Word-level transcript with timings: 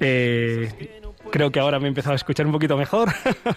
Eh, 0.00 1.00
creo 1.30 1.50
que 1.50 1.60
ahora 1.60 1.78
me 1.78 1.86
he 1.86 1.88
empezado 1.88 2.12
a 2.12 2.16
escuchar 2.16 2.46
un 2.46 2.52
poquito 2.52 2.76
mejor. 2.76 3.10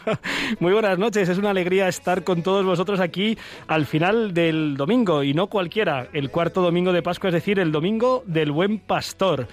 Muy 0.59 0.73
buenas 0.73 0.97
noches, 0.97 1.29
es 1.29 1.37
una 1.37 1.51
alegría 1.51 1.87
estar 1.87 2.23
con 2.23 2.43
todos 2.43 2.65
vosotros 2.65 2.99
aquí 2.99 3.37
al 3.67 3.85
final 3.85 4.33
del 4.33 4.75
domingo, 4.77 5.23
y 5.23 5.33
no 5.33 5.47
cualquiera, 5.47 6.07
el 6.13 6.29
cuarto 6.29 6.61
domingo 6.61 6.93
de 6.93 7.01
Pascua, 7.01 7.29
es 7.29 7.33
decir, 7.33 7.59
el 7.59 7.71
domingo 7.71 8.23
del 8.25 8.51
buen 8.51 8.79
pastor 8.79 9.47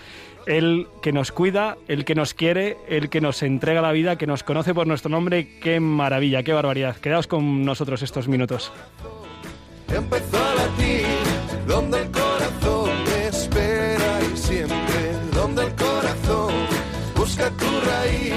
el 0.47 0.89
que 1.03 1.13
nos 1.13 1.31
cuida, 1.31 1.77
el 1.89 2.07
que 2.07 2.15
nos 2.15 2.33
quiere, 2.33 2.79
el 2.89 3.11
que 3.11 3.21
nos 3.21 3.43
entrega 3.43 3.83
la 3.83 3.93
vida, 3.93 4.17
que 4.17 4.27
nos 4.27 4.43
conoce 4.43 4.73
por 4.73 4.87
nuestro 4.87 5.11
nombre. 5.11 5.59
Qué 5.61 5.79
maravilla, 5.79 6.43
qué 6.43 6.55
barbaridad. 6.55 6.97
Quedaos 6.97 7.27
con 7.27 7.65
nosotros 7.67 8.03
estos 8.03 8.29
minutos. 8.29 8.73
Empezó 9.95 10.39
a 10.39 10.55
latir, 10.55 11.05
donde 11.67 12.01
el 12.01 12.11
corazón 12.11 12.98
busca 17.29 17.51
tu 17.51 17.67
raíz, 17.81 18.33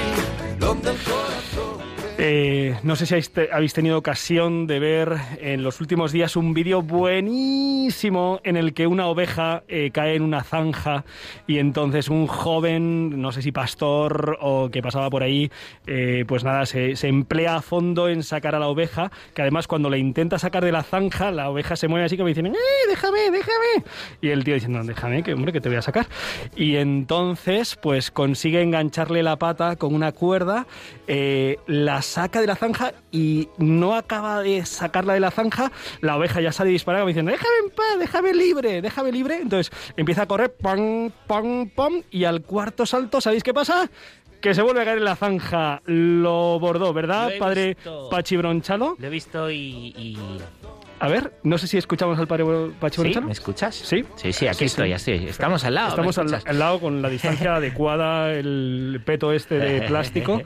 donde 0.58 0.90
el 0.90 0.98
corazón... 0.98 1.91
Eh, 2.24 2.78
no 2.84 2.94
sé 2.94 3.06
si 3.06 3.16
habéis 3.50 3.74
tenido 3.74 3.98
ocasión 3.98 4.68
de 4.68 4.78
ver 4.78 5.16
en 5.40 5.64
los 5.64 5.80
últimos 5.80 6.12
días 6.12 6.36
un 6.36 6.54
vídeo 6.54 6.80
buenísimo 6.80 8.40
en 8.44 8.56
el 8.56 8.74
que 8.74 8.86
una 8.86 9.08
oveja 9.08 9.64
eh, 9.66 9.90
cae 9.92 10.14
en 10.14 10.22
una 10.22 10.44
zanja 10.44 11.04
y 11.48 11.58
entonces 11.58 12.08
un 12.08 12.28
joven, 12.28 13.20
no 13.20 13.32
sé 13.32 13.42
si 13.42 13.50
pastor 13.50 14.38
o 14.40 14.70
que 14.70 14.80
pasaba 14.82 15.10
por 15.10 15.24
ahí, 15.24 15.50
eh, 15.88 16.24
pues 16.28 16.44
nada, 16.44 16.64
se, 16.64 16.94
emplea 17.08 17.56
a 17.56 17.60
fondo 17.60 18.08
en 18.08 18.22
sacar 18.22 18.54
a 18.54 18.60
la 18.60 18.68
oveja, 18.68 19.10
que 19.34 19.42
además 19.42 19.66
cuando 19.66 19.90
le 19.90 19.98
intenta 19.98 20.38
sacar 20.38 20.64
de 20.64 20.70
la 20.70 20.84
zanja, 20.84 21.32
la 21.32 21.50
oveja 21.50 21.74
se 21.74 21.88
mueve 21.88 22.06
así 22.06 22.16
como 22.16 22.28
diciendo, 22.28 22.52
¡eh, 22.52 22.88
déjame, 22.88 23.32
déjame! 23.32 23.84
Y 24.20 24.28
el 24.28 24.44
tío 24.44 24.54
diciendo, 24.54 24.80
déjame, 24.84 25.24
que 25.24 25.34
hombre, 25.34 25.52
que 25.52 25.60
te 25.60 25.68
voy 25.68 25.78
a 25.78 25.82
sacar. 25.82 26.06
Y 26.54 26.76
entonces, 26.76 27.74
pues 27.74 28.12
consigue 28.12 28.62
engancharle 28.62 29.24
la 29.24 29.40
pata 29.40 29.74
con 29.74 29.92
una 29.92 30.12
cuerda, 30.12 30.68
las 31.66 32.11
saca 32.12 32.42
de 32.42 32.46
la 32.46 32.56
zanja 32.56 32.92
y 33.10 33.48
no 33.56 33.94
acaba 33.94 34.42
de 34.42 34.66
sacarla 34.66 35.14
de 35.14 35.20
la 35.20 35.30
zanja, 35.30 35.72
la 36.02 36.18
oveja 36.18 36.42
ya 36.42 36.52
sale 36.52 36.70
disparada 36.70 37.06
diciendo, 37.06 37.30
déjame 37.30 37.54
en 37.64 37.70
paz, 37.70 37.98
déjame 37.98 38.34
libre, 38.34 38.82
déjame 38.82 39.12
libre. 39.12 39.38
Entonces 39.40 39.72
empieza 39.96 40.22
a 40.22 40.26
correr, 40.26 40.52
pam, 40.52 41.10
pam, 41.26 41.70
pam, 41.70 42.02
y 42.10 42.24
al 42.24 42.42
cuarto 42.42 42.84
salto, 42.84 43.20
¿sabéis 43.20 43.42
qué 43.42 43.54
pasa? 43.54 43.90
que 44.42 44.54
se 44.54 44.62
vuelve 44.62 44.82
a 44.82 44.84
caer 44.84 44.98
en 44.98 45.04
la 45.04 45.14
zanja. 45.14 45.80
Lo 45.86 46.58
bordó, 46.58 46.92
¿verdad, 46.92 47.30
padre 47.38 47.76
Pachi 48.10 48.36
Bronchalo? 48.36 48.96
Lo 48.98 49.06
he 49.06 49.10
visto 49.10 49.48
y, 49.48 50.18
a 51.02 51.08
ver, 51.08 51.32
no 51.42 51.58
sé 51.58 51.66
si 51.66 51.78
escuchamos 51.78 52.16
al 52.20 52.28
padre 52.28 52.44
Pachi 52.78 53.02
¿Sí? 53.02 53.20
¿Me 53.20 53.32
escuchas? 53.32 53.74
Sí. 53.74 54.04
Sí, 54.14 54.32
sí, 54.32 54.46
aquí 54.46 54.66
estoy, 54.66 54.92
así. 54.92 55.10
Estamos 55.10 55.64
al 55.64 55.74
lado. 55.74 55.88
Estamos 55.88 56.16
al, 56.16 56.58
lado 56.60 56.78
con 56.78 57.02
la 57.02 57.08
distancia 57.08 57.56
adecuada, 57.56 58.32
el 58.32 59.02
peto 59.04 59.32
este 59.32 59.58
de 59.58 59.82
plástico. 59.88 60.40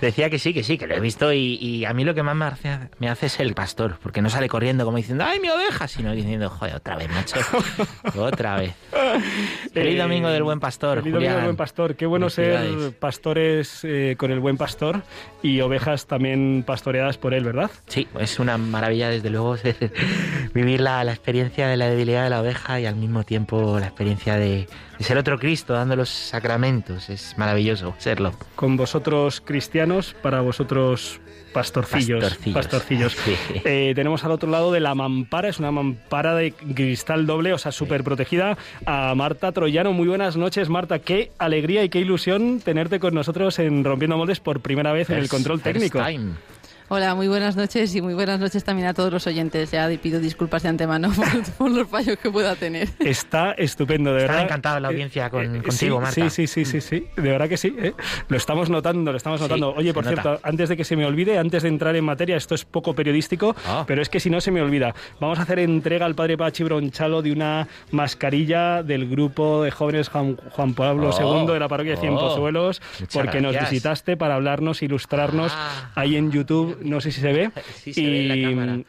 Decía 0.00 0.30
que 0.30 0.38
sí, 0.38 0.54
que 0.54 0.62
sí, 0.62 0.78
que 0.78 0.86
lo 0.86 0.94
he 0.94 1.00
visto 1.00 1.30
y, 1.30 1.84
a 1.84 1.92
mí 1.92 2.04
lo 2.04 2.14
que 2.14 2.22
más 2.22 2.34
me 2.34 2.46
hace, 2.46 2.88
me 2.98 3.10
hace 3.10 3.26
es 3.26 3.38
el 3.38 3.52
pastor, 3.52 3.98
porque 4.02 4.22
no 4.22 4.30
sale 4.30 4.48
corriendo 4.48 4.86
como 4.86 4.96
diciendo, 4.96 5.24
¡ay, 5.26 5.40
mi 5.40 5.50
oveja! 5.50 5.86
Sino 5.86 6.12
diciendo, 6.12 6.48
joder, 6.48 6.76
otra 6.76 6.96
vez, 6.96 7.10
macho. 7.10 7.36
otra 8.18 8.56
vez. 8.56 8.72
Feliz 9.74 9.94
eh, 9.94 9.98
domingo 9.98 10.30
del 10.30 10.42
buen 10.42 10.58
pastor. 10.58 11.00
Feliz 11.00 11.12
domingo 11.12 11.34
del 11.34 11.44
buen 11.44 11.56
pastor. 11.56 11.96
Qué 11.96 12.06
bueno 12.06 12.30
ser 12.30 12.94
pastores 12.98 13.80
eh, 13.84 14.14
con 14.16 14.30
el 14.30 14.40
buen 14.40 14.56
pastor 14.56 15.02
y 15.42 15.60
ovejas 15.60 16.06
también 16.06 16.64
pastoreadas 16.66 17.18
por 17.18 17.34
él, 17.34 17.44
¿verdad? 17.44 17.70
Sí, 17.88 18.08
es 18.18 18.38
una 18.38 18.56
maravilla, 18.56 19.10
desde 19.10 19.28
luego, 19.28 19.58
vivir 20.54 20.80
la, 20.80 21.02
experiencia 21.02 21.68
de 21.68 21.76
la 21.76 21.88
debilidad 21.88 22.24
de 22.24 22.30
la 22.30 22.40
oveja 22.40 22.80
y 22.80 22.86
al 22.86 22.96
mismo 22.96 23.24
tiempo 23.24 23.78
la 23.78 23.86
experiencia 23.86 24.36
de, 24.36 24.68
ser 25.00 25.18
otro 25.18 25.38
Cristo 25.38 25.74
dando 25.74 25.96
los 25.96 26.08
sacramentos. 26.08 27.08
Es 27.08 27.36
maravilloso 27.36 27.94
serlo. 27.98 28.32
Con 28.56 28.76
vosotros 28.76 29.40
cristianos, 29.40 30.14
para 30.22 30.40
vosotros 30.40 31.20
pastorcillos. 31.52 32.38
Pastorcillos. 32.52 33.16
Eh, 33.64 33.92
tenemos 33.94 34.24
al 34.24 34.30
otro 34.30 34.50
lado 34.50 34.72
de 34.72 34.80
la 34.80 34.94
mampara, 34.94 35.48
es 35.48 35.58
una 35.58 35.70
mampara 35.70 36.34
de 36.34 36.52
cristal 36.52 37.26
doble, 37.26 37.52
o 37.52 37.58
sea, 37.58 37.72
súper 37.72 38.04
protegida, 38.04 38.56
a 38.86 39.14
Marta 39.14 39.52
Troyano. 39.52 39.92
Muy 39.92 40.08
buenas 40.08 40.36
noches, 40.36 40.68
Marta. 40.68 40.98
Qué 40.98 41.32
alegría 41.38 41.82
y 41.84 41.88
qué 41.88 41.98
ilusión 41.98 42.60
tenerte 42.60 43.00
con 43.00 43.14
nosotros 43.14 43.58
en 43.58 43.84
Rompiendo 43.84 44.16
Moldes 44.16 44.40
por 44.40 44.60
primera 44.60 44.92
vez 44.92 45.10
en 45.10 45.18
el 45.18 45.28
control 45.28 45.60
técnico. 45.60 46.00
Hola, 46.90 47.14
muy 47.14 47.28
buenas 47.28 47.54
noches 47.54 47.94
y 47.94 48.00
muy 48.00 48.14
buenas 48.14 48.40
noches 48.40 48.64
también 48.64 48.88
a 48.88 48.94
todos 48.94 49.12
los 49.12 49.26
oyentes. 49.26 49.70
Ya 49.70 49.90
pido 50.02 50.20
disculpas 50.20 50.62
de 50.62 50.70
antemano 50.70 51.10
por, 51.58 51.70
los 51.70 51.86
fallos 51.86 52.16
que 52.16 52.30
pueda 52.30 52.56
tener. 52.56 52.88
Está 52.98 53.52
estupendo, 53.52 54.14
de 54.14 54.22
verdad. 54.22 54.36
Está 54.36 54.44
encantado 54.46 54.80
la 54.80 54.88
audiencia 54.88 55.26
eh, 55.26 55.30
con, 55.30 55.56
eh, 55.56 55.62
contigo, 55.62 56.00
Marta. 56.00 56.14
Sí, 56.14 56.30
sí, 56.30 56.46
sí, 56.46 56.64
sí, 56.64 56.80
sí, 56.80 57.06
de 57.14 57.30
verdad 57.30 57.46
que 57.46 57.58
sí. 57.58 57.76
¿eh? 57.78 57.92
Lo 58.28 58.38
estamos 58.38 58.70
notando, 58.70 59.10
lo 59.10 59.18
estamos 59.18 59.38
notando. 59.38 59.74
Oye, 59.74 59.92
por 59.92 60.06
cierto, 60.06 60.40
antes 60.42 60.70
de 60.70 60.78
que 60.78 60.84
se 60.84 60.96
me 60.96 61.04
olvide, 61.04 61.36
antes 61.36 61.62
de 61.62 61.68
entrar 61.68 61.94
en 61.94 62.06
materia, 62.06 62.38
esto 62.38 62.54
es 62.54 62.64
poco 62.64 62.94
periodístico, 62.94 63.54
ah. 63.66 63.84
pero 63.86 64.00
es 64.00 64.08
que 64.08 64.18
si 64.18 64.30
no 64.30 64.40
se 64.40 64.50
me 64.50 64.62
olvida. 64.62 64.94
Vamos 65.20 65.38
a 65.38 65.42
hacer 65.42 65.58
entrega 65.58 66.06
al 66.06 66.14
padre 66.14 66.38
Pachi 66.38 66.64
Bronchalo 66.64 67.20
de 67.20 67.32
una 67.32 67.68
mascarilla 67.90 68.82
del 68.82 69.10
grupo 69.10 69.62
de 69.62 69.70
jóvenes 69.70 70.08
Juan, 70.08 70.38
Pablo 70.74 71.10
II 71.10 71.22
oh. 71.22 71.52
de 71.52 71.60
la 71.60 71.68
parroquia 71.68 71.96
de 71.96 72.00
Cienpozuelos, 72.00 72.80
oh. 72.80 73.04
porque 73.12 73.42
nos 73.42 73.54
visitaste 73.60 74.16
para 74.16 74.36
hablarnos, 74.36 74.82
ilustrarnos 74.82 75.52
ah. 75.54 75.92
ahí 75.94 76.16
en 76.16 76.30
YouTube. 76.30 76.77
No 76.82 77.00
sé 77.00 77.12
si 77.12 77.20
se 77.20 77.32
ve. 77.32 77.50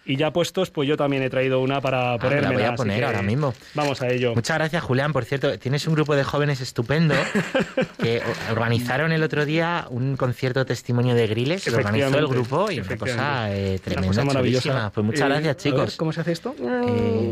y, 0.06 0.16
ya 0.18 0.32
puestos, 0.32 0.70
pues 0.72 0.88
yo 0.88 0.98
también 0.98 1.24
he 1.24 1.30
traído 1.30 1.60
una 1.60 1.82
para 1.82 2.14
ah, 2.14 2.18
ponerme. 2.18 2.42
la 2.42 2.52
voy 2.52 2.64
a 2.64 2.76
poner 2.76 3.04
ahora 3.04 3.22
mismo. 3.22 3.54
Vamos 3.74 4.02
a 4.02 4.08
ello. 4.10 4.36
Muchas 4.36 4.58
gracias, 4.58 4.84
Julián. 4.84 5.14
Por 5.14 5.26
cierto, 5.26 5.58
tienes 5.60 5.88
un 5.88 5.96
grupo 5.96 6.16
de 6.16 6.24
jóvenes 6.24 6.62
estupendo 6.62 7.16
que 8.02 8.22
organizaron 8.52 9.12
el 9.12 9.24
otro 9.24 9.46
día 9.46 9.86
un 9.90 10.18
concierto 10.18 10.66
testimonio 10.66 11.16
de 11.16 11.28
griles. 11.28 11.68
Lo 11.68 11.78
organizó 11.78 12.18
el 12.18 12.28
grupo 12.28 12.72
y 12.72 12.80
una 12.80 12.98
cosa 12.98 13.56
eh, 13.56 13.80
tremenda, 13.84 14.24
maravillosa. 14.24 14.92
Pues 14.94 15.06
muchas 15.06 15.22
eh, 15.22 15.30
gracias, 15.30 15.58
chicos. 15.58 15.96
¿Cómo 15.96 16.12
se 16.12 16.22
hace 16.22 16.32
esto? 16.32 16.56
Eh, 16.62 17.32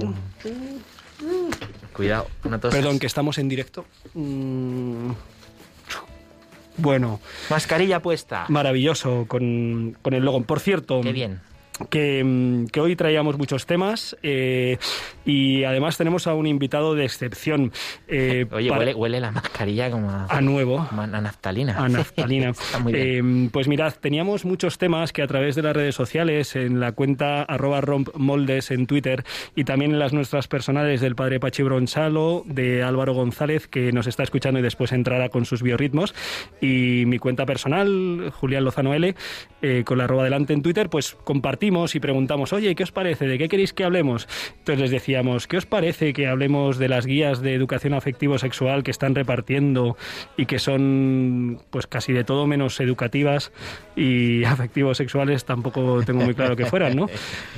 cuidado, 1.94 2.28
Perdón, 2.70 3.00
que 3.00 3.08
estamos 3.08 3.38
en 3.38 3.50
directo. 3.50 3.86
Mm. 4.14 5.12
Bueno. 6.78 7.20
Mascarilla 7.50 8.02
puesta. 8.02 8.46
Maravilloso 8.50 9.26
con, 9.28 9.98
con 10.02 10.14
el 10.14 10.24
logo. 10.24 10.42
Por 10.44 10.60
cierto. 10.60 11.02
Qué 11.02 11.12
bien. 11.12 11.42
Que, 11.90 12.66
que, 12.72 12.80
hoy 12.80 12.96
traíamos 12.96 13.38
muchos 13.38 13.68
temas 13.68 14.18
eh, 14.24 14.80
y 15.26 15.64
además 15.64 15.96
tenemos 15.96 16.26
a 16.26 16.34
un 16.34 16.48
invitado 16.48 16.96
de 16.96 17.06
excepción. 17.06 17.72
Eh, 18.08 18.48
Oye, 18.52 18.72
huele, 18.72 19.20
la 19.20 19.32
mascarilla 19.32 19.92
como 19.92 20.10
a, 20.10 20.42
nuevo. 20.42 20.80
a 20.80 21.08
naftalina. 21.08 21.78
A 21.78 21.88
naftalina. 21.88 22.54
Eh, 22.90 23.50
pues 23.52 23.68
mirad, 23.68 23.94
teníamos 24.00 24.46
muchos 24.46 24.78
temas 24.78 25.12
que 25.12 25.22
a 25.22 25.28
través 25.28 25.56
de 25.56 25.62
las 25.62 25.76
redes 25.76 25.94
sociales, 25.94 26.56
en 26.56 26.80
la 26.80 26.94
cuenta 26.94 27.44
arroba 27.44 27.82
rompmoldes 27.82 28.72
en 28.72 28.88
Twitter 28.88 29.24
y 29.56 29.66
también 29.66 29.92
en 29.92 30.00
las 30.00 30.14
nuestras 30.14 30.48
personales 30.48 31.02
del 31.02 31.16
padre 31.16 31.40
Pachi 31.40 31.64
Bronchalo, 31.64 32.44
de 32.46 32.84
Álvaro 32.84 33.14
González, 33.14 33.68
que 33.68 33.92
nos 33.92 34.08
está 34.08 34.24
escuchando 34.24 34.60
y 34.60 34.64
después 34.64 34.92
entrará 34.92 35.30
con 35.30 35.46
sus 35.46 35.62
biorritmos, 35.62 36.16
y 36.62 37.04
mi 37.08 37.20
cuenta 37.20 37.46
personal, 37.46 38.32
Julián 38.34 38.64
Lozano 38.64 38.94
L, 38.94 39.16
con 39.84 39.98
la 39.98 40.06
arroba 40.06 40.24
delante 40.24 40.54
en 40.54 40.62
Twitter, 40.62 40.90
pues 40.90 41.18
compartimos 41.24 41.67
y 41.96 42.00
preguntamos, 42.00 42.54
oye, 42.54 42.76
¿qué 42.76 42.84
os 42.84 42.92
parece? 42.92 43.28
¿De 43.28 43.38
qué 43.38 43.50
queréis 43.50 43.74
que 43.74 43.84
hablemos? 43.84 44.28
Entonces 44.60 44.80
les 44.80 44.92
decía, 44.92 45.22
¿qué 45.48 45.58
os 45.58 45.66
parece 45.66 46.14
que 46.14 46.28
hablemos 46.28 46.78
de 46.78 46.88
las 46.88 47.06
guías 47.06 47.42
de 47.42 47.54
educación 47.54 47.94
afectivo-sexual 47.94 48.84
que 48.84 48.92
están 48.92 49.16
repartiendo 49.16 49.98
y 50.38 50.46
que 50.46 50.60
son 50.60 51.62
pues 51.70 51.88
casi 51.88 52.14
de 52.14 52.24
todo 52.24 52.48
menos 52.48 52.80
educativas 52.80 53.52
y 53.96 54.44
afectivo-sexuales 54.46 55.46
tampoco 55.46 56.04
tengo 56.04 56.24
muy 56.24 56.34
claro 56.34 56.56
que 56.56 56.66
fueran, 56.66 56.96
¿no? 56.96 57.08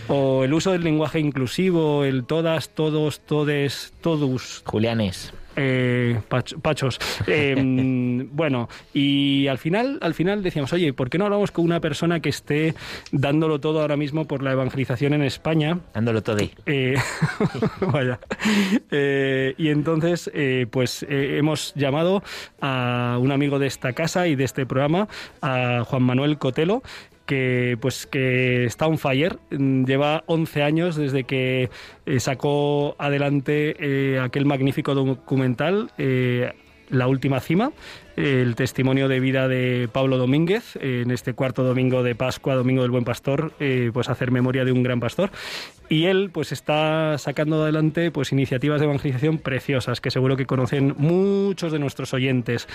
O 0.07 0.43
el 0.43 0.53
uso 0.53 0.71
del 0.71 0.83
lenguaje 0.83 1.19
inclusivo, 1.19 2.03
el 2.03 2.25
todas, 2.25 2.69
todos, 2.69 3.19
todes, 3.21 3.93
todos. 4.01 4.63
Julianes. 4.65 5.33
Eh, 5.61 6.17
pach- 6.29 6.59
pachos. 6.61 6.99
Eh, 7.27 7.53
bueno, 8.31 8.69
y 8.93 9.47
al 9.47 9.57
final, 9.57 9.97
al 10.01 10.13
final 10.13 10.41
decíamos, 10.41 10.71
oye, 10.71 10.93
¿por 10.93 11.09
qué 11.09 11.17
no 11.17 11.25
hablamos 11.25 11.51
con 11.51 11.65
una 11.65 11.81
persona 11.81 12.21
que 12.21 12.29
esté 12.29 12.73
dándolo 13.11 13.59
todo 13.59 13.81
ahora 13.81 13.97
mismo 13.97 14.25
por 14.25 14.41
la 14.41 14.53
evangelización 14.53 15.13
en 15.13 15.23
España? 15.23 15.79
Dándolo 15.93 16.23
todo 16.23 16.37
ahí. 16.37 16.51
Eh, 16.65 16.95
vaya. 17.81 18.19
Y 19.57 19.67
entonces, 19.69 20.31
pues 20.71 21.05
hemos 21.09 21.73
llamado 21.75 22.23
a 22.61 23.17
un 23.19 23.31
amigo 23.31 23.59
de 23.59 23.67
esta 23.67 23.93
casa 23.93 24.27
y 24.27 24.35
de 24.35 24.45
este 24.45 24.65
programa, 24.65 25.07
a 25.41 25.83
Juan 25.85 26.03
Manuel 26.03 26.37
Cotelo, 26.37 26.81
que 27.29 27.77
pues 27.79 28.07
que 28.07 28.65
está 28.65 28.87
on 28.87 28.97
fire, 28.97 29.37
Mm, 29.51 29.85
lleva 29.85 30.23
11 30.25 30.63
años 30.63 30.95
desde 30.95 31.25
que 31.25 31.69
eh, 32.05 32.19
sacó 32.19 32.95
adelante 32.97 33.75
eh, 33.79 34.19
aquel 34.19 34.45
magnífico 34.45 34.95
documental 34.95 35.91
eh, 35.97 36.53
La 36.89 37.07
última 37.07 37.39
cima, 37.39 37.71
el 38.19 38.55
testimonio 38.55 39.07
de 39.07 39.19
vida 39.19 39.47
de 39.47 39.87
Pablo 39.91 40.17
Domínguez 40.17 40.75
eh, 40.75 41.01
en 41.05 41.11
este 41.11 41.33
cuarto 41.33 41.63
domingo 41.63 42.03
de 42.03 42.15
Pascua, 42.15 42.55
domingo 42.55 42.81
del 42.81 42.91
Buen 42.91 43.05
Pastor, 43.05 43.53
eh, 43.59 43.91
pues 43.93 44.09
hacer 44.09 44.31
memoria 44.31 44.65
de 44.65 44.71
un 44.73 44.83
gran 44.83 44.99
pastor. 44.99 45.31
Y 45.87 46.05
él 46.05 46.29
pues 46.31 46.51
está 46.51 47.17
sacando 47.17 47.63
adelante 47.63 48.11
pues 48.11 48.31
iniciativas 48.31 48.79
de 48.79 48.85
evangelización 48.85 49.37
preciosas 49.39 50.01
que 50.01 50.11
seguro 50.11 50.37
que 50.37 50.45
conocen 50.45 50.93
muchos 50.97 51.71
de 51.71 51.79
nuestros 51.79 52.13
oyentes, 52.13 52.67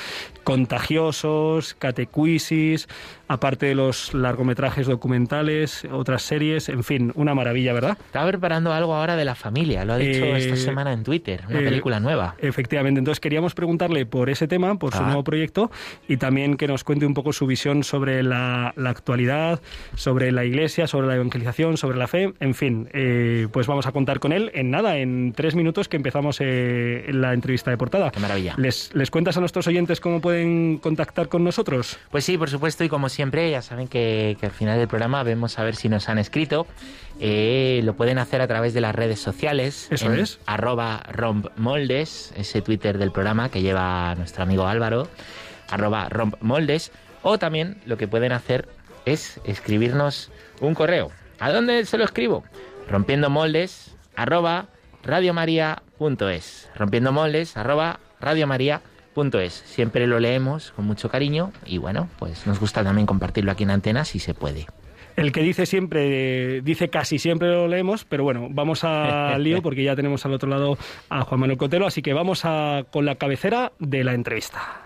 contagiosos, 0.42 1.74
catecuisis, 1.74 2.88
aparte 3.28 3.66
de 3.66 3.74
los 3.74 4.14
largometrajes 4.14 4.86
documentales, 4.86 5.84
otras 5.92 6.22
series, 6.22 6.68
en 6.68 6.82
fin, 6.82 7.12
una 7.14 7.34
maravilla, 7.34 7.72
¿verdad? 7.72 7.98
Estaba 8.06 8.26
preparando 8.28 8.72
algo 8.72 8.94
ahora 8.94 9.14
de 9.14 9.24
la 9.24 9.34
familia, 9.34 9.84
lo 9.84 9.92
ha 9.92 9.98
dicho 9.98 10.24
Eh, 10.24 10.36
esta 10.38 10.56
semana 10.56 10.92
en 10.92 11.04
Twitter, 11.04 11.42
una 11.48 11.60
eh, 11.60 11.64
película 11.64 12.00
nueva. 12.00 12.34
Efectivamente, 12.38 12.98
entonces 12.98 13.20
queríamos 13.20 13.54
preguntarle 13.54 14.06
por 14.06 14.30
ese 14.30 14.48
tema, 14.48 14.76
por 14.78 14.92
su 14.92 14.98
Ah. 15.02 15.06
nuevo 15.06 15.22
proyecto 15.22 15.33
y 16.08 16.16
también 16.16 16.56
que 16.56 16.66
nos 16.68 16.84
cuente 16.84 17.06
un 17.06 17.14
poco 17.14 17.32
su 17.32 17.46
visión 17.46 17.84
sobre 17.84 18.22
la, 18.22 18.72
la 18.76 18.90
actualidad, 18.90 19.60
sobre 19.96 20.32
la 20.32 20.44
iglesia, 20.44 20.86
sobre 20.86 21.06
la 21.06 21.16
evangelización, 21.16 21.76
sobre 21.76 21.98
la 21.98 22.06
fe, 22.06 22.34
en 22.40 22.54
fin, 22.54 22.88
eh, 22.92 23.48
pues 23.52 23.66
vamos 23.66 23.86
a 23.86 23.92
contar 23.92 24.20
con 24.20 24.32
él 24.32 24.50
en 24.54 24.70
nada, 24.70 24.98
en 24.98 25.32
tres 25.34 25.54
minutos 25.54 25.88
que 25.88 25.96
empezamos 25.96 26.38
eh, 26.40 27.06
la 27.12 27.32
entrevista 27.32 27.70
de 27.70 27.76
portada. 27.76 28.10
Qué 28.10 28.20
maravilla. 28.20 28.54
¿Les, 28.56 28.94
¿Les 28.94 29.10
cuentas 29.10 29.36
a 29.36 29.40
nuestros 29.40 29.66
oyentes 29.66 30.00
cómo 30.00 30.20
pueden 30.20 30.78
contactar 30.78 31.28
con 31.28 31.44
nosotros? 31.44 31.98
Pues 32.10 32.24
sí, 32.24 32.38
por 32.38 32.50
supuesto, 32.50 32.84
y 32.84 32.88
como 32.88 33.08
siempre, 33.08 33.50
ya 33.50 33.62
saben 33.62 33.88
que, 33.88 34.36
que 34.38 34.46
al 34.46 34.52
final 34.52 34.78
del 34.78 34.88
programa 34.88 35.22
vemos 35.22 35.58
a 35.58 35.64
ver 35.64 35.76
si 35.76 35.88
nos 35.88 36.08
han 36.08 36.18
escrito. 36.18 36.66
Eh, 37.20 37.80
lo 37.84 37.94
pueden 37.94 38.18
hacer 38.18 38.40
a 38.40 38.48
través 38.48 38.74
de 38.74 38.80
las 38.80 38.94
redes 38.94 39.20
sociales. 39.20 39.88
Eso 39.90 40.12
en 40.12 40.20
es. 40.20 40.40
Arroba 40.46 41.02
rompmoldes, 41.10 42.32
ese 42.36 42.62
Twitter 42.62 42.98
del 42.98 43.12
programa 43.12 43.48
que 43.48 43.62
lleva 43.62 44.14
nuestro 44.16 44.42
amigo 44.42 44.66
Álvaro. 44.66 45.08
Arroba 45.70 46.08
rompmoldes. 46.08 46.92
O 47.22 47.38
también 47.38 47.78
lo 47.86 47.96
que 47.96 48.08
pueden 48.08 48.32
hacer 48.32 48.68
es 49.06 49.40
escribirnos 49.44 50.30
un 50.60 50.74
correo. 50.74 51.10
¿A 51.38 51.52
dónde 51.52 51.84
se 51.84 51.98
lo 51.98 52.04
escribo? 52.04 52.44
Rompiendo 52.88 53.30
moldes, 53.30 53.96
arroba 54.14 54.66
radiomaria.es. 55.02 56.70
Rompiendo 56.74 57.12
moldes, 57.12 57.56
arroba 57.56 58.00
radiomaria.es. 58.20 59.52
Siempre 59.52 60.06
lo 60.06 60.20
leemos 60.20 60.72
con 60.72 60.84
mucho 60.84 61.08
cariño 61.08 61.52
y 61.64 61.78
bueno, 61.78 62.08
pues 62.18 62.46
nos 62.46 62.60
gusta 62.60 62.84
también 62.84 63.06
compartirlo 63.06 63.52
aquí 63.52 63.62
en 63.62 63.70
antena 63.70 64.04
si 64.04 64.18
se 64.18 64.34
puede. 64.34 64.66
El 65.16 65.32
que 65.32 65.42
dice 65.42 65.66
siempre, 65.66 66.60
dice 66.62 66.88
casi 66.88 67.18
siempre 67.18 67.48
lo 67.48 67.68
leemos, 67.68 68.04
pero 68.04 68.24
bueno, 68.24 68.48
vamos 68.50 68.84
al 68.84 69.42
lío 69.44 69.62
porque 69.62 69.84
ya 69.84 69.94
tenemos 69.94 70.24
al 70.26 70.32
otro 70.32 70.48
lado 70.48 70.76
a 71.08 71.22
Juan 71.22 71.40
Manuel 71.40 71.58
Cotelo, 71.58 71.86
así 71.86 72.02
que 72.02 72.12
vamos 72.12 72.44
a, 72.44 72.84
con 72.90 73.04
la 73.04 73.14
cabecera 73.14 73.72
de 73.78 74.02
la 74.02 74.14
entrevista. 74.14 74.83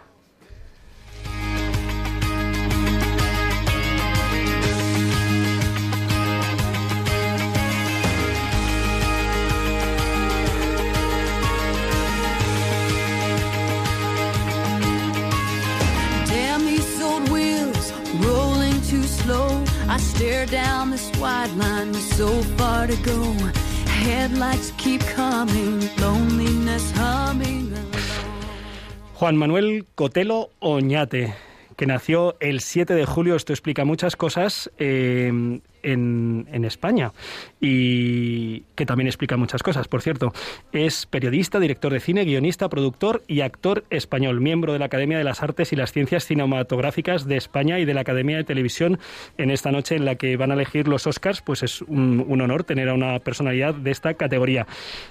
Juan 29.14 29.36
Manuel 29.36 29.86
Cotelo 29.94 30.50
Oñate, 30.60 31.34
que 31.76 31.86
nació 31.86 32.36
el 32.40 32.60
7 32.60 32.94
de 32.94 33.04
julio, 33.06 33.34
esto 33.34 33.52
explica 33.52 33.84
muchas 33.84 34.14
cosas, 34.14 34.70
eh, 34.78 35.60
en, 35.82 36.46
España 36.64 37.12
y 37.60 38.60
que 38.74 38.84
también 38.84 39.06
explica 39.06 39.36
muchas 39.36 39.62
cosas, 39.62 39.88
por 39.88 40.02
cierto. 40.02 40.32
Es 40.72 41.06
periodista, 41.06 41.60
director 41.60 41.92
de 41.92 42.00
cine, 42.00 42.24
guionista, 42.24 42.68
productor 42.68 43.22
y 43.26 43.40
actor 43.40 43.84
español, 43.90 44.40
miembro 44.40 44.72
de 44.72 44.80
la 44.80 44.86
Academia 44.86 45.18
de 45.18 45.24
las 45.24 45.42
Artes 45.42 45.72
y 45.72 45.76
las 45.76 45.92
Ciencias 45.92 46.26
Cinematográficas 46.26 47.26
de 47.26 47.36
España 47.36 47.78
y 47.78 47.84
de 47.84 47.94
la 47.94 48.00
Academia 48.00 48.36
de 48.36 48.44
Televisión 48.44 48.98
en 49.38 49.50
esta 49.50 49.70
noche 49.70 49.94
en 49.94 50.04
la 50.04 50.16
que 50.16 50.36
van 50.36 50.50
a 50.50 50.54
elegir 50.54 50.88
los 50.88 51.06
Oscars, 51.06 51.42
pues 51.42 51.62
es 51.62 51.82
un, 51.82 52.24
un 52.26 52.40
honor 52.40 52.64
tener 52.64 52.88
a 52.88 52.94
una 52.94 53.18
personalidad 53.20 53.74
de 53.74 53.90
esta 53.90 54.14
categoría. 54.14 54.66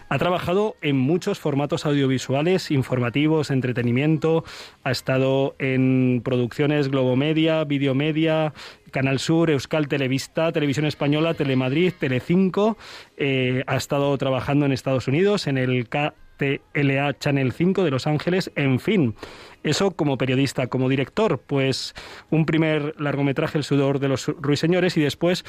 Ha 0.10 0.18
trabajado 0.18 0.76
en 0.82 0.98
muchos 0.98 1.40
formatos 1.40 1.86
audiovisuales, 1.86 2.72
informativos, 2.72 3.52
entretenimiento, 3.52 4.44
ha 4.84 4.92
estado 4.92 5.56
en 5.60 6.22
producciones 6.24 6.90
Globomedia, 6.90 7.64
Videomedia, 7.64 8.54
Canal 8.92 9.20
Sur, 9.20 9.50
Euskal 9.50 9.88
Televista, 9.88 10.52
Televisión 10.52 10.86
Española, 10.86 11.34
Telemadrid, 11.34 11.94
Telecinco. 11.94 12.78
Eh, 13.18 13.64
ha 13.68 13.76
estado 13.76 14.18
trabajando 14.18 14.66
en 14.66 14.72
Estados 14.72 15.08
Unidos, 15.08 15.48
en 15.48 15.58
el 15.58 15.88
KTLA 15.90 17.18
Channel 17.20 17.52
5 17.52 17.84
de 17.84 17.92
Los 17.92 18.08
Ángeles, 18.08 18.52
en 18.56 18.80
fin. 18.80 19.16
Eso 19.64 19.92
como 19.92 20.18
periodista, 20.18 20.68
como 20.68 20.88
director, 20.88 21.42
pues 21.46 21.94
un 22.30 22.46
primer 22.46 23.00
largometraje, 23.00 23.58
El 23.58 23.64
sudor 23.64 24.00
de 24.00 24.08
los 24.08 24.28
ruiseñores, 24.28 24.96
y 24.98 25.02
después 25.02 25.44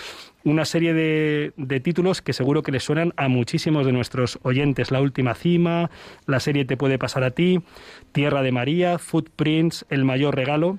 una 0.44 0.64
serie 0.64 0.94
de, 0.94 1.52
de 1.56 1.80
títulos 1.80 2.22
que 2.22 2.32
seguro 2.32 2.62
que 2.62 2.72
les 2.72 2.84
suenan 2.84 3.12
a 3.16 3.28
muchísimos 3.28 3.86
de 3.86 3.92
nuestros 3.92 4.38
oyentes. 4.42 4.90
La 4.90 5.00
última 5.00 5.34
cima, 5.34 5.90
la 6.26 6.40
serie 6.40 6.64
Te 6.64 6.76
puede 6.76 6.98
pasar 6.98 7.22
a 7.24 7.30
ti, 7.30 7.60
Tierra 8.12 8.42
de 8.42 8.52
María, 8.52 8.98
Footprints, 8.98 9.86
El 9.90 10.04
mayor 10.04 10.34
regalo 10.34 10.78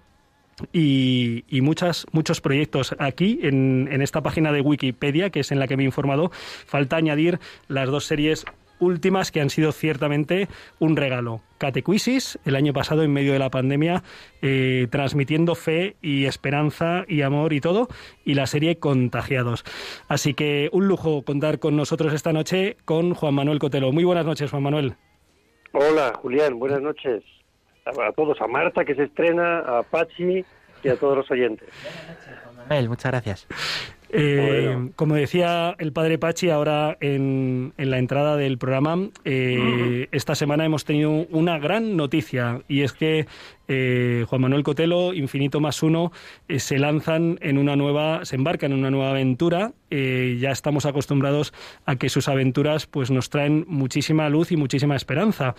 y, 0.74 1.46
y 1.48 1.62
muchas, 1.62 2.06
muchos 2.12 2.42
proyectos. 2.42 2.96
Aquí, 3.00 3.40
en, 3.44 4.02
esta 4.02 4.22
página 4.22 4.52
de 4.52 4.62
Wikipedia, 4.62 5.30
que 5.30 5.42
es 5.42 5.52
en 5.52 5.60
la 5.60 5.68
que 5.68 5.78
me 5.78 5.84
he 5.84 5.86
informado, 5.86 6.32
falta 6.66 6.96
añadir 6.96 7.40
las 7.68 7.90
dos 7.90 8.06
series 8.06 8.46
últimas 8.80 9.32
que 9.32 9.42
han 9.42 9.50
sido 9.50 9.72
ciertamente 9.72 10.48
un 10.80 10.96
regalo. 10.96 11.42
Catecuisis, 11.58 12.40
el 12.46 12.56
año 12.56 12.72
pasado 12.72 13.04
en 13.04 13.12
medio 13.12 13.34
de 13.34 13.40
la 13.40 13.50
pandemia, 13.50 14.04
eh, 14.42 14.88
transmitiendo 14.90 15.56
fe 15.56 15.98
y 16.02 16.26
esperanza 16.26 17.04
y 17.08 17.22
amor 17.22 17.52
y 17.52 17.60
todo, 17.60 17.90
y 18.24 18.36
la 18.36 18.48
serie 18.48 18.78
Contagiados. 18.78 19.66
Así 20.08 20.34
que 20.34 20.70
un 20.72 20.88
lujo 20.88 21.24
contar 21.24 21.60
con 21.60 21.76
nosotros 21.76 22.14
esta 22.14 22.32
noche 22.32 22.78
con 22.86 23.14
Juan 23.14 23.34
Manuel 23.34 23.60
Cotelo. 23.60 23.92
Muy 23.92 24.06
buenas 24.06 24.26
noches, 24.26 24.50
Juan 24.50 24.64
Manuel. 24.64 24.96
Hola, 25.74 26.14
Julián, 26.16 26.58
buenas 26.58 26.82
noches. 26.82 27.24
A, 27.90 28.12
todos, 28.14 28.40
a 28.42 28.48
Marta 28.48 28.86
que 28.86 28.96
se 28.96 29.04
estrena, 29.04 29.60
a 29.60 29.84
Pachi 29.84 30.44
y 30.84 30.88
a 30.88 30.96
todos 30.96 31.18
los 31.18 31.32
oyentes. 31.32 31.68
Manuel, 32.58 32.90
muchas 32.90 33.12
gracias. 33.12 33.48
Eh, 34.12 34.66
Bueno. 34.74 34.92
Como 34.96 35.14
decía 35.16 35.76
el 35.78 35.94
padre 35.94 36.18
Pachi 36.18 36.50
ahora 36.50 36.98
en, 37.00 37.74
en 37.78 37.92
la 37.92 38.00
entrada 38.00 38.38
del 38.38 38.58
programa, 38.58 39.10
eh, 39.24 40.08
esta 40.12 40.34
semana 40.34 40.66
hemos 40.66 40.84
tenido 40.84 41.12
una 41.30 41.60
gran 41.60 41.96
noticia 41.96 42.62
y 42.68 42.82
es 42.82 42.94
que 42.94 43.28
eh, 43.68 44.26
Juan 44.28 44.42
Manuel 44.42 44.64
Cotelo, 44.64 45.14
Infinito 45.14 45.60
más 45.60 45.84
uno, 45.84 46.12
eh, 46.48 46.60
se 46.60 46.80
lanzan 46.80 47.38
en 47.42 47.60
una 47.60 47.76
nueva, 47.76 48.26
se 48.26 48.36
embarcan 48.36 48.72
en 48.72 48.80
una 48.80 48.90
nueva 48.90 49.12
aventura. 49.12 49.74
Eh, 49.92 50.38
ya 50.40 50.50
estamos 50.50 50.88
acostumbrados 50.88 51.54
a 51.86 51.96
que 51.96 52.10
sus 52.10 52.28
aventuras 52.30 52.88
pues 52.88 53.12
nos 53.12 53.30
traen 53.30 53.66
muchísima 53.68 54.28
luz 54.30 54.52
y 54.52 54.58
muchísima 54.58 54.96
esperanza. 54.96 55.54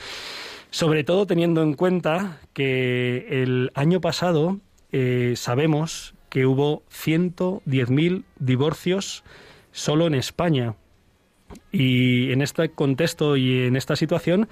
Sobre 0.71 1.03
todo 1.05 1.27
teniendo 1.27 1.63
en 1.63 1.75
cuenta 1.75 2.39
que 2.53 3.43
el 3.43 3.73
año 3.75 4.01
pasado 4.01 4.59
eh, 4.93 5.35
sabemos 5.37 6.15
que 6.29 6.47
hubo 6.47 6.83
110.000 6.91 8.23
divorcios 8.39 9.25
solo 9.73 10.07
en 10.07 10.15
España. 10.15 10.75
Y 11.73 12.31
en 12.31 12.43
este 12.43 12.71
contexto 12.71 13.37
y 13.37 13.67
en 13.67 13.75
esta 13.75 13.97
situación 13.97 14.49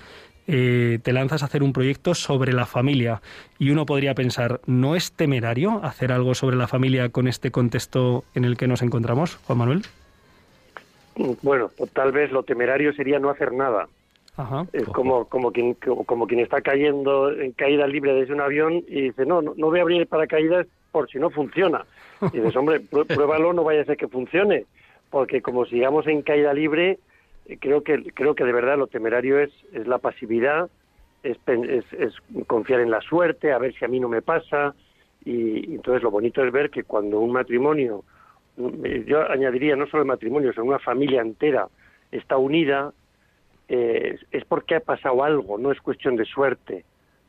eh, 0.48 0.98
te 1.02 1.12
lanzas 1.12 1.42
a 1.42 1.46
hacer 1.46 1.62
un 1.62 1.72
proyecto 1.72 2.14
sobre 2.14 2.52
la 2.52 2.66
familia. 2.66 3.22
Y 3.60 3.70
uno 3.70 3.86
podría 3.86 4.14
pensar, 4.14 4.60
¿no 4.66 4.96
es 4.96 5.12
temerario 5.12 5.80
hacer 5.84 6.10
algo 6.10 6.34
sobre 6.34 6.56
la 6.56 6.66
familia 6.66 7.10
con 7.10 7.28
este 7.28 7.52
contexto 7.52 8.24
en 8.34 8.44
el 8.44 8.56
que 8.56 8.66
nos 8.66 8.82
encontramos, 8.82 9.36
Juan 9.46 9.58
Manuel? 9.58 9.82
Bueno, 11.42 11.70
pues 11.76 11.90
tal 11.92 12.10
vez 12.10 12.32
lo 12.32 12.42
temerario 12.42 12.92
sería 12.92 13.18
no 13.18 13.30
hacer 13.30 13.52
nada. 13.52 13.88
Ajá. 14.38 14.66
Es 14.72 14.84
como, 14.84 15.24
como, 15.24 15.50
quien, 15.50 15.74
como, 15.74 16.28
quien 16.28 16.40
está 16.40 16.60
cayendo 16.60 17.30
en 17.30 17.50
caída 17.52 17.88
libre 17.88 18.14
desde 18.14 18.32
un 18.32 18.40
avión 18.40 18.84
y 18.86 19.02
dice, 19.02 19.26
no, 19.26 19.42
no, 19.42 19.52
no 19.56 19.66
voy 19.66 19.80
a 19.80 19.82
abrir 19.82 20.00
el 20.00 20.06
paracaídas 20.06 20.66
por 20.92 21.10
si 21.10 21.18
no 21.18 21.28
funciona. 21.28 21.84
Y 22.32 22.38
dices, 22.38 22.54
hombre, 22.54 22.80
pruébalo, 23.08 23.52
no 23.52 23.64
vaya 23.64 23.82
a 23.82 23.84
ser 23.84 23.96
que 23.96 24.06
funcione. 24.06 24.64
Porque 25.10 25.42
como 25.42 25.66
sigamos 25.66 26.06
en 26.06 26.22
caída 26.22 26.54
libre, 26.54 27.00
eh, 27.46 27.58
creo 27.60 27.82
que, 27.82 28.12
creo 28.14 28.36
que 28.36 28.44
de 28.44 28.52
verdad 28.52 28.78
lo 28.78 28.86
temerario 28.86 29.40
es, 29.40 29.50
es 29.72 29.88
la 29.88 29.98
pasividad, 29.98 30.70
es, 31.24 31.36
es, 31.46 31.84
es 31.92 32.14
confiar 32.46 32.80
en 32.80 32.92
la 32.92 33.00
suerte, 33.00 33.52
a 33.52 33.58
ver 33.58 33.74
si 33.74 33.84
a 33.84 33.88
mí 33.88 33.98
no 33.98 34.08
me 34.08 34.22
pasa. 34.22 34.72
Y, 35.24 35.72
y 35.72 35.74
entonces 35.74 36.04
lo 36.04 36.12
bonito 36.12 36.44
es 36.44 36.52
ver 36.52 36.70
que 36.70 36.84
cuando 36.84 37.18
un 37.18 37.32
matrimonio, 37.32 38.04
eh, 38.84 39.04
yo 39.04 39.28
añadiría 39.28 39.74
no 39.74 39.88
solo 39.88 40.04
el 40.04 40.08
matrimonio, 40.08 40.52
sino 40.52 40.64
una 40.64 40.78
familia 40.78 41.22
entera 41.22 41.68
está 42.12 42.36
unida, 42.36 42.92
eh, 43.68 44.18
es- 44.30 44.44
porque 44.46 44.76
ha 44.76 44.80
pasado 44.80 45.22
algo, 45.22 45.58
no 45.58 45.70
es 45.72 45.80
cuestión 45.80 46.16
de 46.16 46.24
suerte. 46.24 46.84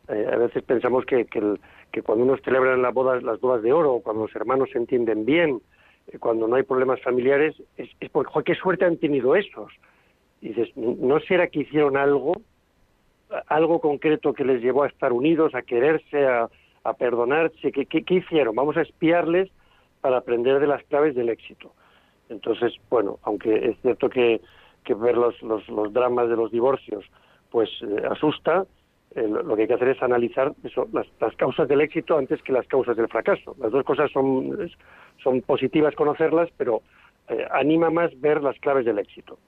Eh, 0.08 0.28
a 0.32 0.38
veces 0.38 0.64
pensamos 0.64 1.06
que, 1.06 1.26
que, 1.26 2.02
cuando 2.02 2.24
uno 2.24 2.38
celebra 2.44 2.78
las 2.78 2.94
bodas, 2.94 3.22
las 3.24 3.40
bodas 3.40 3.62
de 3.62 3.74
oro, 3.74 4.00
cuando 4.04 4.24
los 4.24 4.36
hermanos 4.36 4.70
se 4.72 4.78
entienden 4.78 5.26
bien, 5.26 5.62
eh, 6.08 6.18
cuando 6.18 6.48
no 6.48 6.56
hay 6.56 6.64
problemas 6.64 7.02
familiares, 7.02 7.56
es, 7.78 7.90
porque, 8.12 8.32
joder, 8.32 8.46
qué 8.46 8.56
suerte 8.56 8.86
han 8.86 8.98
tenido 8.98 9.36
esos. 9.36 9.72
Y 10.42 10.50
dices, 10.50 10.76
¿no 10.78 11.20
será 11.20 11.48
que 11.48 11.60
hicieron 11.60 11.98
algo, 11.98 12.42
algo 13.48 13.80
concreto 13.80 14.34
que 14.34 14.46
les 14.46 14.62
llevó 14.62 14.84
a 14.84 14.88
estar 14.88 15.12
unidos, 15.12 15.54
a 15.54 15.62
quererse, 15.62 16.26
a, 16.26 16.50
perdonarse? 16.98 17.72
¿Qué, 17.72 17.86
qué, 17.86 18.04
qué 18.04 18.16
hicieron? 18.16 18.56
Vamos 18.56 18.78
a 18.78 18.82
espiarles 18.82 19.52
para 20.02 20.18
aprender 20.18 20.60
de 20.60 20.68
las 20.68 20.84
claves 20.86 21.14
del 21.14 21.30
éxito. 21.30 21.74
Entonces, 22.30 22.74
bueno, 22.90 23.20
aunque 23.24 23.54
es 23.70 23.78
cierto 23.82 24.10
que, 24.10 24.42
que 24.84 24.94
ver 24.94 25.18
los, 25.18 25.42
los, 25.42 25.68
los 25.70 25.94
dramas 25.94 26.30
de 26.30 26.36
los 26.36 26.52
divorcios 26.52 27.06
pues 27.52 27.70
eh, 27.82 28.04
asusta, 28.10 28.66
eh, 29.16 29.28
lo 29.28 29.56
que 29.56 29.64
hay 29.64 29.68
que 29.68 29.74
hacer 29.74 29.90
es 29.90 30.04
analizar 30.04 30.54
eso, 30.64 30.88
las, 30.94 31.08
las 31.20 31.36
causas 31.36 31.68
del 31.68 31.82
éxito 31.82 32.18
antes 32.18 32.42
que 32.44 32.52
las 32.52 32.68
causas 32.68 32.96
del 32.96 33.08
fracaso. 33.08 33.56
Las 33.60 33.72
dos 33.72 33.84
cosas 33.84 34.12
son, 34.12 34.70
son 35.24 35.42
positivas 35.42 35.96
conocerlas, 35.96 36.50
pero 36.58 36.82
eh, 37.28 37.46
anima 37.52 37.90
más 37.90 38.12
ver 38.22 38.44
las 38.44 38.60
claves 38.60 38.86
del 38.86 39.00
éxito. 39.00 39.40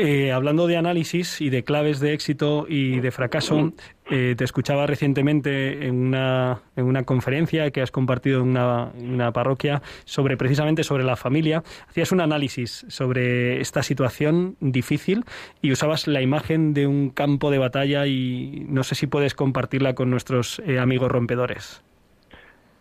Eh, 0.00 0.30
hablando 0.30 0.68
de 0.68 0.76
análisis 0.76 1.40
y 1.40 1.50
de 1.50 1.64
claves 1.64 1.98
de 1.98 2.12
éxito 2.12 2.66
y 2.68 3.00
de 3.00 3.10
fracaso, 3.10 3.72
eh, 4.08 4.36
te 4.38 4.44
escuchaba 4.44 4.86
recientemente 4.86 5.88
en 5.88 6.06
una, 6.06 6.60
en 6.76 6.84
una 6.84 7.02
conferencia 7.02 7.72
que 7.72 7.82
has 7.82 7.90
compartido 7.90 8.42
en 8.42 8.50
una, 8.50 8.92
una 8.94 9.32
parroquia 9.32 9.82
sobre 10.04 10.36
precisamente 10.36 10.84
sobre 10.84 11.02
la 11.02 11.16
familia. 11.16 11.64
Hacías 11.88 12.12
un 12.12 12.20
análisis 12.20 12.86
sobre 12.88 13.60
esta 13.60 13.82
situación 13.82 14.54
difícil 14.60 15.24
y 15.62 15.72
usabas 15.72 16.06
la 16.06 16.22
imagen 16.22 16.74
de 16.74 16.86
un 16.86 17.10
campo 17.10 17.50
de 17.50 17.58
batalla 17.58 18.06
y 18.06 18.66
no 18.68 18.84
sé 18.84 18.94
si 18.94 19.08
puedes 19.08 19.34
compartirla 19.34 19.96
con 19.96 20.10
nuestros 20.10 20.60
eh, 20.60 20.78
amigos 20.78 21.10
rompedores. 21.10 21.82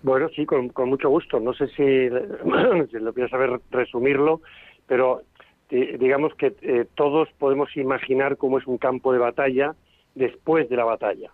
Bueno, 0.03 0.29
sí, 0.35 0.45
con, 0.45 0.71
mucho 0.85 1.09
gusto. 1.09 1.39
No 1.39 1.53
sé 1.53 1.65
si, 1.69 1.81
si 2.91 2.99
lo 2.99 3.09
a 3.09 3.27
saber 3.27 3.59
resumirlo, 3.71 4.41
pero 4.85 5.23
eh, 5.69 5.97
digamos 5.99 6.33
que 6.35 6.55
eh, 6.61 6.85
todos 6.95 7.27
podemos 7.37 7.75
imaginar 7.75 8.37
cómo 8.37 8.57
es 8.57 8.65
un 8.67 8.77
campo 8.77 9.11
de 9.11 9.19
batalla 9.19 9.75
después 10.15 10.69
de 10.69 10.77
la 10.77 10.85
batalla. 10.85 11.31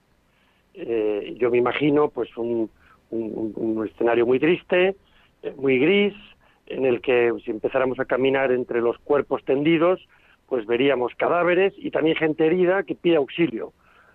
Eh, 0.73 1.35
yo 1.37 1.51
me 1.51 1.59
imagino 1.59 2.09
pues 2.09 2.35
un, 2.35 2.69
escenario 3.85 4.25
muy 4.25 4.39
triste, 4.39 4.95
muy 5.57 5.77
gris, 5.77 6.15
en 6.65 6.85
el 6.85 6.99
que 6.99 7.31
si 7.45 7.51
empezáramos 7.51 7.99
a 7.99 8.05
caminar 8.05 8.51
entre 8.51 8.81
los 8.81 8.97
cuerpos 8.99 9.43
tendidos, 9.43 9.99
pues 10.47 10.65
veríamos 10.65 11.13
cadáveres 11.13 11.73
y 11.77 11.91
también 11.91 12.15
gente 12.15 12.45
herida 12.45 12.81
que 12.81 12.95
pide 12.95 13.17
auxilio. 13.17 13.71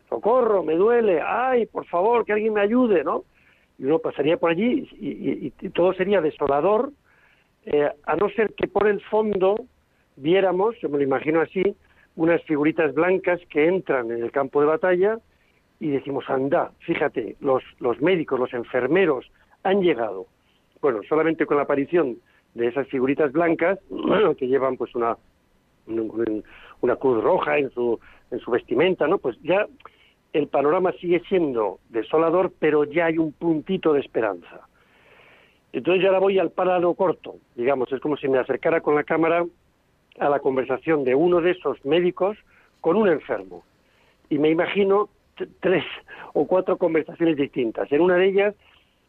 Socorro, 0.08 0.64
me 0.64 0.74
duele, 0.74 1.20
ay, 1.24 1.66
por 1.66 1.86
favor, 1.86 2.24
que 2.24 2.32
alguien 2.32 2.54
me 2.54 2.60
ayude, 2.60 3.04
¿no? 3.04 3.24
y 3.78 3.84
uno 3.84 4.00
pasaría 4.00 4.36
por 4.36 4.50
allí 4.50 4.88
y, 4.98 5.50
todo 5.70 5.92
sería 5.92 6.20
desolador, 6.20 6.90
a 8.04 8.16
no 8.16 8.28
ser 8.30 8.52
que 8.54 8.66
por 8.66 8.88
el 8.88 9.00
fondo 9.02 9.66
viéramos, 10.18 10.76
yo 10.80 10.88
me 10.88 10.98
lo 10.98 11.04
imagino 11.04 11.40
así, 11.40 11.62
unas 12.16 12.42
figuritas 12.42 12.94
blancas 12.94 13.40
que 13.50 13.66
entran 13.66 14.10
en 14.10 14.22
el 14.22 14.30
campo 14.32 14.60
de 14.60 14.66
batalla 14.66 15.18
y 15.80 15.88
decimos, 15.90 16.28
anda, 16.28 16.72
fíjate, 16.80 17.36
los, 17.40 17.62
los 17.78 18.00
médicos, 18.00 18.40
los 18.40 18.52
enfermeros 18.52 19.30
han 19.62 19.80
llegado. 19.82 20.26
Bueno, 20.80 21.00
solamente 21.08 21.46
con 21.46 21.56
la 21.56 21.62
aparición 21.64 22.16
de 22.54 22.66
esas 22.68 22.88
figuritas 22.88 23.32
blancas, 23.32 23.78
que 24.38 24.48
llevan 24.48 24.76
pues 24.76 24.94
una, 24.94 25.16
un- 25.86 26.42
una 26.80 26.96
cruz 26.96 27.22
roja 27.22 27.58
en 27.58 27.70
su, 27.70 27.98
en 28.30 28.38
su 28.40 28.50
vestimenta, 28.50 29.06
¿no? 29.06 29.18
Pues 29.18 29.36
ya 29.42 29.66
el 30.32 30.48
panorama 30.48 30.92
sigue 31.00 31.20
siendo 31.28 31.78
desolador, 31.88 32.52
pero 32.58 32.84
ya 32.84 33.06
hay 33.06 33.18
un 33.18 33.32
puntito 33.32 33.92
de 33.92 34.00
esperanza. 34.00 34.60
Entonces 35.72 36.02
yo 36.02 36.08
ahora 36.08 36.20
voy 36.20 36.38
al 36.38 36.50
páramo 36.50 36.94
corto, 36.94 37.36
digamos, 37.54 37.92
es 37.92 38.00
como 38.00 38.16
si 38.16 38.28
me 38.28 38.38
acercara 38.38 38.80
con 38.80 38.94
la 38.94 39.04
cámara 39.04 39.44
a 40.20 40.28
la 40.28 40.40
conversación 40.40 41.04
de 41.04 41.14
uno 41.14 41.40
de 41.40 41.52
esos 41.52 41.84
médicos 41.84 42.36
con 42.80 42.96
un 42.96 43.08
enfermo. 43.08 43.62
Y 44.30 44.38
me 44.38 44.50
imagino 44.50 45.08
tres 45.60 45.84
o 46.34 46.46
cuatro 46.46 46.76
conversaciones 46.76 47.36
distintas. 47.36 47.90
En 47.92 48.00
una 48.00 48.16
de 48.16 48.26
ellas, 48.26 48.54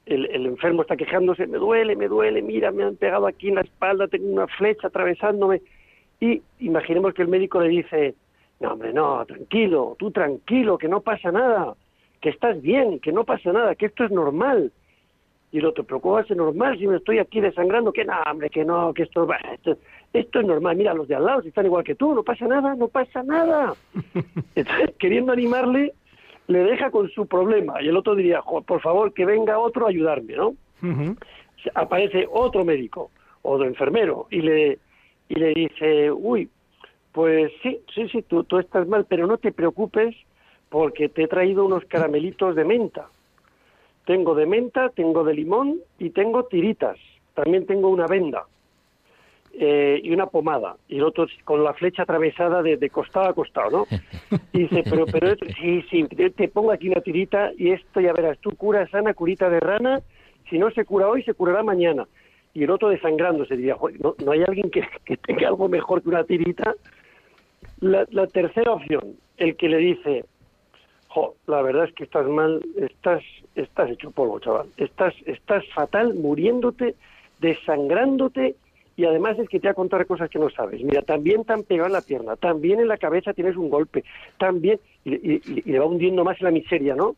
el, 0.05 0.25
el 0.27 0.45
enfermo 0.45 0.81
está 0.83 0.95
quejándose, 0.95 1.47
me 1.47 1.57
duele, 1.57 1.95
me 1.95 2.07
duele, 2.07 2.41
mira, 2.41 2.71
me 2.71 2.83
han 2.83 2.95
pegado 2.95 3.27
aquí 3.27 3.49
en 3.49 3.55
la 3.55 3.61
espalda, 3.61 4.07
tengo 4.07 4.27
una 4.27 4.47
flecha 4.47 4.87
atravesándome. 4.87 5.61
Y 6.19 6.41
imaginemos 6.59 7.13
que 7.13 7.21
el 7.21 7.27
médico 7.27 7.61
le 7.61 7.69
dice, 7.69 8.15
no, 8.59 8.73
hombre, 8.73 8.93
no, 8.93 9.25
tranquilo, 9.25 9.95
tú 9.97 10.11
tranquilo, 10.11 10.77
que 10.77 10.87
no 10.87 11.01
pasa 11.01 11.31
nada, 11.31 11.75
que 12.21 12.29
estás 12.29 12.61
bien, 12.61 12.99
que 12.99 13.11
no 13.11 13.23
pasa 13.23 13.53
nada, 13.53 13.75
que 13.75 13.85
esto 13.85 14.03
es 14.03 14.11
normal. 14.11 14.71
Y 15.51 15.59
el 15.59 15.65
otro, 15.65 15.83
pero 15.83 15.99
¿cómo 15.99 16.21
normal 16.35 16.77
si 16.77 16.85
me 16.85 16.97
estoy 16.97 17.17
aquí 17.17 17.41
desangrando? 17.41 17.91
Que 17.91 18.05
no, 18.05 18.13
hombre, 18.29 18.49
que 18.49 18.63
no, 18.63 18.93
que 18.93 19.03
esto, 19.03 19.27
esto, 19.53 19.77
esto 20.13 20.39
es 20.39 20.45
normal. 20.45 20.75
Mira, 20.75 20.93
los 20.93 21.07
de 21.07 21.15
al 21.15 21.25
lado 21.25 21.41
si 21.41 21.49
están 21.49 21.65
igual 21.65 21.83
que 21.83 21.95
tú, 21.95 22.13
no 22.13 22.23
pasa 22.23 22.47
nada, 22.47 22.75
no 22.75 22.87
pasa 22.87 23.23
nada. 23.23 23.75
Entonces, 24.55 24.95
queriendo 24.97 25.31
animarle, 25.31 25.93
le 26.47 26.59
deja 26.59 26.89
con 26.89 27.09
su 27.09 27.27
problema. 27.27 27.81
Y 27.81 27.87
el 27.87 27.97
otro 27.97 28.15
diría, 28.15 28.41
"Jo, 28.41 28.61
por 28.61 28.81
favor, 28.81 29.13
que 29.13 29.25
venga 29.25 29.59
otro 29.59 29.85
a 29.85 29.89
ayudarme, 29.89 30.35
¿no? 30.35 30.55
Aparece 31.75 32.27
otro 32.31 32.65
médico, 32.65 33.11
otro 33.41 33.67
enfermero, 33.67 34.27
y 34.31 34.41
le, 34.41 34.79
y 35.27 35.35
le 35.35 35.53
dice, 35.53 36.09
uy, 36.11 36.49
pues 37.11 37.51
sí, 37.61 37.81
sí, 37.93 38.07
sí, 38.09 38.21
tú, 38.23 38.45
tú 38.45 38.59
estás 38.59 38.87
mal, 38.87 39.05
pero 39.05 39.27
no 39.27 39.37
te 39.37 39.51
preocupes 39.51 40.15
porque 40.69 41.09
te 41.09 41.23
he 41.23 41.27
traído 41.27 41.65
unos 41.65 41.83
caramelitos 41.85 42.55
de 42.55 42.63
menta. 42.63 43.07
Tengo 44.05 44.35
de 44.35 44.45
menta, 44.45 44.89
tengo 44.89 45.23
de 45.23 45.33
limón 45.33 45.79
y 45.99 46.11
tengo 46.11 46.45
tiritas. 46.45 46.97
También 47.33 47.65
tengo 47.65 47.89
una 47.89 48.07
venda 48.07 48.45
eh, 49.53 49.99
y 50.03 50.11
una 50.11 50.27
pomada. 50.27 50.77
Y 50.87 50.97
el 50.97 51.03
otro 51.03 51.27
con 51.43 51.63
la 51.63 51.73
flecha 51.73 52.03
atravesada 52.03 52.61
de, 52.61 52.77
de 52.77 52.89
costado 52.89 53.29
a 53.29 53.33
costado, 53.33 53.69
¿no? 53.69 53.87
Y 54.53 54.63
dice, 54.63 54.83
pero, 54.89 55.05
pero 55.05 55.35
sí, 55.59 55.83
sí, 55.89 56.03
te, 56.05 56.47
pongo 56.47 56.71
aquí 56.71 56.89
una 56.89 57.01
tirita 57.01 57.51
y 57.57 57.71
esto 57.71 58.01
ya 58.01 58.13
verás, 58.13 58.37
tú 58.39 58.51
cura 58.55 58.87
sana, 58.89 59.13
curita 59.13 59.49
de 59.49 59.59
rana, 59.59 60.01
si 60.49 60.57
no 60.57 60.71
se 60.71 60.85
cura 60.85 61.07
hoy, 61.07 61.23
se 61.23 61.33
curará 61.33 61.63
mañana. 61.63 62.07
Y 62.53 62.63
el 62.63 62.71
otro 62.71 62.89
desangrándose, 62.89 63.55
diría, 63.55 63.75
"Joder, 63.75 64.01
¿no, 64.01 64.15
no 64.23 64.31
hay 64.31 64.41
alguien 64.41 64.69
que, 64.71 64.83
que 65.05 65.17
tenga 65.17 65.47
algo 65.47 65.69
mejor 65.69 66.01
que 66.01 66.09
una 66.09 66.23
tirita? 66.23 66.73
La, 67.79 68.05
la 68.11 68.27
tercera 68.27 68.73
opción, 68.73 69.15
el 69.37 69.55
que 69.55 69.69
le 69.69 69.77
dice, 69.77 70.25
jo, 71.09 71.35
la 71.47 71.61
verdad 71.61 71.85
es 71.85 71.93
que 71.93 72.03
estás 72.03 72.27
mal, 72.27 72.61
estás, 72.77 73.21
estás 73.55 73.89
hecho 73.89 74.11
polvo, 74.11 74.39
chaval, 74.39 74.67
estás, 74.77 75.13
estás 75.25 75.63
fatal, 75.73 76.13
muriéndote, 76.13 76.95
desangrándote, 77.39 78.55
y 78.99 79.05
además 79.05 79.39
es 79.39 79.47
que 79.47 79.61
te 79.61 79.67
va 79.69 79.71
a 79.71 79.75
contar 79.75 80.05
cosas 80.05 80.29
que 80.29 80.39
no 80.39 80.49
sabes. 80.49 80.83
Mira, 80.83 81.01
también 81.01 81.45
te 81.45 81.53
han 81.53 81.63
pegado 81.63 81.87
en 81.87 81.93
la 81.93 82.01
pierna, 82.01 82.35
también 82.35 82.81
en 82.81 82.89
la 82.89 82.97
cabeza 82.97 83.33
tienes 83.33 83.55
un 83.55 83.69
golpe, 83.69 84.03
también, 84.37 84.77
y, 85.05 85.13
y- 85.35 85.61
le 85.71 85.79
va 85.79 85.85
hundiendo 85.85 86.25
más 86.25 86.37
en 86.41 86.43
la 86.43 86.51
miseria, 86.51 86.95
¿no? 86.95 87.15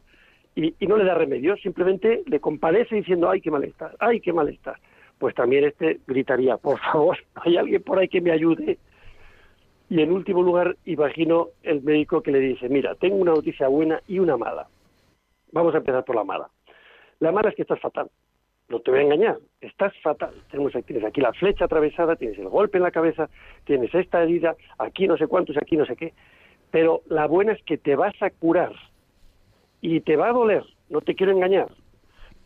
Y, 0.56 0.76
y 0.80 0.86
no 0.86 0.96
le 0.96 1.06
da 1.06 1.16
remedio, 1.16 1.58
simplemente 1.58 2.22
le 2.28 2.40
compadece 2.40 2.98
diciendo, 2.98 3.32
ay, 3.32 3.42
qué 3.42 3.50
mal 3.50 3.64
estás, 3.64 3.96
ay, 4.00 4.20
qué 4.20 4.32
mal 4.32 4.48
estás. 4.50 4.80
Pues 5.18 5.34
también 5.34 5.64
este 5.64 6.02
gritaría, 6.06 6.58
por 6.58 6.78
favor, 6.80 7.18
hay 7.34 7.58
alguien 7.58 7.82
por 7.82 7.98
ahí 7.98 8.08
que 8.08 8.22
me 8.22 8.30
ayude. 8.32 8.78
Y 9.90 10.02
en 10.02 10.12
último 10.12 10.44
lugar, 10.44 10.78
imagino 10.86 11.48
el 11.64 11.82
médico 11.82 12.22
que 12.22 12.32
le 12.32 12.40
dice, 12.42 12.70
mira, 12.70 12.94
tengo 12.94 13.16
una 13.16 13.32
noticia 13.32 13.68
buena 13.70 14.00
y 14.08 14.20
una 14.20 14.38
mala. 14.38 14.68
Vamos 15.52 15.74
a 15.74 15.80
empezar 15.80 16.06
por 16.06 16.16
la 16.16 16.24
mala. 16.24 16.48
La 17.20 17.32
mala 17.32 17.50
es 17.50 17.56
que 17.56 17.64
estás 17.64 17.80
fatal. 17.80 18.08
No 18.72 18.80
te 18.80 18.90
voy 18.90 19.02
a 19.02 19.04
engañar, 19.04 19.38
estás 19.60 19.94
fatal. 20.02 20.34
Tienes 20.50 21.04
aquí 21.04 21.20
la 21.20 21.34
flecha 21.34 21.66
atravesada, 21.66 22.16
tienes 22.16 22.40
el 22.40 22.48
golpe 22.48 22.78
en 22.78 22.84
la 22.84 22.92
cabeza, 22.92 23.30
tienes 23.66 23.94
esta 23.94 24.24
herida, 24.24 24.56
aquí 24.78 25.08
no 25.08 25.18
sé 25.18 25.28
cuántos, 25.28 25.58
aquí 25.58 25.76
no 25.76 25.86
sé 25.86 25.98
qué. 25.98 26.14
Pero 26.72 27.02
la 27.10 27.28
buena 27.28 27.52
es 27.52 27.62
que 27.64 27.78
te 27.78 27.98
vas 27.98 28.14
a 28.22 28.30
curar 28.30 28.72
y 29.82 30.00
te 30.00 30.16
va 30.16 30.30
a 30.30 30.34
doler, 30.34 30.64
no 30.90 31.02
te 31.02 31.16
quiero 31.16 31.34
engañar, 31.34 31.68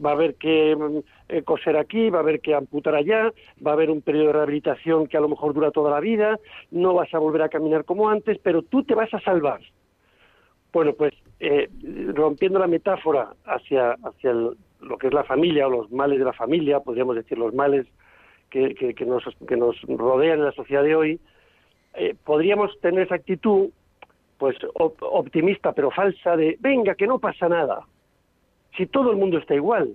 va 0.03 0.09
a 0.09 0.13
haber 0.13 0.33
que 0.33 0.75
mm, 0.75 0.97
eh, 1.29 1.43
coser 1.43 1.77
aquí, 1.77 2.09
va 2.09 2.17
a 2.17 2.21
haber 2.21 2.39
que 2.39 2.55
amputar 2.55 2.95
allá, 2.95 3.31
va 3.65 3.71
a 3.71 3.73
haber 3.75 3.91
un 3.91 4.01
periodo 4.01 4.27
de 4.27 4.33
rehabilitación 4.33 5.05
que 5.05 5.17
a 5.17 5.21
lo 5.21 5.29
mejor 5.29 5.53
dura 5.53 5.69
toda 5.69 5.91
la 5.91 5.99
vida, 5.99 6.39
no 6.71 6.95
vas 6.95 7.13
a 7.13 7.19
volver 7.19 7.43
a 7.43 7.49
caminar 7.49 7.85
como 7.85 8.09
antes, 8.09 8.39
pero 8.39 8.63
tú 8.63 8.83
te 8.83 8.95
vas 8.95 9.13
a 9.13 9.19
salvar. 9.19 9.61
Bueno, 10.73 10.93
pues 10.93 11.13
eh, 11.39 11.69
rompiendo 12.15 12.57
la 12.57 12.67
metáfora 12.67 13.29
hacia, 13.45 13.91
hacia 13.91 14.31
el- 14.31 14.57
lo 14.85 14.97
que 14.97 15.07
es 15.07 15.13
la 15.13 15.23
familia 15.23 15.67
o 15.67 15.69
los 15.69 15.91
males 15.91 16.19
de 16.19 16.25
la 16.25 16.33
familia, 16.33 16.79
podríamos 16.79 17.15
decir 17.15 17.37
los 17.37 17.53
males 17.53 17.85
que, 18.49 18.95
nos, 19.05 19.23
que 19.47 19.57
nos 19.57 19.81
rodean 19.81 20.39
en 20.39 20.45
la 20.45 20.51
sociedad 20.53 20.83
de 20.83 20.95
hoy, 20.95 21.19
eh, 21.95 22.15
podríamos 22.23 22.79
tener 22.79 23.01
esa 23.05 23.15
actitud 23.15 23.69
pues 24.37 24.55
op- 24.75 25.01
optimista 25.01 25.73
pero 25.73 25.91
falsa 25.91 26.35
de 26.37 26.57
venga 26.59 26.95
que 26.95 27.07
no 27.07 27.19
pasa 27.19 27.49
nada. 27.49 27.85
Si 28.77 28.85
todo 28.85 29.11
el 29.11 29.17
mundo 29.17 29.37
está 29.37 29.55
igual 29.55 29.93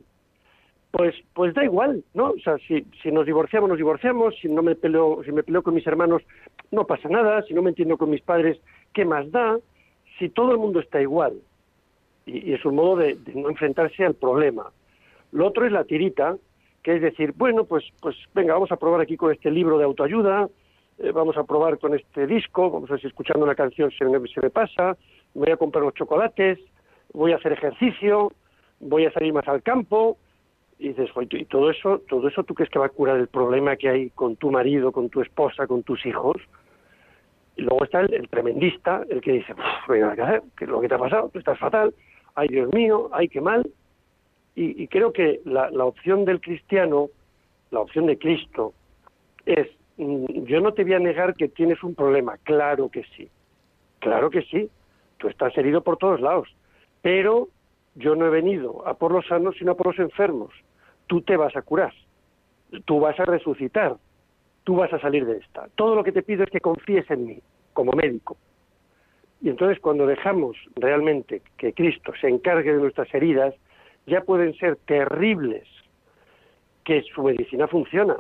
pues 0.91 1.15
pues 1.35 1.55
da 1.55 1.63
igual 1.65 2.03
no 2.15 2.31
o 2.31 2.39
sea 2.39 2.59
si, 2.67 2.85
si 3.03 3.13
nos 3.13 3.27
divorciamos 3.27 3.69
nos 3.69 3.79
divorciamos. 3.79 4.35
Si 4.41 4.49
no 4.49 4.63
me 4.63 4.75
peleo 4.75 5.23
si 5.25 5.33
me 5.33 5.43
peleo 5.43 5.63
con 5.63 5.75
mis 5.75 5.87
hermanos 5.87 6.23
no 6.71 6.87
pasa 6.87 7.09
nada. 7.09 7.43
Si 7.43 7.55
no 7.55 7.63
me 7.63 7.71
entiendo 7.71 7.97
con 7.97 8.11
mis 8.11 8.23
padres 8.23 8.59
qué 8.95 9.05
más 9.05 9.31
da 9.31 9.59
si 10.19 10.29
todo 10.31 10.53
el 10.53 10.59
mundo 10.59 10.81
está 10.81 11.01
igual 11.01 11.35
y, 12.27 12.53
es 12.53 12.65
un 12.65 12.75
modo 12.75 12.97
de 12.97 13.17
no 13.35 13.49
enfrentarse 13.51 14.05
al 14.05 14.15
problema 14.15 14.71
lo 15.33 15.47
otro 15.47 15.67
es 15.67 15.73
la 15.73 15.85
tirita 15.85 16.37
que 16.83 16.97
es 16.97 17.03
decir 17.03 17.33
bueno 17.37 17.65
pues 17.65 17.85
pues 18.01 18.17
venga 18.35 18.55
vamos 18.55 18.73
a 18.73 18.77
probar 18.77 19.01
aquí 19.01 19.17
con 19.17 19.33
este 19.33 19.51
libro 19.51 19.79
de 19.79 19.85
autoayuda 19.85 20.49
eh, 21.03 21.13
vamos 21.13 21.35
a 21.39 21.45
probar 21.45 21.79
con 21.79 21.95
este 21.95 22.27
disco, 22.27 22.71
vamos 22.71 22.91
a 22.91 22.93
ver 22.93 23.01
si 23.01 23.07
escuchando 23.07 23.45
una 23.45 23.55
canción 23.55 23.91
se 23.91 24.05
me, 24.05 24.19
se 24.29 24.41
me 24.43 24.51
pasa, 24.51 24.99
voy 25.33 25.51
a 25.51 25.57
comprar 25.57 25.83
los 25.83 25.95
chocolates, 25.95 26.59
voy 27.15 27.33
a 27.33 27.37
hacer 27.37 27.53
ejercicio, 27.53 28.33
voy 28.81 29.07
a 29.07 29.13
salir 29.13 29.33
más 29.33 29.49
al 29.49 29.63
campo, 29.63 30.19
y 30.79 30.89
dices, 30.89 31.11
"Joder, 31.13 31.35
y 31.41 31.47
todo 31.47 31.71
eso, 31.71 32.03
todo 32.07 32.29
eso 32.29 32.45
tú 32.45 32.53
crees 32.53 32.69
que 32.69 32.79
va 32.79 32.87
a 32.87 32.91
curar 32.91 33.17
el 33.17 33.29
problema 33.29 33.77
que 33.77 33.89
hay 33.89 34.11
con 34.11 34.37
tu 34.37 34.51
marido, 34.51 34.93
con 34.93 35.09
tu 35.09 35.23
esposa, 35.23 35.67
con 35.67 35.83
tus 35.85 36.05
hijos. 36.05 36.37
Y 37.57 37.63
luego 37.63 37.85
está 37.85 38.01
el, 38.01 38.29
tremendista, 38.29 39.03
el 39.09 39.23
que 39.23 39.33
dice, 39.33 39.55
"Uf, 39.55 39.89
venga, 39.89 40.43
¿qué 40.59 40.67
lo 40.67 40.83
que 40.83 40.89
te 40.89 40.95
ha 40.97 40.99
pasado? 40.99 41.31
Tú 41.33 41.39
estás 41.39 41.59
fatal, 41.59 41.95
ay 42.35 42.49
Dios 42.49 42.71
mío, 42.75 43.09
ay 43.13 43.29
qué 43.29 43.41
mal. 43.41 43.67
Y, 44.55 44.83
y 44.83 44.89
creo 44.89 45.13
que 45.13 45.41
la, 45.45 45.71
la 45.71 45.85
opción 45.85 46.25
del 46.25 46.41
cristiano, 46.41 47.09
la 47.71 47.81
opción 47.81 48.07
de 48.07 48.19
Cristo, 48.19 48.75
es, 49.47 49.69
mm, 49.97 50.45
yo 50.45 50.61
no 50.61 50.73
te 50.75 50.85
voy 50.85 50.95
a 50.95 50.99
negar 50.99 51.35
que 51.35 51.49
tienes 51.49 51.83
un 51.83 51.95
problema, 51.95 52.37
claro 52.39 52.89
que 52.89 53.05
sí, 53.17 53.29
claro 54.01 54.31
que 54.31 54.43
sí, 54.43 54.71
tú 55.19 55.29
estás 55.29 55.57
herido 55.57 55.83
por 55.83 55.97
todos 55.97 56.21
lados, 56.21 56.49
pero 57.03 57.49
yo 57.95 58.15
no 58.15 58.27
he 58.27 58.31
venido 58.31 58.87
a 58.87 58.95
por 58.95 59.13
los 59.13 59.27
sanos, 59.27 59.57
sino 59.59 59.73
a 59.73 59.77
por 59.77 59.89
los 59.89 59.99
enfermos. 59.99 60.51
Tú 61.07 61.23
te 61.23 61.37
vas 61.37 61.55
a 61.57 61.63
curar, 61.63 61.93
tú 62.85 63.01
vas 63.01 63.19
a 63.19 63.25
resucitar, 63.25 63.97
tú 64.65 64.77
vas 64.77 64.93
a 64.93 65.01
salir 65.01 65.27
de 65.27 65.39
esta. 65.39 65.69
Todo 65.75 65.95
lo 65.95 66.05
que 66.05 66.13
te 66.13 66.23
pido 66.23 66.45
es 66.45 66.51
que 66.51 66.61
confíes 66.61 67.11
en 67.11 67.27
mí, 67.27 67.39
como 67.73 67.93
médico. 67.93 68.37
Y 69.43 69.49
entonces 69.49 69.81
cuando 69.81 70.07
dejamos 70.07 70.57
realmente 70.77 71.43
que 71.57 71.73
Cristo 71.73 72.13
se 72.21 72.29
encargue 72.29 72.73
de 72.73 72.81
nuestras 72.81 73.13
heridas, 73.15 73.55
ya 74.07 74.23
pueden 74.23 74.55
ser 74.55 74.77
terribles, 74.87 75.67
que 76.85 77.03
su 77.15 77.23
medicina 77.23 77.67
funciona. 77.69 78.17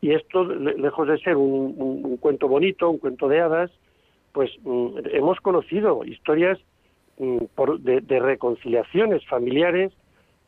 Y 0.00 0.12
esto, 0.12 0.44
le- 0.44 0.74
lejos 0.78 1.08
de 1.08 1.18
ser 1.18 1.36
un, 1.36 1.74
un- 1.76 2.04
un 2.04 2.16
cuento 2.18 2.48
bonito, 2.48 2.90
un 2.90 2.98
cuento 2.98 3.28
de 3.28 3.40
hadas, 3.40 3.70
pues 4.32 4.50
mm, 4.62 4.98
hemos 5.12 5.40
conocido 5.40 6.04
historias 6.04 6.58
mm, 7.18 7.38
por- 7.54 7.80
de, 7.80 8.00
de 8.02 8.18
reconciliaciones 8.20 9.26
familiares 9.26 9.92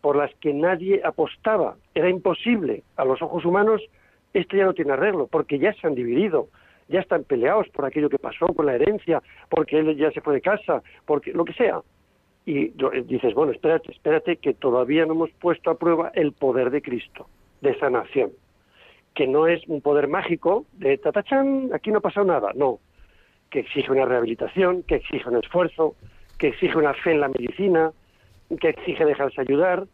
por 0.03 0.15
las 0.17 0.33
que 0.37 0.53
nadie 0.53 1.01
apostaba. 1.05 1.77
Era 1.95 2.09
imposible. 2.11 2.83
A 2.97 3.05
los 3.05 3.21
ojos 3.23 3.45
humanos 3.45 3.83
esto 4.35 4.57
ya 4.57 4.65
no 4.67 4.75
tiene 4.75 4.93
arreglo, 4.93 5.27
porque 5.27 5.59
ya 5.59 5.73
se 5.73 5.87
han 5.87 5.95
dividido, 5.95 6.49
ya 6.89 7.01
están 7.01 7.25
peleados 7.25 7.67
por 7.71 7.87
aquello 7.87 8.11
que 8.11 8.19
pasó, 8.19 8.47
por 8.49 8.67
la 8.67 8.75
herencia, 8.75 9.23
porque 9.49 9.79
él 9.79 9.97
ya 9.97 10.11
se 10.13 10.21
fue 10.21 10.35
de 10.35 10.43
casa, 10.43 10.83
porque 11.07 11.33
lo 11.33 11.45
que 11.47 11.55
sea. 11.55 11.81
Y 12.49 12.69
eh, 12.69 13.03
dices, 13.05 13.35
bueno, 13.35 13.53
espérate, 13.53 13.93
espérate, 13.93 14.39
que 14.39 14.55
todavía 14.55 15.05
no 15.05 15.13
hemos 15.13 15.31
puesto 15.33 15.71
a 15.71 15.77
prueba 15.79 16.11
el 16.15 16.33
poder 16.33 16.71
de 16.71 16.81
Cristo, 16.81 17.27
de 17.61 17.79
sanación, 17.79 18.31
que 19.15 19.27
no 19.27 19.47
es 19.47 19.61
un 19.69 19.83
poder 19.83 20.09
mágico 20.09 20.65
de 20.73 20.97
tatachán, 20.97 21.69
aquí 21.75 21.91
no 21.91 21.99
ha 21.99 22.01
pasado 22.01 22.25
nada, 22.27 22.53
no, 22.55 22.79
que 23.51 23.59
exige 23.61 23.93
una 23.93 24.07
rehabilitación, 24.07 24.83
que 24.85 24.95
exige 24.95 25.29
un 25.29 25.37
esfuerzo, 25.37 25.97
que 26.39 26.49
exige 26.49 26.79
una 26.79 26.95
fe 26.95 27.13
en 27.13 27.21
la 27.21 27.29
medicina, 27.29 27.93
que 28.59 28.71
exige 28.71 29.05
dejarse 29.05 29.43
ayudar, 29.43 29.85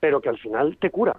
pero 0.00 0.20
que 0.20 0.30
al 0.30 0.38
final 0.38 0.76
te 0.80 0.90
cura. 0.90 1.14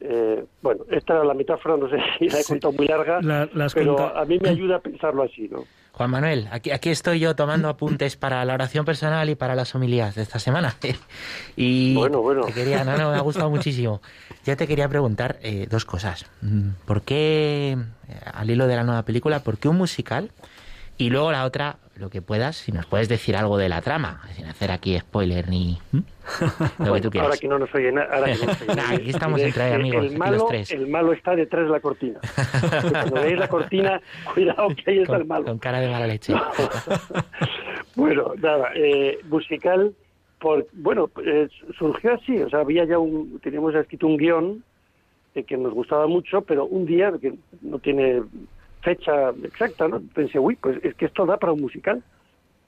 Eh, 0.00 0.44
bueno, 0.62 0.84
esta 0.90 1.12
era 1.14 1.22
la 1.24 1.34
metáfora, 1.34 1.76
no 1.76 1.88
sé 1.88 1.98
si 2.18 2.28
la 2.28 2.40
he 2.40 2.42
Sí. 2.42 2.48
contado 2.54 2.72
muy 2.72 2.88
larga, 2.88 3.20
La- 3.22 3.48
pero 3.72 3.94
contado- 3.94 4.16
a 4.18 4.24
mí 4.24 4.38
me 4.42 4.48
ayuda 4.58 4.76
a 4.76 4.80
pensarlo 4.80 5.22
así, 5.22 5.46
¿no? 5.48 5.68
Juan 5.92 6.10
Manuel, 6.10 6.48
aquí, 6.50 6.70
aquí 6.70 6.88
estoy 6.88 7.20
yo 7.20 7.36
tomando 7.36 7.68
apuntes 7.68 8.16
para 8.16 8.42
la 8.46 8.54
oración 8.54 8.84
personal 8.86 9.28
y 9.28 9.34
para 9.34 9.54
las 9.54 9.74
homilías 9.74 10.14
de 10.14 10.22
esta 10.22 10.38
semana. 10.38 10.74
y 11.56 11.94
Bueno, 11.94 12.22
bueno. 12.22 12.46
te 12.46 12.52
quería, 12.52 12.82
no, 12.82 12.96
no, 12.96 13.10
me 13.10 13.16
ha 13.16 13.20
gustado 13.20 13.50
muchísimo. 13.50 14.00
Ya 14.44 14.56
te 14.56 14.66
quería 14.66 14.88
preguntar 14.88 15.38
eh, 15.42 15.66
dos 15.70 15.84
cosas. 15.84 16.24
Mm, 16.40 16.70
¿Por 16.86 17.02
qué, 17.02 17.72
eh, 18.08 18.20
al 18.32 18.50
hilo 18.50 18.66
de 18.66 18.76
la 18.76 18.84
nueva 18.84 19.02
película, 19.04 19.40
por 19.40 19.58
qué 19.58 19.68
un 19.68 19.76
musical? 19.76 20.30
Y 20.96 21.10
luego 21.10 21.30
la 21.30 21.44
otra, 21.44 21.76
lo 21.96 22.08
que 22.10 22.22
puedas, 22.22 22.56
si 22.56 22.72
nos 22.72 22.86
puedes 22.86 23.08
decir 23.08 23.36
algo 23.36 23.58
de 23.58 23.68
la 23.68 23.82
trama, 23.82 24.22
sin 24.34 24.46
hacer 24.46 24.70
aquí 24.70 24.98
spoiler 24.98 25.48
ni 25.48 25.78
¿Mm? 25.92 25.98
lo 26.84 26.94
que 26.94 27.00
tú 27.00 27.10
quieras. 27.10 27.28
Ahora 27.28 27.38
que 27.38 27.48
no 27.48 27.58
nos 27.58 27.74
oye 27.74 27.88
ahora 27.90 28.24
que 28.32 28.38
no 28.38 28.46
nos 28.46 28.62
oye 28.62 28.74
Nah, 28.76 28.92
aquí 28.94 29.10
estamos 29.10 29.40
El- 29.40 29.46
entre 29.48 29.68
el- 29.68 29.74
amigos, 29.74 30.06
el 30.06 30.18
malo, 30.18 30.36
los 30.38 30.48
tres. 30.48 30.70
El 30.72 30.86
malo 30.88 31.12
está 31.12 31.36
detrás 31.36 31.66
de 31.66 31.70
la 31.72 31.80
cortina. 31.80 32.18
Cuando 32.90 33.14
veis 33.22 33.38
la 33.38 33.48
cortina, 33.48 34.00
cuidado 34.32 34.68
que 34.68 34.90
ahí 34.90 34.98
está 35.00 35.16
el 35.16 35.20
con, 35.20 35.28
malo. 35.28 35.44
con 35.44 35.58
cara 35.58 35.80
de 35.80 35.88
mala 35.90 36.06
leche. 36.06 36.34
bueno, 37.94 38.32
nada, 38.40 38.70
eh, 38.74 39.18
musical, 39.28 39.92
por, 40.38 40.66
bueno, 40.72 41.10
eh, 41.24 41.48
surgió 41.78 42.14
así, 42.14 42.38
o 42.42 42.48
sea, 42.50 42.60
había 42.60 42.84
ya 42.84 42.98
un, 42.98 43.38
teníamos 43.40 43.74
ya 43.74 43.80
escrito 43.80 44.06
un 44.06 44.16
guion 44.16 44.64
eh, 45.34 45.44
que 45.44 45.56
nos 45.56 45.72
gustaba 45.72 46.06
mucho, 46.06 46.40
pero 46.42 46.64
un 46.64 46.86
día, 46.86 47.12
que 47.20 47.34
no 47.60 47.78
tiene 47.78 48.22
fecha 48.82 49.30
exacta, 49.44 49.88
¿no? 49.88 50.02
Pensé, 50.14 50.38
uy, 50.38 50.56
pues 50.56 50.78
es 50.84 50.94
que 50.94 51.06
esto 51.06 51.24
da 51.26 51.38
para 51.38 51.52
un 51.52 51.60
musical. 51.60 52.02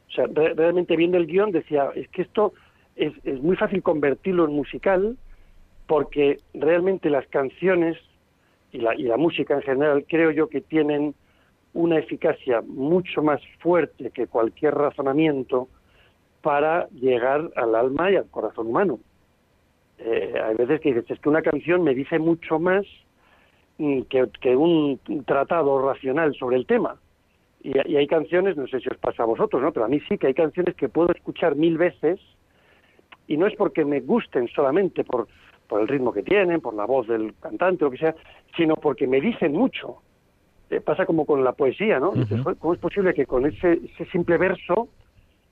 O 0.08 0.12
sea, 0.12 0.26
re- 0.32 0.54
realmente 0.54 0.96
viendo 0.96 1.16
el 1.18 1.26
guion 1.26 1.50
decía, 1.50 1.90
es 1.94 2.08
que 2.08 2.22
esto 2.22 2.52
es, 2.96 3.12
es 3.24 3.40
muy 3.42 3.56
fácil 3.56 3.82
convertirlo 3.82 4.44
en 4.44 4.52
musical 4.52 5.16
porque 5.86 6.38
realmente 6.54 7.10
las 7.10 7.26
canciones 7.28 7.98
y 8.72 8.78
la, 8.78 8.94
y 8.94 9.02
la 9.02 9.16
música 9.16 9.54
en 9.54 9.62
general 9.62 10.04
creo 10.08 10.30
yo 10.30 10.48
que 10.48 10.60
tienen 10.60 11.14
una 11.74 11.98
eficacia 11.98 12.62
mucho 12.62 13.22
más 13.22 13.40
fuerte 13.58 14.10
que 14.10 14.26
cualquier 14.26 14.74
razonamiento 14.74 15.68
para 16.42 16.88
llegar 16.90 17.50
al 17.56 17.74
alma 17.74 18.10
y 18.10 18.16
al 18.16 18.26
corazón 18.30 18.68
humano. 18.68 19.00
Eh, 19.98 20.34
hay 20.44 20.54
veces 20.56 20.80
que 20.80 20.92
dices, 20.92 21.10
es 21.10 21.20
que 21.20 21.28
una 21.28 21.42
canción 21.42 21.82
me 21.82 21.94
dice 21.94 22.18
mucho 22.18 22.58
más 22.58 22.84
que, 23.78 24.26
que 24.40 24.56
un 24.56 24.98
tratado 25.26 25.80
racional 25.86 26.34
sobre 26.34 26.56
el 26.56 26.66
tema. 26.66 26.96
Y, 27.62 27.72
y 27.90 27.96
hay 27.96 28.06
canciones, 28.06 28.56
no 28.56 28.66
sé 28.66 28.80
si 28.80 28.88
os 28.88 28.98
pasa 28.98 29.22
a 29.22 29.26
vosotros, 29.26 29.62
¿no? 29.62 29.72
pero 29.72 29.86
a 29.86 29.88
mí 29.88 29.98
sí 30.08 30.18
que 30.18 30.26
hay 30.28 30.34
canciones 30.34 30.74
que 30.76 30.88
puedo 30.88 31.10
escuchar 31.12 31.56
mil 31.56 31.78
veces 31.78 32.20
y 33.26 33.36
no 33.36 33.46
es 33.46 33.54
porque 33.56 33.84
me 33.84 34.00
gusten 34.00 34.48
solamente 34.48 35.02
por, 35.02 35.26
por 35.66 35.80
el 35.80 35.88
ritmo 35.88 36.12
que 36.12 36.22
tienen, 36.22 36.60
por 36.60 36.74
la 36.74 36.84
voz 36.84 37.06
del 37.08 37.34
cantante 37.40 37.84
o 37.84 37.88
lo 37.88 37.92
que 37.92 37.98
sea, 37.98 38.14
sino 38.56 38.76
porque 38.76 39.06
me 39.06 39.20
dicen 39.20 39.52
mucho. 39.52 39.96
Eh, 40.70 40.80
pasa 40.80 41.06
como 41.06 41.24
con 41.26 41.42
la 41.42 41.52
poesía, 41.52 41.98
¿no? 42.00 42.12
"Joder, 42.42 42.56
¿Cómo 42.58 42.74
es 42.74 42.80
posible 42.80 43.14
que 43.14 43.26
con 43.26 43.46
ese, 43.46 43.80
ese 43.94 44.04
simple 44.10 44.36
verso 44.38 44.88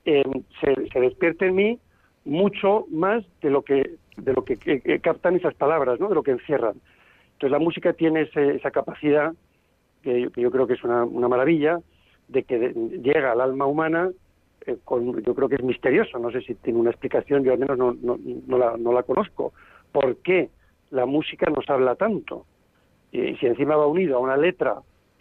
eh, 0.05 0.23
se, 0.61 0.89
se 0.89 1.01
despierte 1.01 1.47
en 1.47 1.55
mí 1.55 1.79
mucho 2.25 2.87
más 2.91 3.25
de 3.41 3.51
lo 3.51 3.63
que 3.63 3.97
de 4.17 4.33
lo 4.35 4.45
que, 4.45 4.57
que- 4.59 4.81
que 4.81 5.01
captan 5.01 5.37
esas 5.37 5.55
palabras, 5.55 5.99
¿no? 5.99 6.09
De 6.09 6.15
lo 6.15 6.23
que 6.23 6.33
encierran. 6.33 6.75
Entonces 7.43 7.59
la 7.59 7.65
música 7.65 7.93
tiene 7.93 8.21
ese- 8.21 8.55
esa 8.55 8.71
capacidad 8.71 9.33
que, 10.01 10.31
yo- 10.37 10.51
creo 10.53 10.65
que 10.69 10.75
es 10.75 10.85
una, 10.85 11.05
maravilla 11.07 11.81
de 12.29 12.45
que 12.45 12.73
llega 13.03 13.33
al 13.33 13.41
alma 13.41 13.67
humana 13.67 14.13
eh, 14.65 14.77
con, 14.85 15.21
yo 15.25 15.35
creo 15.35 15.49
que 15.49 15.57
es 15.57 15.65
misterioso, 15.65 16.21
no 16.21 16.31
sé 16.31 16.41
si 16.43 16.55
tiene 16.55 16.79
una 16.79 16.91
explicación, 16.91 17.43
yo 17.43 17.53
al 17.53 17.59
menos 17.59 17.77
no, 17.77 17.97
la, 18.57 18.77
no 18.77 18.93
la 18.93 19.03
conozco. 19.03 19.53
¿Por 19.91 20.19
qué 20.19 20.51
la 20.93 21.05
música 21.05 21.51
nos 21.51 21.69
habla 21.69 21.97
tanto? 21.97 22.47
Y 23.11 23.35
si 23.39 23.47
encima 23.47 23.75
va 23.75 23.89
unido 23.89 24.19
a 24.19 24.21
una 24.21 24.37
letra 24.37 24.77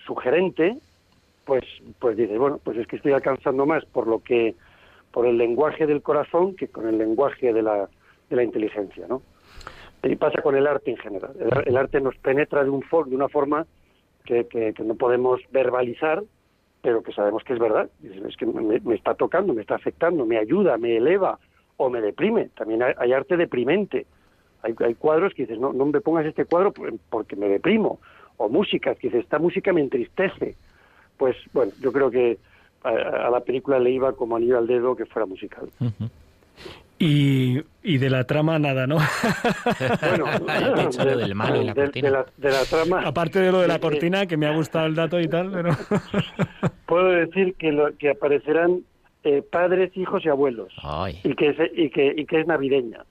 sugerente, 0.06 0.78
pues, 1.46 1.64
pues 1.98 2.18
dices, 2.18 2.38
bueno, 2.38 2.60
pues 2.64 2.78
es 2.78 2.86
que 2.86 2.98
estoy 2.98 3.14
alcanzando 3.14 3.66
más 3.66 3.84
por 3.86 4.06
lo 4.06 4.20
que, 4.20 4.54
por 5.12 5.26
el 5.26 5.40
lenguaje 5.40 5.88
del 5.88 6.04
corazón 6.04 6.56
que 6.56 6.68
con 6.68 6.88
el 6.88 7.00
lenguaje 7.00 7.52
de 7.52 7.64
la 7.64 8.44
inteligencia, 8.44 9.08
¿no? 9.10 9.24
Y 10.04 10.16
pasa 10.16 10.42
con 10.42 10.56
el 10.56 10.66
arte 10.68 10.92
en 10.92 10.98
general. 10.98 11.32
El, 11.40 11.68
el 11.68 11.78
arte 11.78 12.02
nos 12.02 12.18
penetra 12.18 12.64
de, 12.64 12.70
un 12.70 12.82
for- 12.82 13.08
de 13.08 13.16
una 13.16 13.30
forma 13.30 13.66
que, 14.26 14.48
que- 14.48 14.74
que 14.74 14.84
no 14.84 14.96
podemos 14.96 15.40
verbalizar, 15.52 16.24
pero 16.82 17.04
que 17.04 17.12
sabemos 17.14 17.44
que 17.44 17.54
es 17.54 17.60
verdad. 17.60 17.90
Es 18.28 18.36
que 18.38 18.46
me, 18.48 18.80
me 18.80 18.96
está 18.96 19.14
tocando, 19.14 19.54
me 19.54 19.62
está 19.62 19.76
afectando, 19.76 20.26
me 20.26 20.38
ayuda, 20.40 20.78
me 20.78 20.98
eleva 20.98 21.38
o 21.78 21.90
me 21.90 22.02
deprime. 22.02 22.50
También 22.56 22.82
hay, 22.84 22.94
hay 22.98 23.14
arte 23.14 23.38
deprimente. 23.38 24.08
Hay, 24.64 24.74
hay 24.80 24.96
cuadros 24.96 25.34
que 25.34 25.44
dices, 25.44 25.60
no, 25.60 25.74
no 25.74 25.86
me 25.86 26.02
pongas 26.02 26.26
este 26.26 26.46
cuadro 26.46 26.72
por- 26.72 26.94
porque 27.10 27.36
me 27.36 27.48
deprimo. 27.48 28.00
O 28.38 28.50
músicas 28.50 28.98
que 28.98 29.08
dices, 29.08 29.24
esta 29.24 29.38
música 29.38 29.72
me 29.74 29.82
entristece. 29.82 30.56
Pues 31.18 31.36
bueno, 31.54 31.72
yo 31.80 31.92
creo 31.92 32.10
que 32.10 32.40
a, 32.84 32.90
a 32.90 33.30
la 33.30 33.42
película 33.42 33.78
le 33.78 33.92
iba 33.92 34.14
como 34.14 34.36
anillo 34.36 34.58
al 34.58 34.66
dedo 34.66 34.96
que 34.96 35.06
fuera 35.06 35.28
musical. 35.28 35.70
Y, 37.04 37.60
y 37.82 37.98
de 37.98 38.10
la 38.12 38.26
trama 38.26 38.60
nada, 38.60 38.86
¿no? 38.86 38.98
Bueno, 40.02 40.26
he 41.00 41.06
lo 41.06 41.18
del 41.18 41.34
malo 41.36 41.62
y 41.62 41.66
la 41.66 41.74
de, 41.74 41.82
cortina. 41.82 42.08
de 42.10 42.14
la, 42.16 42.26
de 42.38 42.50
la 42.52 42.64
trama, 42.70 43.02
Aparte 43.08 43.40
de 43.40 43.52
lo 43.52 43.60
de 43.62 43.68
la 43.68 43.80
cortina, 43.80 44.28
que 44.28 44.38
me 44.38 44.46
ha 44.46 44.56
gustado 44.56 44.86
el 44.86 44.94
dato 44.94 45.20
y 45.20 45.28
tal, 45.28 45.52
pero... 45.52 45.72
puedo 46.86 47.08
decir 47.10 47.56
que, 47.56 47.72
lo, 47.72 47.96
que 47.98 48.12
aparecerán 48.12 48.82
eh, 49.24 49.42
padres, 49.42 49.96
hijos 49.98 50.24
y 50.26 50.30
abuelos. 50.30 50.72
Ay. 50.84 51.20
Y 51.24 51.34
que, 51.36 51.50
es, 51.50 51.58
y, 51.76 51.90
que, 51.90 52.14
y 52.16 52.26
que 52.26 52.42
es 52.42 52.48
navideña. 52.48 53.04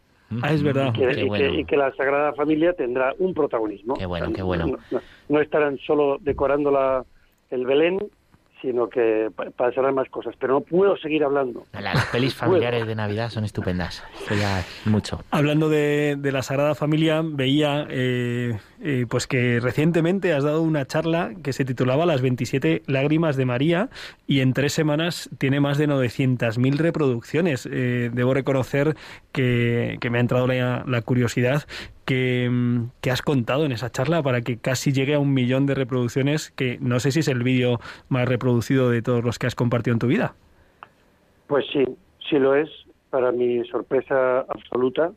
Ah, 0.43 0.53
es 0.53 0.63
verdad. 0.63 0.93
Y 0.95 0.99
que, 1.01 1.09
Qué 1.09 1.21
y 1.23 1.29
bueno. 1.29 1.51
que- 1.53 1.61
y 1.61 1.65
que 1.65 1.77
la 1.77 1.93
Sagrada 1.97 2.33
Familia 2.35 2.73
tendrá 2.75 3.13
un 3.19 3.35
protagonismo. 3.35 3.95
Qué 3.95 4.07
bueno, 4.07 4.33
qué 4.33 4.43
bueno. 4.43 4.67
No, 4.67 4.79
no- 4.93 5.01
no 5.29 5.41
estarán 5.41 5.79
solo 5.79 6.19
decorando 6.21 6.71
la, 6.71 7.05
el 7.51 7.67
Belén, 7.67 7.99
sino 8.63 8.89
que 8.89 9.31
pa- 9.35 9.51
pasarán 9.51 9.95
más 9.95 10.09
cosas. 10.09 10.35
Pero 10.39 10.55
no 10.55 10.61
puedo 10.61 10.97
seguir 10.97 11.25
hablando. 11.25 11.65
Las 11.73 12.07
pelis 12.07 12.35
familiares 12.37 12.87
de 12.87 12.95
Navidad 12.95 13.31
son 13.31 13.45
estupendas. 13.45 14.03
Esto 14.21 14.35
ya 14.35 14.61
es 14.61 14.67
mucho. 14.87 15.21
Hablando 15.31 15.69
de, 15.69 16.17
de 16.19 16.33
la 16.33 16.43
Sagrada 16.43 16.75
Familia, 16.75 17.23
veía 17.25 17.87
eh, 17.89 18.59
eh, 18.83 19.07
pues 19.09 19.27
que 19.27 19.61
recientemente 19.61 20.33
has 20.33 20.45
dado 20.45 20.63
una 20.63 20.87
charla 20.87 21.33
que 21.43 21.53
se 21.53 21.65
titulaba 21.65 22.07
Las 22.07 22.21
27 22.23 22.83
lágrimas 22.87 23.37
de 23.37 23.45
María 23.47 23.89
y 24.27 24.41
en 24.41 24.53
tres 24.53 24.73
semanas 24.73 25.29
tiene 25.39 25.61
más 25.61 25.79
de 25.79 25.89
900.000 25.89 26.77
reproducciones. 26.77 27.69
Eh, 27.71 28.11
debo 28.13 28.35
reconocer 28.35 28.97
que, 29.33 29.99
que 30.01 30.11
me 30.11 30.19
ha 30.19 30.21
entrado 30.21 30.47
la, 30.47 30.85
la 30.87 31.03
curiosidad 31.03 31.65
que, 32.11 32.49
mm, 32.51 32.91
que 33.01 33.13
has 33.13 33.23
contado 33.23 33.65
en 33.65 33.71
esa 33.71 33.89
charla 33.89 34.21
para 34.21 34.41
que 34.41 34.59
casi 34.59 34.91
llegue 34.93 35.15
a 35.15 35.21
un 35.21 35.33
millón 35.33 35.65
de 35.67 35.77
reproducciones, 35.77 36.51
que 36.51 36.77
no 36.81 36.99
sé 36.99 37.13
si 37.13 37.21
es 37.21 37.29
el 37.29 37.45
vídeo 37.45 37.79
más 38.09 38.29
reproducido 38.29 38.91
de 38.91 39.01
todos 39.01 39.23
los 39.23 39.39
que 39.39 39.47
has 39.47 39.55
compartido 39.55 39.93
en 39.93 40.01
tu 40.01 40.09
vida. 40.09 40.35
Pues 41.47 41.65
sí, 41.73 41.85
sí 42.29 42.37
lo 42.41 42.57
es, 42.57 42.69
para 43.11 43.31
mi 43.31 43.65
sorpresa 43.69 44.41
absoluta. 44.41 45.13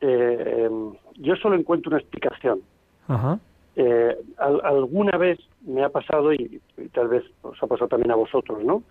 Eh, 0.00 0.70
yo 1.16 1.34
solo 1.36 1.56
encuentro 1.56 1.90
una 1.90 1.98
explicación. 1.98 2.60
Ajá. 3.08 3.40
Eh, 3.74 4.16
al- 4.38 4.60
alguna 4.64 5.18
vez 5.18 5.40
me 5.66 5.82
ha 5.82 5.88
pasado, 5.88 6.32
y, 6.32 6.60
y 6.78 6.88
tal 6.90 7.08
vez 7.08 7.24
os 7.42 7.60
ha 7.60 7.66
pasado 7.66 7.88
también 7.88 8.12
a 8.12 8.16
vosotros, 8.16 8.62
¿no? 8.64 8.84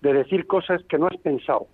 De 0.00 0.14
decir 0.14 0.46
cosas 0.46 0.82
que 0.88 0.96
no 0.96 1.08
has 1.08 1.16
pensado. 1.18 1.66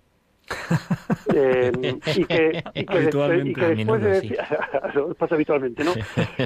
Eh, 1.33 1.71
y 2.15 2.25
que, 2.25 2.63
y 2.73 2.85
que 2.85 2.99
después, 3.01 3.45
y 3.45 3.53
que 3.53 3.65
Habitualmente. 3.65 3.65
A 3.65 3.69
después 3.69 4.01
de 4.01 4.09
menudo, 4.21 4.89
Eso 4.89 5.13
pasa 5.15 5.35
habitualmente, 5.35 5.83
¿no? 5.83 5.93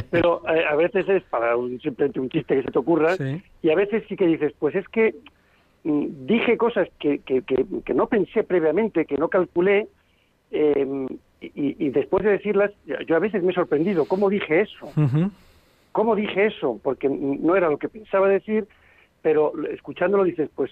Pero 0.10 0.42
eh, 0.50 0.66
a 0.70 0.76
veces 0.76 1.08
es 1.08 1.24
para 1.24 1.56
un, 1.56 1.80
simplemente 1.80 2.20
un 2.20 2.30
chiste 2.30 2.56
que 2.56 2.64
se 2.64 2.72
te 2.72 2.80
ocurra, 2.80 3.16
Sí. 3.18 3.42
y 3.62 3.70
a 3.70 3.76
veces 3.76 4.04
sí 4.10 4.16
que 4.16 4.28
dices, 4.28 4.54
pues 4.60 4.76
es 4.76 4.88
que 4.90 5.16
mm, 5.84 6.26
dije 6.26 6.58
cosas 6.58 6.90
que, 7.00 7.20
que, 7.20 7.44
que, 7.44 7.66
que 7.86 7.94
no 7.94 8.08
pensé 8.08 8.44
previamente, 8.44 9.06
que 9.06 9.16
no 9.18 9.30
calculé, 9.30 9.88
eh, 10.52 11.06
y, 11.42 11.86
y 11.86 11.90
después 11.90 12.24
de 12.24 12.32
decirlas, 12.32 12.72
yo- 13.08 13.16
a 13.16 13.20
veces 13.20 13.42
me 13.44 13.52
he 13.52 13.56
sorprendido, 13.56 14.06
¿cómo 14.06 14.30
dije 14.30 14.62
eso? 14.62 14.88
Ujú. 14.98 15.32
¿Cómo 15.92 16.16
dije 16.16 16.48
eso? 16.48 16.80
Porque 16.84 17.08
no 17.08 17.56
era 17.56 17.70
lo 17.70 17.78
que 17.78 17.88
pensaba 17.90 18.28
decir, 18.28 18.66
pero 19.22 19.54
escuchándolo 19.72 20.24
dices, 20.24 20.50
pues 20.56 20.72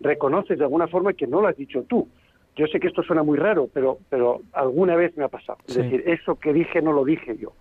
reconoces 0.00 0.58
de 0.58 0.64
alguna 0.64 0.88
forma 0.88 1.12
que 1.12 1.26
no 1.26 1.40
lo 1.40 1.48
has 1.48 1.56
dicho 1.56 1.82
tú. 1.84 2.08
Yo 2.56 2.66
sé 2.68 2.78
que 2.78 2.86
esto 2.88 3.02
suena 3.02 3.22
muy 3.22 3.36
raro, 3.38 3.68
pero, 3.72 3.98
pero 4.08 4.40
alguna 4.52 4.94
vez 4.96 5.16
me 5.16 5.24
ha 5.24 5.28
pasado. 5.28 5.58
Sí. 5.66 5.80
Es 5.80 5.84
decir, 5.90 6.02
eso 6.06 6.36
que 6.38 6.52
dije 6.52 6.80
no 6.82 6.92
lo 6.92 7.04
dije 7.04 7.36
yo. 7.36 7.52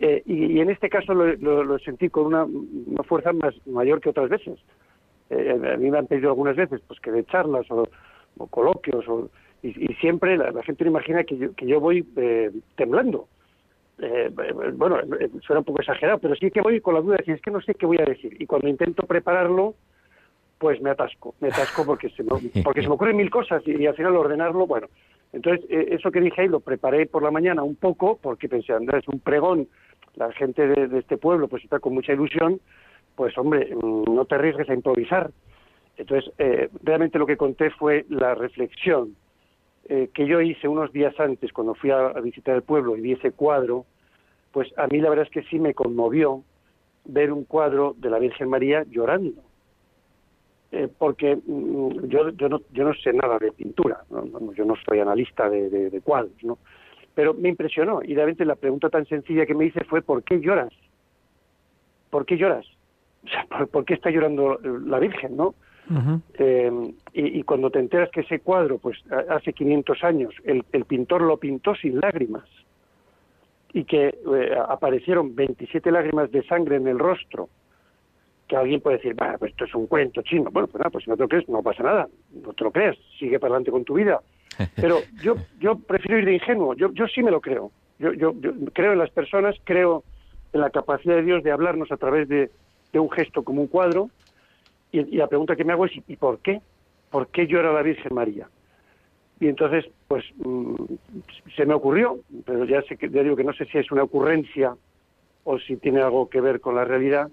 Eh, 0.00 0.22
y, 0.26 0.46
y 0.56 0.60
en 0.60 0.70
este 0.70 0.88
caso 0.90 1.14
lo, 1.14 1.32
lo- 1.36 1.62
lo 1.64 1.78
sentí 1.78 2.08
con 2.08 2.26
una, 2.26 2.44
una 2.44 3.02
fuerza 3.04 3.32
más 3.32 3.54
mayor 3.66 4.00
que 4.00 4.10
otras 4.10 4.28
veces. 4.28 4.58
Eh, 5.30 5.58
a 5.72 5.76
mí 5.76 5.90
me 5.90 5.98
han 5.98 6.06
pedido 6.06 6.28
algunas 6.30 6.56
veces 6.56 6.80
pues 6.86 6.98
que 7.00 7.12
de 7.12 7.24
charlas 7.24 7.70
o, 7.70 7.88
o 8.38 8.46
coloquios, 8.48 9.06
o, 9.08 9.30
y, 9.62 9.68
y 9.90 9.94
siempre 9.94 10.36
la, 10.36 10.50
la 10.50 10.62
gente 10.64 10.84
imagina 10.84 11.22
que 11.24 11.36
yo, 11.38 11.54
que 11.54 11.66
yo 11.66 11.78
voy 11.80 12.04
eh, 12.16 12.50
temblando. 12.76 13.28
Eh, 13.98 14.28
bueno, 14.74 14.98
eh, 15.20 15.30
suena 15.42 15.60
un 15.60 15.64
poco 15.64 15.80
exagerado, 15.80 16.18
pero 16.18 16.34
sí 16.34 16.50
que 16.50 16.60
voy 16.60 16.80
con 16.80 16.94
la 16.94 17.00
duda 17.00 17.16
de 17.18 17.24
si 17.24 17.30
es 17.30 17.40
que 17.40 17.52
no 17.52 17.60
sé 17.60 17.74
qué 17.76 17.86
voy 17.86 17.98
a 18.00 18.04
decir. 18.04 18.36
Y 18.40 18.46
cuando 18.46 18.66
intento 18.68 19.04
prepararlo, 19.06 19.74
pues 20.64 20.80
me 20.80 20.88
atasco, 20.88 21.34
me 21.40 21.48
atasco 21.48 21.84
porque 21.86 22.08
se 22.08 22.22
me, 22.22 22.30
porque 22.62 22.80
se 22.80 22.88
me 22.88 22.94
ocurren 22.94 23.18
mil 23.18 23.28
cosas 23.28 23.62
y, 23.66 23.82
y 23.82 23.86
al 23.86 23.94
final 23.94 24.16
ordenarlo, 24.16 24.66
bueno. 24.66 24.86
Entonces, 25.34 25.62
eh, 25.68 25.88
eso 25.90 26.10
que 26.10 26.22
dije 26.22 26.40
ahí 26.40 26.48
lo 26.48 26.60
preparé 26.60 27.04
por 27.04 27.22
la 27.22 27.30
mañana 27.30 27.62
un 27.62 27.76
poco 27.76 28.16
porque 28.16 28.48
pensé, 28.48 28.72
Andrés, 28.72 29.02
es 29.02 29.08
un 29.08 29.20
pregón, 29.20 29.68
la 30.14 30.32
gente 30.32 30.66
de, 30.66 30.88
de 30.88 31.00
este 31.00 31.18
pueblo 31.18 31.48
pues 31.48 31.62
está 31.64 31.80
con 31.80 31.92
mucha 31.92 32.14
ilusión, 32.14 32.62
pues 33.14 33.36
hombre, 33.36 33.74
mm, 33.74 34.04
no 34.14 34.24
te 34.24 34.36
arriesgues 34.36 34.70
a 34.70 34.72
improvisar. 34.72 35.32
Entonces, 35.98 36.32
eh, 36.38 36.70
realmente 36.82 37.18
lo 37.18 37.26
que 37.26 37.36
conté 37.36 37.68
fue 37.68 38.06
la 38.08 38.34
reflexión 38.34 39.16
eh, 39.90 40.08
que 40.14 40.26
yo 40.26 40.40
hice 40.40 40.66
unos 40.66 40.94
días 40.94 41.14
antes 41.20 41.52
cuando 41.52 41.74
fui 41.74 41.90
a, 41.90 42.06
a 42.06 42.20
visitar 42.22 42.56
el 42.56 42.62
pueblo 42.62 42.96
y 42.96 43.02
vi 43.02 43.12
ese 43.12 43.32
cuadro, 43.32 43.84
pues 44.50 44.72
a 44.78 44.86
mí 44.86 44.98
la 45.02 45.10
verdad 45.10 45.26
es 45.26 45.30
que 45.30 45.42
sí 45.42 45.58
me 45.58 45.74
conmovió 45.74 46.42
ver 47.04 47.32
un 47.32 47.44
cuadro 47.44 47.94
de 47.98 48.08
la 48.08 48.18
Virgen 48.18 48.48
María 48.48 48.82
llorando. 48.88 49.42
Eh, 50.76 50.88
porque 50.98 51.36
mm, 51.36 52.06
yo, 52.08 52.30
yo, 52.30 52.48
no, 52.48 52.60
yo 52.72 52.82
no 52.84 52.92
sé 52.94 53.12
nada 53.12 53.38
de 53.38 53.52
pintura, 53.52 54.02
¿no? 54.10 54.52
Yo 54.54 54.64
no 54.64 54.74
soy 54.84 54.98
analista 54.98 55.48
de, 55.48 55.70
de- 55.70 55.88
de 55.90 56.00
cuadros, 56.00 56.32
¿no? 56.42 56.58
Pero 57.14 57.32
me 57.32 57.48
impresionó 57.48 58.00
y 58.02 58.12
realmente 58.14 58.44
la 58.44 58.56
pregunta 58.56 58.88
tan 58.90 59.06
sencilla 59.06 59.46
que 59.46 59.54
me 59.54 59.66
hice 59.66 59.84
fue 59.84 60.02
¿por 60.02 60.24
qué 60.24 60.40
lloras? 60.40 60.72
¿Por 62.10 62.26
qué 62.26 62.36
lloras? 62.36 62.66
O 63.24 63.28
sea, 63.28 63.44
¿por, 63.46 63.68
por 63.68 63.84
qué 63.84 63.94
está 63.94 64.10
llorando 64.10 64.58
la 64.84 64.98
Virgen, 64.98 65.36
no? 65.36 65.54
Eh, 66.38 66.72
y, 67.12 67.38
y 67.38 67.42
cuando 67.44 67.70
te 67.70 67.78
enteras 67.78 68.10
que 68.10 68.22
ese 68.22 68.40
cuadro, 68.40 68.78
pues 68.78 68.98
hace 69.28 69.52
500 69.52 70.02
años, 70.02 70.34
el, 70.44 70.64
el 70.72 70.86
pintor 70.86 71.22
lo 71.22 71.36
pintó 71.36 71.74
sin 71.76 72.00
lágrimas 72.00 72.44
y 73.72 73.84
que 73.84 74.08
eh, 74.08 74.56
aparecieron 74.68 75.34
27 75.36 75.90
lágrimas 75.92 76.32
de 76.32 76.42
sangre 76.46 76.76
en 76.76 76.88
el 76.88 76.98
rostro, 76.98 77.48
que 78.54 78.60
alguien 78.60 78.80
puede 78.80 78.98
decir, 78.98 79.14
"Bah, 79.14 79.36
pues 79.38 79.50
esto 79.50 79.64
es 79.64 79.74
un 79.74 79.86
cuento 79.86 80.22
chino. 80.22 80.50
Bueno, 80.50 80.68
pues 80.68 80.78
nada, 80.78 80.90
pues 80.90 81.04
si 81.04 81.10
no 81.10 81.16
te 81.16 81.24
lo 81.24 81.28
crees, 81.28 81.48
no 81.48 81.62
pasa 81.62 81.82
nada, 81.82 82.08
no 82.32 82.52
te 82.52 82.64
lo 82.64 82.70
creas, 82.70 82.96
sigue 83.18 83.40
para 83.40 83.52
adelante 83.52 83.72
con 83.72 83.84
tu 83.84 83.94
vida. 83.94 84.20
Pero 84.76 85.00
yo, 85.20 85.36
yo 85.58 85.76
prefiero 85.76 86.18
ir 86.18 86.24
de 86.24 86.34
ingenuo, 86.34 86.74
yo, 86.74 86.92
yo 86.92 87.06
sí 87.08 87.22
me 87.22 87.30
lo 87.32 87.40
creo. 87.40 87.72
Yo, 87.98 88.12
yo, 88.12 88.32
yo 88.38 88.52
creo 88.72 88.92
en 88.92 88.98
las 88.98 89.10
personas, 89.10 89.56
creo 89.64 90.04
en 90.52 90.60
la 90.60 90.70
capacidad 90.70 91.16
de 91.16 91.22
Dios 91.22 91.42
de 91.42 91.50
hablarnos 91.50 91.90
a 91.90 91.96
través 91.96 92.28
de, 92.28 92.50
de 92.92 92.98
un 92.98 93.10
gesto 93.10 93.42
como 93.42 93.60
un 93.60 93.66
cuadro, 93.66 94.10
y, 94.92 95.00
y 95.00 95.16
la 95.16 95.26
pregunta 95.26 95.56
que 95.56 95.64
me 95.64 95.72
hago 95.72 95.86
es, 95.86 95.92
¿y 96.06 96.16
por 96.16 96.38
qué? 96.38 96.60
¿Por 97.10 97.28
qué 97.28 97.48
llora 97.48 97.72
la 97.72 97.82
Virgen 97.82 98.14
María? 98.14 98.48
Y 99.40 99.48
entonces, 99.48 99.84
pues, 100.06 100.24
mm, 100.36 100.74
se 101.56 101.66
me 101.66 101.74
ocurrió, 101.74 102.20
pero 102.46 102.64
ya, 102.64 102.82
sé 102.82 102.96
que, 102.96 103.10
ya 103.10 103.24
digo 103.24 103.34
que 103.34 103.42
no 103.42 103.52
sé 103.52 103.64
si 103.66 103.78
es 103.78 103.90
una 103.90 104.04
ocurrencia 104.04 104.76
o 105.42 105.58
si 105.58 105.76
tiene 105.76 106.00
algo 106.00 106.28
que 106.28 106.40
ver 106.40 106.60
con 106.60 106.76
la 106.76 106.84
realidad, 106.84 107.28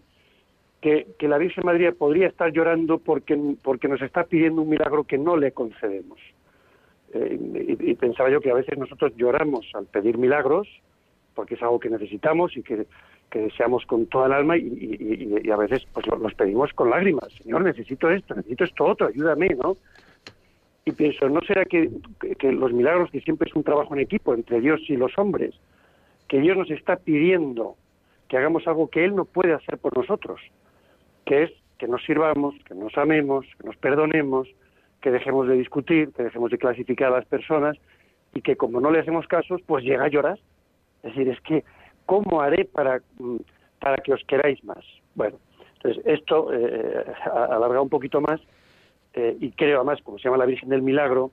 que, 0.81 1.05
la 1.27 1.37
Virgen 1.37 1.63
María 1.65 1.91
podría 1.91 2.27
estar 2.27 2.51
llorando 2.51 2.97
porque, 2.97 3.39
porque 3.63 3.87
nos 3.87 4.01
está 4.01 4.23
pidiendo 4.23 4.61
un 4.63 4.69
milagro 4.69 5.03
que 5.03 5.17
no 5.17 5.37
le 5.37 5.51
concedemos. 5.51 6.19
Eh, 7.13 7.75
y, 7.79 7.93
pensaba 7.95 8.29
yo 8.29 8.41
que 8.41 8.49
a 8.51 8.55
veces 8.55 8.77
nosotros 8.77 9.13
lloramos 9.15 9.69
al 9.75 9.85
pedir 9.85 10.17
milagros, 10.17 10.67
porque 11.35 11.55
es 11.55 11.61
algo 11.61 11.79
que 11.79 11.89
necesitamos 11.89 12.55
y 12.57 12.63
que, 12.63 12.85
que 13.29 13.39
deseamos 13.39 13.85
con 13.85 14.07
toda 14.07 14.27
el 14.27 14.33
alma 14.33 14.57
y, 14.57 14.61
y- 14.61 15.39
y- 15.45 15.49
a 15.51 15.55
veces 15.57 15.85
pues 15.93 16.07
lo- 16.07 16.17
los 16.17 16.33
pedimos 16.33 16.73
con 16.73 16.89
lágrimas. 16.89 17.31
Señor, 17.43 17.61
necesito 17.63 18.09
esto, 18.09 18.33
necesito 18.35 18.63
esto 18.63 18.85
otro, 18.85 19.07
ayúdame, 19.07 19.49
¿no? 19.49 19.77
Y 20.83 20.93
pienso, 20.93 21.29
¿no 21.29 21.41
será 21.41 21.63
que- 21.65 21.91
que 22.39 22.51
los 22.51 22.73
milagros, 22.73 23.11
que 23.11 23.21
siempre 23.21 23.47
es 23.49 23.55
un 23.55 23.63
trabajo 23.63 23.93
en 23.93 23.99
equipo 24.01 24.33
entre 24.33 24.59
Dios 24.61 24.81
y 24.87 24.95
los 24.97 25.15
hombres, 25.17 25.53
que 26.27 26.39
Dios 26.39 26.57
nos 26.57 26.71
está 26.71 26.95
pidiendo 26.95 27.75
que 28.29 28.37
hagamos 28.37 28.65
algo 28.67 28.89
que 28.89 29.03
Él 29.05 29.15
no 29.15 29.25
puede 29.25 29.53
hacer 29.53 29.77
por 29.77 29.95
nosotros, 29.95 30.39
que 31.25 31.43
es 31.43 31.51
que 31.77 31.87
nos 31.87 32.03
sirvamos, 32.03 32.53
que 32.65 32.75
nos 32.75 32.95
amemos, 32.97 33.45
que 33.59 33.67
nos 33.67 33.75
perdonemos, 33.77 34.47
que 35.01 35.09
dejemos 35.09 35.47
de 35.47 35.55
discutir, 35.55 36.11
que 36.13 36.23
dejemos 36.23 36.51
de 36.51 36.59
clasificar 36.59 37.11
a 37.11 37.17
las 37.17 37.25
personas 37.25 37.77
y 38.35 38.41
que 38.41 38.55
como 38.55 38.79
no 38.79 38.91
le 38.91 38.99
hacemos 38.99 39.27
casos, 39.27 39.61
pues 39.65 39.83
llega 39.83 40.05
a 40.05 40.09
llorar. 40.09 40.39
Es 41.03 41.15
decir, 41.15 41.27
es 41.29 41.41
que, 41.41 41.63
¿cómo 42.05 42.41
haré 42.41 42.65
para, 42.65 43.01
mm, 43.17 43.37
para 43.79 43.97
que 43.97 44.13
os 44.13 44.23
queráis 44.25 44.63
más? 44.63 44.85
Bueno, 45.15 45.37
entonces 45.73 46.03
esto 46.05 46.53
eh, 46.53 47.05
alarga 47.33 47.81
un 47.81 47.89
poquito 47.89 48.21
más 48.21 48.39
eh, 49.13 49.35
y 49.39 49.51
creo, 49.51 49.77
además, 49.77 49.99
como 50.03 50.17
se 50.17 50.25
llama 50.25 50.37
la 50.37 50.45
Virgen 50.45 50.69
del 50.69 50.81
Milagro, 50.81 51.31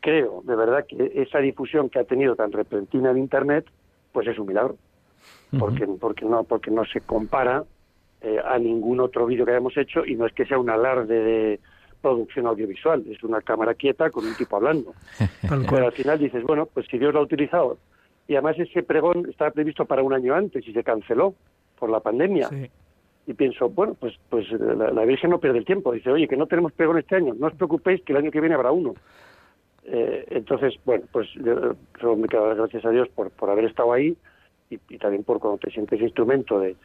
creo 0.00 0.42
de 0.44 0.54
verdad 0.54 0.86
que 0.86 1.12
esa 1.14 1.38
difusión 1.38 1.88
que 1.88 1.98
ha 1.98 2.04
tenido 2.04 2.36
tan 2.36 2.52
repentina 2.52 3.10
en 3.10 3.18
Internet, 3.18 3.66
pues 4.12 4.28
es 4.28 4.38
un 4.38 4.46
milagro, 4.46 4.76
porque, 5.58 5.86
porque, 5.86 6.24
no, 6.24 6.44
porque 6.44 6.70
no 6.70 6.84
se 6.84 7.00
compara 7.00 7.64
eh, 8.20 8.40
a 8.44 8.58
ningún 8.58 9.00
otro 9.00 9.26
vídeo 9.26 9.44
que 9.44 9.52
hayamos 9.52 9.76
hecho 9.76 10.04
y 10.04 10.14
no 10.14 10.26
es 10.26 10.32
que 10.32 10.46
sea 10.46 10.58
un 10.58 10.70
alarde 10.70 11.22
de 11.22 11.60
producción 12.00 12.46
audiovisual, 12.46 13.04
es 13.10 13.22
una 13.22 13.40
cámara 13.40 13.74
quieta 13.74 14.10
con 14.10 14.24
un 14.24 14.34
tipo 14.34 14.56
hablando. 14.56 14.94
Pero 15.70 15.86
al 15.86 15.92
final 15.92 16.18
dices, 16.18 16.42
bueno, 16.44 16.66
pues 16.66 16.86
si 16.90 16.98
Dios 16.98 17.12
lo 17.12 17.20
ha 17.20 17.24
utilizado 17.24 17.78
y 18.28 18.34
además 18.34 18.58
ese 18.58 18.82
pregón 18.82 19.28
estaba 19.28 19.50
previsto 19.50 19.84
para 19.84 20.02
un 20.02 20.12
año 20.12 20.34
antes 20.34 20.66
y 20.66 20.72
se 20.72 20.82
canceló 20.82 21.34
por 21.78 21.90
la 21.90 22.00
pandemia. 22.00 22.48
Sí. 22.48 22.70
Y 23.28 23.34
pienso, 23.34 23.68
bueno, 23.68 23.94
pues, 23.98 24.14
pues 24.30 24.50
la, 24.52 24.92
la 24.92 25.04
Virgen 25.04 25.30
no 25.30 25.40
pierde 25.40 25.58
el 25.58 25.64
tiempo. 25.64 25.92
Dice, 25.92 26.10
oye, 26.10 26.28
que 26.28 26.36
no 26.36 26.46
tenemos 26.46 26.72
pregón 26.72 26.98
este 26.98 27.16
año, 27.16 27.34
no 27.34 27.48
os 27.48 27.54
preocupéis 27.54 28.02
que 28.02 28.12
el 28.12 28.18
año 28.18 28.30
que 28.30 28.40
viene 28.40 28.54
habrá 28.54 28.70
uno. 28.70 28.94
Eh, 29.84 30.24
entonces, 30.30 30.74
bueno, 30.84 31.04
pues 31.12 31.28
yo 31.34 31.74
solo 32.00 32.16
me 32.16 32.28
quedo 32.28 32.46
dar 32.46 32.56
gracias 32.56 32.84
a 32.84 32.90
Dios 32.90 33.08
por, 33.08 33.30
por 33.30 33.50
haber 33.50 33.66
estado 33.66 33.92
ahí 33.92 34.16
y, 34.70 34.78
y 34.88 34.98
también 34.98 35.24
por 35.24 35.38
cuando 35.38 35.58
te 35.58 35.70
sientes 35.70 36.00
instrumento 36.00 36.58
de, 36.60 36.76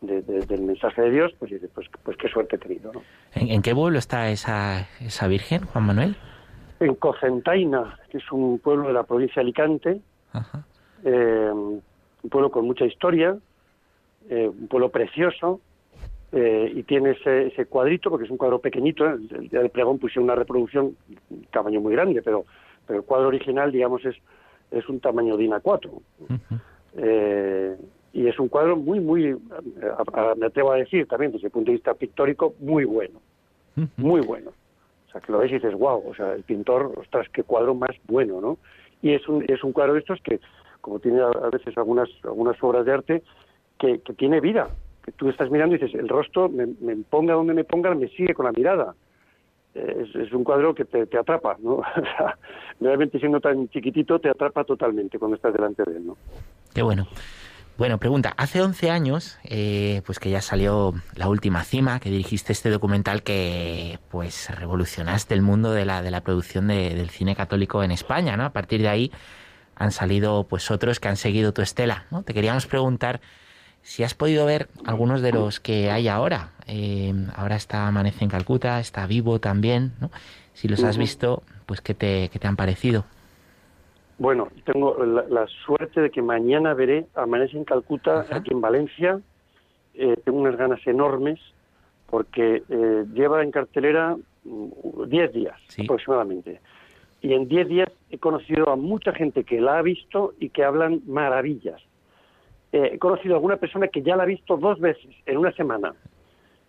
de- 0.00 0.22
de- 0.22 0.40
del 0.46 0.62
mensaje 0.62 1.02
de 1.02 1.10
Dios, 1.10 1.32
pues 1.38 1.50
dices, 1.50 1.70
pues, 1.74 1.88
pues 2.02 2.16
qué 2.16 2.28
suerte 2.28 2.56
he 2.56 2.58
tenido, 2.58 2.92
¿no? 2.92 3.02
¿En, 3.34 3.48
en 3.48 3.62
qué 3.62 3.74
pueblo 3.74 3.98
está 3.98 4.30
esa, 4.30 4.88
esa 5.00 5.26
Virgen, 5.28 5.64
Juan 5.66 5.84
Manuel? 5.86 6.16
En 6.80 6.94
Cocentaina, 6.94 7.98
que 8.10 8.18
es 8.18 8.32
un 8.32 8.58
pueblo 8.60 8.86
de 8.88 8.92
la 8.94 9.02
provincia 9.02 9.36
de 9.36 9.40
Alicante, 9.42 10.00
Ajá. 10.32 10.64
eh, 11.04 11.50
un 11.52 11.82
pueblo 12.30 12.50
con 12.50 12.64
mucha 12.66 12.84
historia, 12.84 13.36
eh, 14.30 14.48
un 14.48 14.68
pueblo 14.68 14.90
precioso, 14.90 15.60
eh, 16.30 16.70
y 16.74 16.82
tiene 16.84 17.12
ese, 17.12 17.46
ese 17.48 17.66
cuadrito, 17.66 18.10
porque 18.10 18.26
es 18.26 18.30
un 18.30 18.36
cuadro 18.36 18.60
pequeñito, 18.60 19.06
el, 19.06 19.48
día 19.48 19.60
del 19.60 19.70
pregón 19.70 19.98
pusieron 19.98 20.24
una 20.24 20.34
reproducción, 20.34 20.94
tamaño 21.50 21.80
muy 21.80 21.94
grande, 21.94 22.22
pero, 22.22 22.44
pero 22.86 23.00
el 23.00 23.04
cuadro 23.04 23.28
original, 23.28 23.72
digamos, 23.72 24.04
es, 24.04 24.14
es 24.70 24.88
un 24.88 25.00
tamaño 25.00 25.36
DIN 25.36 25.52
A4. 25.52 25.86
Ujú. 25.88 26.36
Eh, 26.96 27.76
y 28.12 28.26
es 28.26 28.38
un 28.38 28.48
cuadro 28.48 28.76
muy, 28.76 29.00
muy, 29.00 29.26
eh, 29.26 29.36
me 30.36 30.46
atrevo 30.46 30.72
a 30.72 30.76
decir 30.76 31.06
también 31.06 31.32
desde 31.32 31.46
el 31.46 31.52
punto 31.52 31.70
de 31.70 31.76
vista 31.76 31.94
pictórico, 31.94 32.54
muy 32.60 32.84
bueno, 32.84 33.20
muy 33.96 34.20
bueno. 34.20 34.50
O 35.08 35.10
sea, 35.10 35.20
que 35.20 35.32
lo 35.32 35.38
ves 35.38 35.50
y 35.50 35.54
dices, 35.54 35.74
wow, 35.74 36.02
o 36.06 36.14
sea, 36.14 36.32
el 36.34 36.42
pintor, 36.42 36.92
ostras, 36.96 37.26
qué 37.32 37.42
cuadro 37.42 37.74
más 37.74 37.96
bueno, 38.06 38.40
¿no? 38.40 38.58
Y 39.00 39.12
es 39.12 39.26
un, 39.28 39.44
es 39.48 39.62
un 39.62 39.72
cuadro 39.72 39.94
de 39.94 40.00
estos 40.00 40.20
que, 40.22 40.40
como 40.80 40.98
tiene 40.98 41.20
a, 41.20 41.48
veces 41.50 41.76
algunas, 41.78 42.08
algunas 42.24 42.62
obras 42.62 42.84
de 42.84 42.92
arte, 42.92 43.22
que, 43.78 44.00
que 44.00 44.12
tiene 44.14 44.40
vida, 44.40 44.68
que 45.04 45.12
tú 45.12 45.28
estás 45.28 45.50
mirando 45.50 45.76
y 45.76 45.78
dices, 45.78 45.98
el 45.98 46.08
rostro, 46.08 46.48
me, 46.48 46.66
me 46.80 46.96
ponga 46.96 47.34
donde 47.34 47.54
me 47.54 47.64
ponga, 47.64 47.94
me 47.94 48.08
sigue 48.08 48.34
con 48.34 48.46
la 48.46 48.52
mirada. 48.52 48.94
Eh, 49.74 50.04
Es, 50.04 50.14
es 50.16 50.32
un 50.32 50.44
cuadro 50.44 50.74
que 50.74 50.84
te, 50.84 51.06
te 51.06 51.18
atrapa, 51.18 51.56
¿no? 51.60 51.76
O 51.80 51.82
sea, 52.16 52.36
realmente 52.80 53.18
siendo 53.18 53.40
tan 53.40 53.68
chiquitito, 53.68 54.18
te 54.18 54.28
atrapa 54.28 54.64
totalmente 54.64 55.18
cuando 55.18 55.36
estás 55.36 55.52
delante 55.52 55.84
de 55.84 55.98
él, 55.98 56.06
¿no? 56.06 56.16
Qué 56.74 56.82
bueno. 56.82 57.06
Bueno, 57.78 57.98
pregunta, 57.98 58.34
hace 58.36 58.60
11 58.60 58.90
años, 58.90 59.38
eh, 59.44 60.02
pues 60.04 60.18
que 60.18 60.30
ya 60.30 60.42
salió 60.42 60.94
La 61.14 61.28
Última 61.28 61.62
Cima, 61.62 62.00
que 62.00 62.10
dirigiste 62.10 62.52
este 62.52 62.70
documental 62.70 63.22
que 63.22 64.00
pues 64.10 64.50
revolucionaste 64.50 65.32
el 65.34 65.42
mundo 65.42 65.70
de 65.70 65.84
la, 65.84 66.02
de 66.02 66.10
la 66.10 66.22
producción 66.22 66.66
de- 66.66 66.94
del 66.96 67.08
cine 67.10 67.36
católico 67.36 67.84
en 67.84 67.92
España, 67.92 68.36
¿no? 68.36 68.44
A 68.44 68.50
partir 68.52 68.82
de 68.82 68.88
ahí 68.88 69.12
han 69.76 69.92
salido 69.92 70.44
pues 70.48 70.72
otros 70.72 70.98
que 70.98 71.06
han 71.06 71.16
seguido 71.16 71.52
tu 71.52 71.62
estela, 71.62 72.06
¿no? 72.10 72.24
Te 72.24 72.34
queríamos 72.34 72.66
preguntar 72.66 73.20
si 73.84 74.02
has 74.02 74.12
podido 74.14 74.44
ver 74.44 74.68
algunos 74.84 75.22
de 75.22 75.30
los 75.30 75.60
que 75.60 75.92
hay 75.92 76.08
ahora. 76.08 76.50
Eh, 76.66 77.14
ahora 77.36 77.54
está 77.54 77.86
Amanece 77.86 78.24
en 78.24 78.30
Calcuta, 78.30 78.80
está 78.80 79.06
Vivo 79.06 79.38
también, 79.38 79.92
¿no? 80.00 80.10
Si 80.52 80.66
los 80.66 80.82
has 80.82 80.96
visto, 80.98 81.44
pues 81.64 81.80
¿qué 81.80 81.94
te, 81.94 82.28
qué 82.32 82.40
te 82.40 82.48
han 82.48 82.56
parecido? 82.56 83.04
Bueno, 84.18 84.48
tengo 84.64 84.96
la, 85.04 85.22
la 85.28 85.46
suerte 85.64 86.00
de 86.00 86.10
que 86.10 86.22
mañana 86.22 86.74
veré 86.74 87.06
Amanece 87.14 87.56
en 87.56 87.64
Calcuta, 87.64 88.20
Ajá. 88.20 88.36
aquí 88.36 88.52
en 88.52 88.60
Valencia. 88.60 89.20
Eh, 89.94 90.16
tengo 90.24 90.38
unas 90.40 90.56
ganas 90.56 90.84
enormes 90.86 91.38
porque 92.10 92.62
eh, 92.68 93.04
lleva 93.12 93.42
en 93.42 93.50
cartelera 93.52 94.16
mm, 94.44 95.04
10 95.08 95.32
días 95.32 95.56
Sí. 95.68 95.82
aproximadamente. 95.84 96.60
Y 97.20 97.32
en 97.32 97.48
10 97.48 97.68
días 97.68 97.88
he 98.10 98.18
conocido 98.18 98.70
a 98.70 98.76
mucha 98.76 99.12
gente 99.12 99.44
que 99.44 99.60
la 99.60 99.78
ha 99.78 99.82
visto 99.82 100.34
y 100.40 100.48
que 100.50 100.64
hablan 100.64 101.00
maravillas. 101.06 101.80
Eh, 102.72 102.90
he 102.94 102.98
conocido 102.98 103.34
a 103.34 103.36
alguna 103.38 103.56
persona 103.56 103.88
que 103.88 104.02
ya 104.02 104.16
la 104.16 104.24
ha 104.24 104.26
visto 104.26 104.56
dos 104.56 104.80
veces 104.80 105.14
en 105.26 105.36
una 105.38 105.52
semana. 105.52 105.94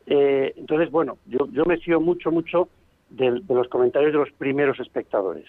Eh, 0.05 0.53
entonces, 0.55 0.89
bueno, 0.91 1.17
yo, 1.25 1.47
yo 1.51 1.65
me 1.65 1.77
fío 1.77 1.99
mucho, 1.99 2.31
mucho 2.31 2.69
del- 3.09 3.45
de, 3.45 3.53
los 3.55 3.67
comentarios 3.69 4.11
de 4.13 4.19
los 4.19 4.31
primeros 4.33 4.79
espectadores. 4.79 5.45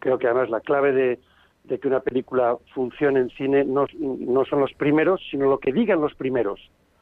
Creo 0.00 0.18
que 0.18 0.26
además 0.26 0.50
la 0.50 0.60
clave 0.60 0.92
de, 0.92 1.18
de 1.64 1.78
que 1.78 1.88
una 1.88 2.00
película 2.00 2.56
funcione 2.74 3.20
en 3.20 3.30
cine 3.30 3.64
no, 3.64 3.86
no 3.98 4.44
son 4.44 4.60
los 4.60 4.72
primeros, 4.74 5.20
sino 5.30 5.48
lo 5.48 5.58
que 5.58 5.72
digan 5.72 6.00
los 6.00 6.14
primeros. 6.14 6.60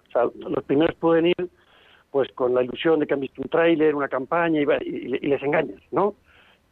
O 0.09 0.12
sea, 0.12 0.22
los 0.48 0.64
primeros 0.64 0.94
pueden 0.96 1.27
ir 1.27 1.48
pues 2.11 2.31
con 2.33 2.55
la 2.55 2.62
ilusión 2.62 3.01
de 3.01 3.07
que 3.07 3.14
han 3.14 3.20
visto 3.20 3.40
un 3.42 3.48
tráiler, 3.48 3.94
una 3.94 4.09
campaña 4.09 4.61
y, 4.61 4.64
va- 4.64 4.77
y- 4.83 5.16
y 5.20 5.27
les 5.29 5.42
engañas, 5.42 5.81
¿no? 5.90 6.14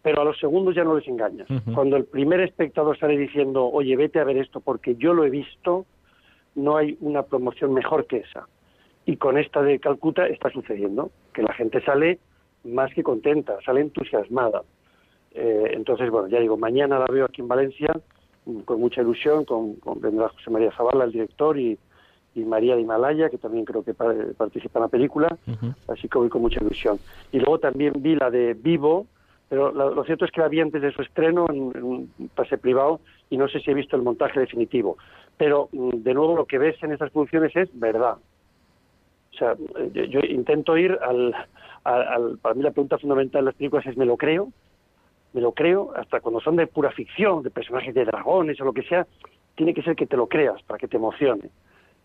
Pero 0.03 0.22
a 0.22 0.24
los 0.24 0.38
segundos 0.38 0.74
ya 0.74 0.85
no 0.85 0.94
les 0.96 1.09
engañas. 1.09 1.48
Cuando 1.74 1.96
el 1.96 2.05
primer 2.05 2.40
espectador 2.40 2.98
sale 2.98 3.16
diciendo, 3.18 3.66
oye, 3.66 3.96
vete 3.96 4.20
a 4.20 4.24
ver 4.24 4.37
esto 4.37 4.61
porque 4.61 4.94
yo 4.96 5.12
lo 5.14 5.24
he 5.24 5.31
visto, 5.31 5.87
no 6.55 6.76
hay 6.76 6.96
una 7.00 7.22
promoción 7.22 7.72
mejor 7.72 8.07
que 8.07 8.18
esa. 8.18 8.46
Y 9.07 9.16
con 9.16 9.37
esta 9.38 9.62
de 9.62 9.79
Calcuta 9.81 10.26
está 10.26 10.50
sucediendo, 10.50 11.11
que 11.33 11.42
la 11.42 11.55
gente 11.55 11.81
sale 11.83 12.18
más 12.64 12.92
que 12.94 13.03
contenta, 13.03 13.57
sale 13.64 13.81
entusiasmada. 13.81 14.62
Eh, 15.32 15.72
entonces, 15.74 16.10
bueno, 16.10 16.28
ya 16.28 16.40
digo, 16.40 16.56
mañana 16.56 16.98
la 16.98 17.06
veo 17.06 17.24
aquí 17.24 17.40
en 17.40 17.48
Valencia 17.48 17.88
mm, 18.46 18.60
con 18.60 18.80
mucha 18.80 19.00
ilusión, 19.00 19.44
con, 19.44 19.76
con 19.76 20.00
vendrá 20.00 20.28
José 20.28 20.50
María 20.50 20.72
Zavala, 20.72 21.04
el 21.04 21.12
director, 21.12 21.58
y, 21.58 21.78
y 22.34 22.40
María 22.44 22.74
de 22.74 22.82
Himalaya, 22.82 23.28
que 23.30 23.38
también 23.38 23.64
creo 23.64 23.82
que 23.84 23.94
pa- 23.94 24.14
participa 24.36 24.78
en 24.78 24.82
la 24.84 24.88
película, 24.88 25.28
así 25.88 26.08
que 26.08 26.18
voy 26.18 26.28
con 26.28 26.42
mucha 26.42 26.62
ilusión. 26.62 26.98
Y 27.32 27.38
luego 27.38 27.58
también 27.58 27.92
vi 27.98 28.16
la 28.16 28.30
de 28.30 28.54
Vivo, 28.54 29.06
pero 29.48 29.72
lo 29.72 30.04
cierto 30.04 30.24
es 30.24 30.30
que 30.30 30.40
la 30.40 30.48
vi 30.48 30.60
antes 30.60 30.80
de 30.80 30.92
su 30.92 31.02
estreno 31.02 31.46
en, 31.48 31.72
en 31.74 31.82
un 31.82 32.12
pase 32.34 32.56
privado 32.58 33.00
y 33.30 33.36
no 33.36 33.48
sé 33.48 33.58
si 33.60 33.70
he 33.70 33.74
visto 33.74 33.96
el 33.96 34.02
montaje 34.02 34.38
definitivo. 34.38 34.96
Pero, 35.36 35.68
mm, 35.72 36.02
de 36.02 36.14
nuevo, 36.14 36.36
lo 36.36 36.46
que 36.46 36.58
ves 36.58 36.80
en 36.82 36.92
estas 36.92 37.10
producciones 37.10 37.54
es 37.56 37.68
verdad. 37.78 38.16
O 39.32 39.36
sea, 39.36 39.56
eh, 39.78 39.90
yo, 39.92 40.04
yo 40.04 40.20
intento 40.20 40.76
ir 40.76 40.96
al, 41.02 41.34
al, 41.84 42.02
al- 42.08 42.38
Para 42.38 42.54
mí 42.54 42.62
la 42.62 42.70
pregunta 42.72 42.98
fundamental 42.98 43.42
de 43.42 43.46
las 43.46 43.54
películas 43.56 43.86
es 43.86 43.96
¿me 43.96 44.06
lo 44.06 44.16
creo? 44.16 44.52
¿Me 45.32 45.40
lo 45.40 45.52
creo? 45.52 45.92
Hasta 45.96 46.20
cuando 46.20 46.40
son 46.40 46.56
de 46.56 46.66
pura 46.66 46.90
ficción, 46.90 47.42
de 47.42 47.50
personajes 47.50 47.94
de 47.94 48.04
dragones 48.04 48.60
o 48.60 48.64
lo 48.64 48.72
que 48.72 48.82
sea, 48.82 49.06
tiene 49.54 49.74
que 49.74 49.82
ser 49.82 49.94
que 49.94 50.06
te 50.06 50.16
lo 50.16 50.26
creas 50.26 50.62
para 50.62 50.78
que 50.78 50.88
te 50.88 50.96
emocione. 50.96 51.50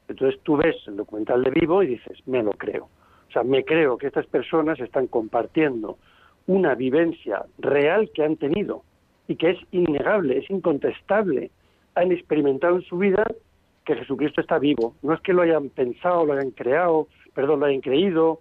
Entonces 0.08 0.40
tú 0.44 0.58
ves 0.58 0.76
el 0.88 0.98
documental 0.98 1.44
de 1.44 1.52
Vivo 1.52 1.82
y 1.82 1.88
dices, 1.88 2.20
me 2.28 2.44
lo 2.44 2.52
creo. 2.52 2.90
O 3.28 3.32
sea, 3.32 3.44
me 3.44 3.64
creo 3.64 3.98
que 3.98 4.08
estas 4.08 4.28
personas 4.28 4.80
están 4.80 5.08
compartiendo 5.08 5.98
una 6.48 6.76
vivencia 6.76 7.46
real 7.58 8.12
que 8.14 8.24
han 8.24 8.38
tenido 8.38 8.84
y 9.28 9.36
que 9.36 9.52
es 9.52 9.60
innegable, 9.72 10.38
es 10.38 10.50
incontestable. 10.50 11.50
Han 11.96 12.12
experimentado 12.12 12.76
en 12.76 12.84
su 12.84 12.98
vida 12.98 13.26
que 13.86 13.96
Jesucristo 13.96 14.42
está 14.42 14.60
vivo. 14.60 14.96
No 15.02 15.14
es 15.14 15.22
que 15.22 15.34
lo 15.34 15.42
hayan 15.42 15.70
pensado, 15.70 16.26
lo 16.26 16.34
hayan 16.34 16.52
creado, 16.52 17.08
perdón, 17.34 17.62
lo 17.62 17.66
hayan 17.66 17.82
creído, 17.82 18.40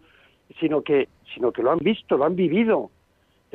sino 0.61 0.83
que, 0.83 1.09
sino 1.35 1.53
que 1.53 1.63
lo 1.63 1.71
han 1.71 1.79
visto, 1.79 2.17
lo 2.17 2.25
han 2.25 2.37
vivido. 2.37 2.91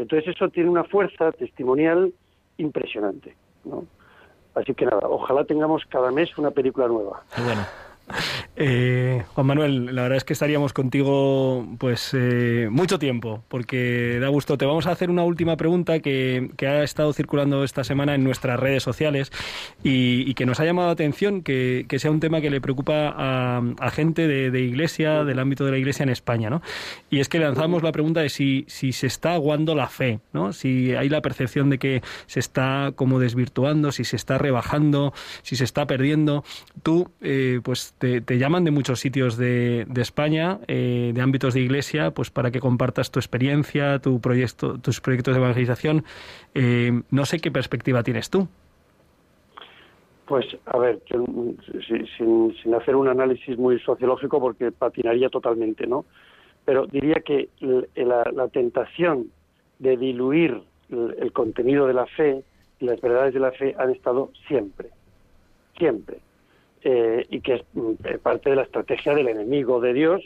Entonces 0.02 0.34
eso 0.36 0.50
tiene 0.50 0.70
una 0.70 0.86
fuerza 0.86 1.32
testimonial 1.34 2.14
impresionante. 2.58 3.36
¿no? 3.66 3.86
Así 4.56 4.74
que 4.74 4.86
nada, 4.86 5.02
ojalá 5.04 5.44
tengamos 5.44 5.84
cada 5.90 6.12
mes 6.12 6.38
una 6.38 6.52
película 6.52 6.88
nueva. 6.88 7.22
Bueno. 7.44 7.62
Eh, 8.62 9.24
Juan 9.36 9.48
Manuel, 9.48 9.96
la 9.96 10.02
verdad 10.02 10.18
es 10.18 10.26
que 10.26 10.34
estaríamos 10.34 10.74
contigo 10.74 11.66
pues 11.78 12.12
eh, 12.14 12.68
mucho 12.70 13.00
tiempo, 13.00 13.42
porque 13.48 14.20
da 14.20 14.28
gusto. 14.28 14.58
Te 14.58 14.66
vamos 14.66 14.86
a 14.86 14.92
hacer 14.92 15.10
una 15.10 15.24
última 15.24 15.56
pregunta 15.56 16.00
que, 16.00 16.52
que 16.58 16.68
ha 16.68 16.84
estado 16.84 17.14
circulando 17.14 17.64
esta 17.64 17.86
semana 17.86 18.16
en 18.16 18.26
nuestras 18.26 18.60
redes 18.60 18.84
sociales 18.84 19.32
y, 19.82 20.34
que 20.34 20.46
nos 20.46 20.60
ha 20.60 20.66
llamado 20.66 20.90
la 20.90 20.94
atención 20.94 21.42
que, 21.42 21.86
que 21.88 22.00
sea 22.00 22.12
un 22.12 22.20
tema 22.20 22.42
que 22.42 22.50
le 22.50 22.60
preocupa 22.60 23.14
a, 23.18 23.92
gente 23.92 24.28
de, 24.28 24.60
iglesia, 24.60 25.24
del 25.24 25.40
ámbito 25.40 25.64
de 25.64 25.72
la 25.72 25.78
iglesia 25.78 26.04
en 26.04 26.10
España, 26.10 26.50
¿no? 26.50 26.62
Y 27.10 27.20
es 27.20 27.30
que 27.30 27.40
lanzamos 27.40 27.82
la 27.82 27.94
pregunta 27.94 28.20
de 28.22 28.30
si, 28.30 28.66
si 28.68 28.92
se 28.92 29.08
está 29.08 29.36
aguando 29.36 29.74
la 29.74 29.88
fe, 29.88 30.20
¿no? 30.34 30.52
Si 30.52 30.94
hay 30.96 31.08
la 31.08 31.22
percepción 31.22 31.70
de 31.70 31.78
que 31.78 32.02
se 32.28 32.42
está 32.42 32.92
como 32.96 33.20
desvirtuando, 33.20 33.94
si 33.94 34.04
se 34.04 34.18
está 34.18 34.38
rebajando, 34.38 35.14
si 35.44 35.56
se 35.56 35.64
está 35.64 35.88
perdiendo. 35.88 36.44
Tú, 36.84 37.10
eh, 37.22 37.62
pues 37.64 37.94
te, 37.98 38.20
te 38.22 38.38
de 38.50 38.72
muchos 38.72 39.00
sitios 39.00 39.38
de, 39.38 39.86
España, 39.96 40.60
eh, 40.68 41.12
de 41.14 41.22
ámbitos 41.22 41.54
de 41.54 41.62
iglesia, 41.62 42.12
pues 42.12 42.32
para 42.32 42.50
que 42.50 42.60
compartas 42.60 43.12
tu 43.12 43.20
experiencia, 43.20 44.00
tu 44.00 44.20
proyecto, 44.20 44.80
tus 44.80 45.00
proyectos 45.00 45.36
de 45.36 45.40
evangelización. 45.40 46.04
Eh, 46.56 47.04
no 47.12 47.26
sé 47.26 47.40
qué 47.40 47.52
perspectiva 47.52 48.02
tienes 48.02 48.30
tú. 48.30 48.48
Pues, 50.26 50.46
a 50.66 50.78
ver, 50.78 51.00
sin, 52.18 52.74
hacer 52.74 52.96
un 52.96 53.08
análisis 53.08 53.58
muy 53.58 53.80
sociológico, 53.80 54.40
porque 54.40 54.72
patinaría 54.72 55.30
totalmente, 55.30 55.86
¿no? 55.88 56.06
Pero 56.66 56.88
diría 56.88 57.22
que 57.26 57.50
la, 57.96 58.30
la 58.34 58.48
tentación 58.48 59.28
de 59.78 59.96
diluir 59.98 60.62
el, 60.90 61.16
el 61.20 61.32
contenido 61.32 61.88
de 61.88 61.94
la 61.94 62.06
fe 62.08 62.44
y 62.80 62.86
las 62.86 63.00
verdades 63.00 63.34
de 63.34 63.40
la 63.40 63.52
fe 63.52 63.76
han 63.78 63.92
estado 63.92 64.32
siempre, 64.48 64.90
siempre. 65.78 66.20
Eh, 66.82 67.26
y 67.30 67.42
que 67.42 67.56
es 67.56 67.64
mm, 67.74 67.92
eh, 68.06 68.18
parte 68.20 68.50
de 68.50 68.56
la 68.56 68.62
estrategia 68.62 69.14
del 69.14 69.28
enemigo 69.28 69.82
de 69.82 69.94
Dios, 69.94 70.24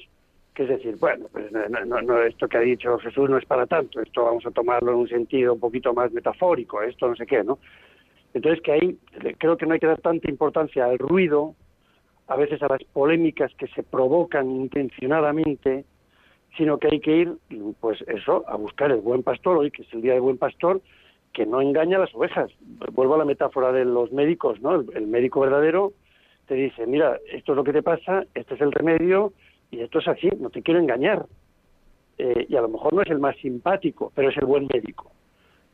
que 0.54 0.64
es 0.64 0.70
decir, 0.70 0.98
bueno, 1.00 1.26
pues 1.32 1.52
no, 1.52 2.22
esto 2.22 2.48
que 2.48 2.58
ha 2.58 2.62
dicho 2.62 3.00
Jesús 3.00 3.28
no 3.28 3.40
es 3.40 3.46
para 3.46 3.66
tanto, 3.66 4.00
esto 4.00 4.26
vamos 4.26 4.46
a 4.46 4.52
tomarlo 4.52 4.92
en 4.92 4.98
un 5.00 5.08
sentido 5.08 5.56
un 5.56 5.60
poquito 5.60 5.96
más 5.96 6.12
metafórico, 6.12 6.84
esto 6.84 7.08
no 7.08 7.16
sé 7.16 7.26
qué, 7.26 7.44
¿no? 7.44 7.58
Entonces 8.36 8.62
que 8.62 8.72
ahí 8.72 8.98
creo 9.40 9.58
que 9.58 9.66
no 9.66 9.74
hay 9.74 9.80
que 9.80 9.88
dar 9.88 10.02
tanta 10.02 10.30
importancia 10.30 10.86
al 10.86 11.00
ruido, 11.00 11.56
a 12.28 12.36
veces 12.36 12.62
a 12.62 12.68
las 12.68 12.84
polémicas 12.84 13.52
que 13.56 13.68
se 13.70 13.82
provocan 13.82 14.52
intencionadamente, 14.52 15.86
sino 16.56 16.78
que 16.78 16.88
hay 16.92 17.00
que 17.00 17.18
ir, 17.18 17.34
pues 17.80 18.00
eso, 18.08 18.44
a 18.48 18.56
buscar 18.58 18.92
el 18.92 19.02
buen 19.02 19.24
pastor, 19.24 19.58
hoy 19.58 19.72
que 19.72 19.82
es 19.82 19.94
el 19.94 20.04
día 20.04 20.14
del 20.14 20.22
buen 20.22 20.38
pastor, 20.38 20.82
que 21.34 21.48
no 21.48 21.62
engaña 21.62 21.98
a 21.98 22.02
las 22.02 22.14
ovejas. 22.14 22.52
Vuelvo 22.92 23.16
a 23.16 23.18
la 23.18 23.26
metáfora 23.26 23.72
de 23.72 23.86
los 23.86 24.12
médicos, 24.12 24.62
¿no? 24.62 24.76
El 24.76 25.08
médico 25.08 25.40
verdadero 25.40 25.94
te 26.48 26.56
dice, 26.56 26.86
mira, 26.86 27.20
esto 27.32 27.54
es 27.54 27.56
lo 27.56 27.64
que 27.64 27.74
te 27.74 27.84
pasa, 27.84 28.26
este 28.34 28.56
es 28.56 28.62
el 28.62 28.72
remedio 28.72 29.34
y 29.72 29.82
esto 29.82 30.00
es 30.00 30.08
así, 30.08 30.30
no 30.40 30.50
te 30.50 30.62
quiero 30.62 30.80
engañar. 30.80 31.26
Eh, 32.18 32.46
y 32.48 32.56
a 32.56 32.62
lo 32.62 32.70
mejor 32.70 32.94
no 32.94 33.02
es 33.02 33.10
el 33.10 33.20
más 33.20 33.36
simpático, 33.38 34.12
pero 34.14 34.30
es 34.30 34.38
el 34.38 34.46
buen 34.46 34.68
médico. 34.72 35.12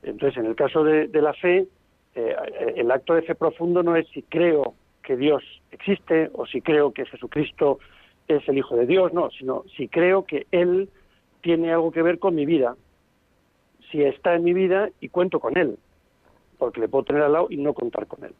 Entonces, 0.03 0.37
en 0.37 0.45
el 0.45 0.55
caso 0.55 0.83
de, 0.83 1.09
la 1.13 1.33
fe, 1.33 1.67
eh, 2.15 2.35
el 2.77 2.89
acto 2.91 3.13
de 3.13 3.23
fe 3.23 3.35
profundo 3.35 3.83
no 3.83 3.95
es 3.95 4.07
si 4.09 4.21
creo 4.23 4.73
que 5.03 5.17
Dios 5.17 5.43
existe 5.71 6.29
o 6.33 6.45
si 6.45 6.61
creo 6.61 6.93
que 6.93 7.05
Jesucristo 7.05 7.79
es 8.27 8.47
el 8.47 8.57
Hijo 8.57 8.75
de 8.75 8.85
Dios, 8.85 9.11
no, 9.13 9.31
sino 9.31 9.63
si 9.75 9.87
creo 9.87 10.23
que 10.25 10.45
Él 10.51 10.89
tiene 11.41 11.73
algo 11.73 11.91
que 11.91 12.01
ver 12.01 12.19
con 12.19 12.35
mi 12.35 12.45
vida, 12.45 12.75
si 13.91 14.03
está 14.03 14.35
en 14.35 14.43
mi 14.43 14.53
vida 14.53 14.89
y 15.01 15.09
cuento 15.09 15.39
con 15.39 15.57
Él, 15.57 15.77
porque 16.57 16.79
le 16.79 16.87
puedo 16.87 17.05
tener 17.05 17.23
al 17.23 17.33
lado 17.33 17.47
y 17.49 17.57
no 17.57 17.73
contar 17.73 18.07
con 18.07 18.23
Él. 18.23 18.33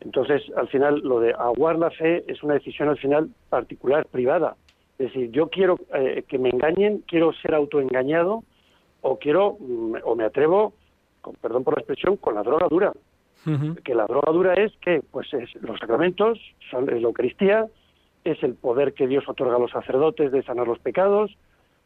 Entonces, 0.00 0.42
al 0.56 0.68
final, 0.68 1.00
lo 1.00 1.20
de 1.20 1.32
aguar 1.32 1.78
la 1.78 1.90
fe 1.90 2.24
es 2.26 2.42
una 2.42 2.54
decisión 2.54 2.88
al 2.88 2.98
final 2.98 3.30
particular, 3.48 4.06
privada. 4.06 4.56
Es 4.98 5.12
decir, 5.12 5.30
yo 5.30 5.48
quiero 5.48 5.78
eh, 5.94 6.24
que 6.26 6.38
me 6.38 6.50
engañen, 6.50 7.04
quiero 7.06 7.32
ser 7.34 7.54
autoengañado 7.54 8.42
o 9.02 9.18
quiero, 9.18 9.56
mm, 9.58 9.96
o 10.04 10.14
me 10.14 10.24
atrevo, 10.24 10.74
con 11.20 11.34
perdón 11.34 11.64
por 11.64 11.74
la 11.76 11.80
expresión, 11.80 12.16
con 12.16 12.34
la 12.34 12.42
droga 12.42 12.66
dura. 12.68 12.92
Que 13.84 13.94
la 13.94 14.06
droga 14.06 14.32
dura 14.32 14.52
es 14.52 14.70
que, 14.82 15.00
pues, 15.10 15.32
es 15.32 15.54
los 15.62 15.78
sacramentos, 15.80 16.38
son, 16.70 16.90
es 16.90 17.00
la 17.00 17.08
Eucaristía, 17.08 17.66
es 18.22 18.42
el 18.42 18.54
poder 18.54 18.92
que 18.92 19.06
Dios 19.06 19.26
otorga 19.26 19.56
a 19.56 19.58
los 19.58 19.70
sacerdotes 19.70 20.30
de 20.30 20.42
sanar 20.42 20.66
los 20.66 20.78
pecados, 20.78 21.34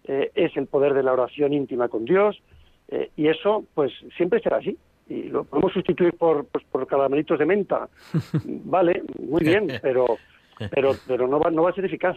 eh, 0.03 0.33
es 0.35 0.57
el 0.57 0.67
poder 0.67 0.95
de 0.95 1.05
la 1.05 1.13
oración 1.13 1.53
íntima 1.53 1.89
con 1.89 2.05
Dios, 2.05 2.43
eh, 2.89 3.11
y 3.17 3.29
eso, 3.29 3.65
pues, 3.75 3.93
siempre 4.17 4.41
será 4.41 4.57
así 4.57 4.77
y 5.09 5.25
lo 5.25 5.45
podemos 5.45 5.73
sustituir 5.73 6.15
por 6.15 6.47
pues, 6.47 6.65
por 6.65 6.87
caramelitos 6.87 7.39
de 7.39 7.47
menta. 7.47 7.89
Vale 8.45 9.03
muy 9.19 9.43
bien 9.43 9.69
pero 9.83 10.19
pero 10.71 10.93
pero 11.07 11.29
no 11.29 11.39
va 11.39 11.51
no 11.51 11.63
va 11.63 11.71
a 11.71 11.75
ser 11.75 11.85
eficaz. 11.85 12.17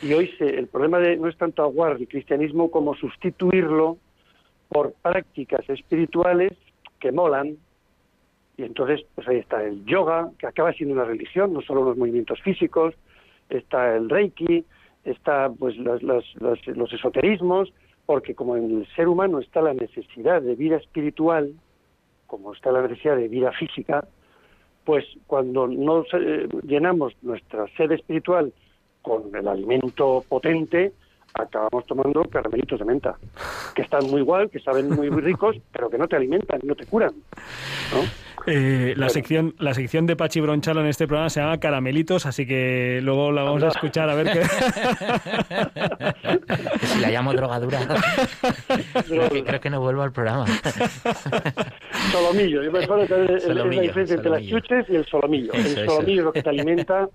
Y 0.00 0.14
hoy 0.14 0.28
se, 0.38 0.46
el 0.46 0.68
problema 0.68 0.98
de, 0.98 1.16
no 1.16 1.28
es 1.28 1.36
tanto 1.36 1.62
aguar 1.62 1.96
el 2.00 2.08
cristianismo 2.08 2.70
como 2.70 2.94
sustituirlo 2.94 3.98
por 4.70 4.94
prácticas 4.94 5.68
espirituales 5.68 6.52
que 6.98 7.12
molan. 7.12 7.58
Y 8.56 8.62
entonces 8.62 9.04
pues 9.14 9.28
ahí 9.28 9.38
está 9.38 9.62
el 9.62 9.84
yoga 9.84 10.30
que 10.38 10.46
acaba 10.46 10.72
siendo 10.72 10.94
una 10.94 11.04
religión 11.04 11.52
no 11.52 11.60
solo 11.60 11.84
los 11.84 11.96
movimientos 11.96 12.40
físicos 12.40 12.94
está 13.50 13.96
el 13.96 14.08
reiki 14.08 14.64
está 15.04 15.50
pues 15.50 15.76
las, 15.76 16.02
las, 16.02 16.24
las, 16.36 16.64
los 16.66 16.92
esoterismos 16.92 17.72
porque 18.06 18.34
como 18.34 18.56
en 18.56 18.78
el 18.78 18.86
ser 18.94 19.08
humano 19.08 19.40
está 19.40 19.60
la 19.60 19.74
necesidad 19.74 20.40
de 20.40 20.54
vida 20.54 20.76
espiritual 20.76 21.52
como 22.26 22.52
está 22.52 22.72
la 22.72 22.82
necesidad 22.82 23.16
de 23.16 23.28
vida 23.28 23.52
física, 23.52 24.04
pues 24.84 25.04
cuando 25.26 25.66
no 25.66 26.04
eh, 26.12 26.48
llenamos 26.62 27.14
nuestra 27.22 27.66
sed 27.76 27.92
espiritual 27.92 28.52
con 29.02 29.34
el 29.34 29.48
alimento 29.48 30.24
potente, 30.28 30.92
acabamos 31.34 31.86
tomando 31.86 32.24
caramelitos 32.24 32.78
de 32.78 32.84
menta, 32.84 33.16
que 33.74 33.82
están 33.82 34.06
muy 34.10 34.20
igual, 34.20 34.50
que 34.50 34.60
saben 34.60 34.88
muy, 34.90 35.10
muy 35.10 35.20
ricos, 35.20 35.56
pero 35.72 35.90
que 35.90 35.98
no 35.98 36.06
te 36.06 36.16
alimentan, 36.16 36.60
no 36.62 36.74
te 36.74 36.86
curan. 36.86 37.12
¿no? 37.92 38.23
Eh, 38.46 38.94
la, 38.96 39.08
sección, 39.08 39.54
la 39.58 39.74
sección 39.74 40.06
de 40.06 40.16
Pachi 40.16 40.40
Bronchalo 40.40 40.80
en 40.80 40.86
este 40.86 41.06
programa 41.06 41.30
se 41.30 41.40
llama 41.40 41.58
Caramelitos, 41.58 42.26
así 42.26 42.46
que 42.46 43.00
luego 43.02 43.32
la 43.32 43.42
vamos 43.42 43.62
a 43.62 43.68
escuchar 43.68 44.10
a 44.10 44.14
ver 44.14 44.32
qué. 44.32 44.42
si 46.86 47.00
la 47.00 47.10
llamo 47.10 47.32
drogadura, 47.32 47.80
creo, 49.06 49.30
que, 49.30 49.44
creo 49.44 49.60
que 49.60 49.70
no 49.70 49.80
vuelvo 49.80 50.02
al 50.02 50.12
programa. 50.12 50.44
solomillo, 52.12 52.62
yo 52.62 52.70
me 52.70 52.84
acuerdo 52.84 53.06
que 53.06 53.34
es 53.34 53.46
la 53.46 53.64
diferencia 53.64 54.16
entre 54.16 54.30
las 54.30 54.46
chuches 54.46 54.84
y 54.88 54.96
el 54.96 55.06
solomillo. 55.06 55.52
Eso, 55.52 55.80
el 55.80 55.88
solomillo 55.88 56.20
es 56.20 56.24
lo 56.24 56.32
que 56.32 56.42
te 56.42 56.50
alimenta 56.50 57.08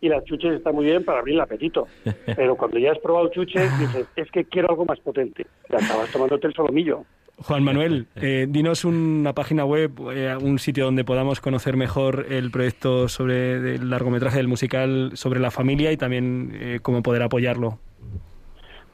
y 0.00 0.08
las 0.08 0.24
chuches 0.24 0.54
está 0.54 0.70
muy 0.70 0.84
bien 0.84 1.02
para 1.02 1.20
abrir 1.20 1.36
el 1.36 1.40
apetito. 1.40 1.88
Pero 2.26 2.56
cuando 2.56 2.78
ya 2.78 2.92
has 2.92 2.98
probado 2.98 3.28
chuches, 3.28 3.78
dices, 3.78 4.06
es 4.16 4.30
que 4.30 4.44
quiero 4.44 4.68
algo 4.68 4.84
más 4.84 5.00
potente. 5.00 5.46
Y 5.70 5.74
acabas 5.74 6.10
tomándote 6.10 6.46
el 6.46 6.54
solomillo. 6.54 7.04
Juan 7.38 7.64
Manuel, 7.64 8.06
eh, 8.16 8.46
dinos 8.48 8.84
una 8.84 9.32
página 9.32 9.64
web, 9.64 9.92
eh, 10.12 10.36
un 10.36 10.58
sitio 10.58 10.84
donde 10.84 11.04
podamos 11.04 11.40
conocer 11.40 11.76
mejor 11.76 12.26
el 12.30 12.50
proyecto 12.50 13.08
sobre 13.08 13.74
el 13.74 13.90
largometraje 13.90 14.38
del 14.38 14.48
musical 14.48 15.10
sobre 15.14 15.40
la 15.40 15.50
familia 15.50 15.92
y 15.92 15.96
también 15.96 16.52
eh, 16.54 16.78
cómo 16.82 17.02
poder 17.02 17.22
apoyarlo. 17.22 17.78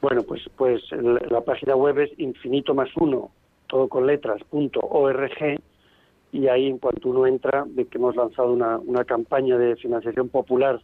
Bueno, 0.01 0.23
pues, 0.23 0.43
pues 0.57 0.83
la 1.31 1.43
página 1.43 1.77
web 1.77 1.99
es 1.99 2.11
infinito 2.19 2.75
más 2.75 2.89
uno, 2.97 3.31
todo 3.67 3.87
con 3.89 4.07
letras, 4.07 4.43
punto 4.49 4.81
org, 4.81 5.61
y 6.33 6.49
ahí 6.49 6.69
en 6.69 6.79
cuanto 6.79 7.11
uno 7.11 7.27
entra, 7.27 7.65
ve 7.69 7.87
que 7.87 7.99
hemos 7.99 8.17
lanzado 8.17 8.51
una, 8.51 8.79
una 8.79 9.05
campaña 9.05 9.59
de 9.59 9.77
financiación 9.77 10.31
popular 10.31 10.81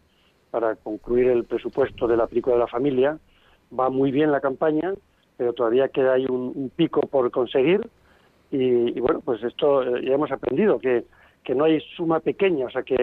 para 0.51 0.77
concluir 0.77 1.29
el 1.29 1.45
presupuesto 1.45 2.07
de 2.07 2.16
la 2.16 2.27
película 2.27 2.57
de 2.57 2.61
la 2.61 2.66
familia. 2.66 3.19
Va 3.79 3.88
muy 3.88 4.11
bien 4.11 4.33
la 4.33 4.40
campaña, 4.40 4.92
pero 5.37 5.53
todavía 5.53 5.88
queda 5.88 6.14
ahí 6.14 6.27
un, 6.29 6.53
un 6.55 6.70
pico 6.75 7.01
por 7.03 7.31
conseguir. 7.31 7.81
Y, 8.51 8.96
y 8.96 9.01
bueno, 9.01 9.20
pues 9.25 9.42
esto 9.42 9.83
eh, 9.83 10.03
ya 10.07 10.14
hemos 10.14 10.31
aprendido, 10.31 10.79
que, 10.79 11.05
que 11.44 11.55
no 11.55 11.64
hay 11.64 11.81
suma 11.96 12.20
pequeña, 12.20 12.66
o 12.66 12.70
sea, 12.70 12.83
que, 12.83 12.96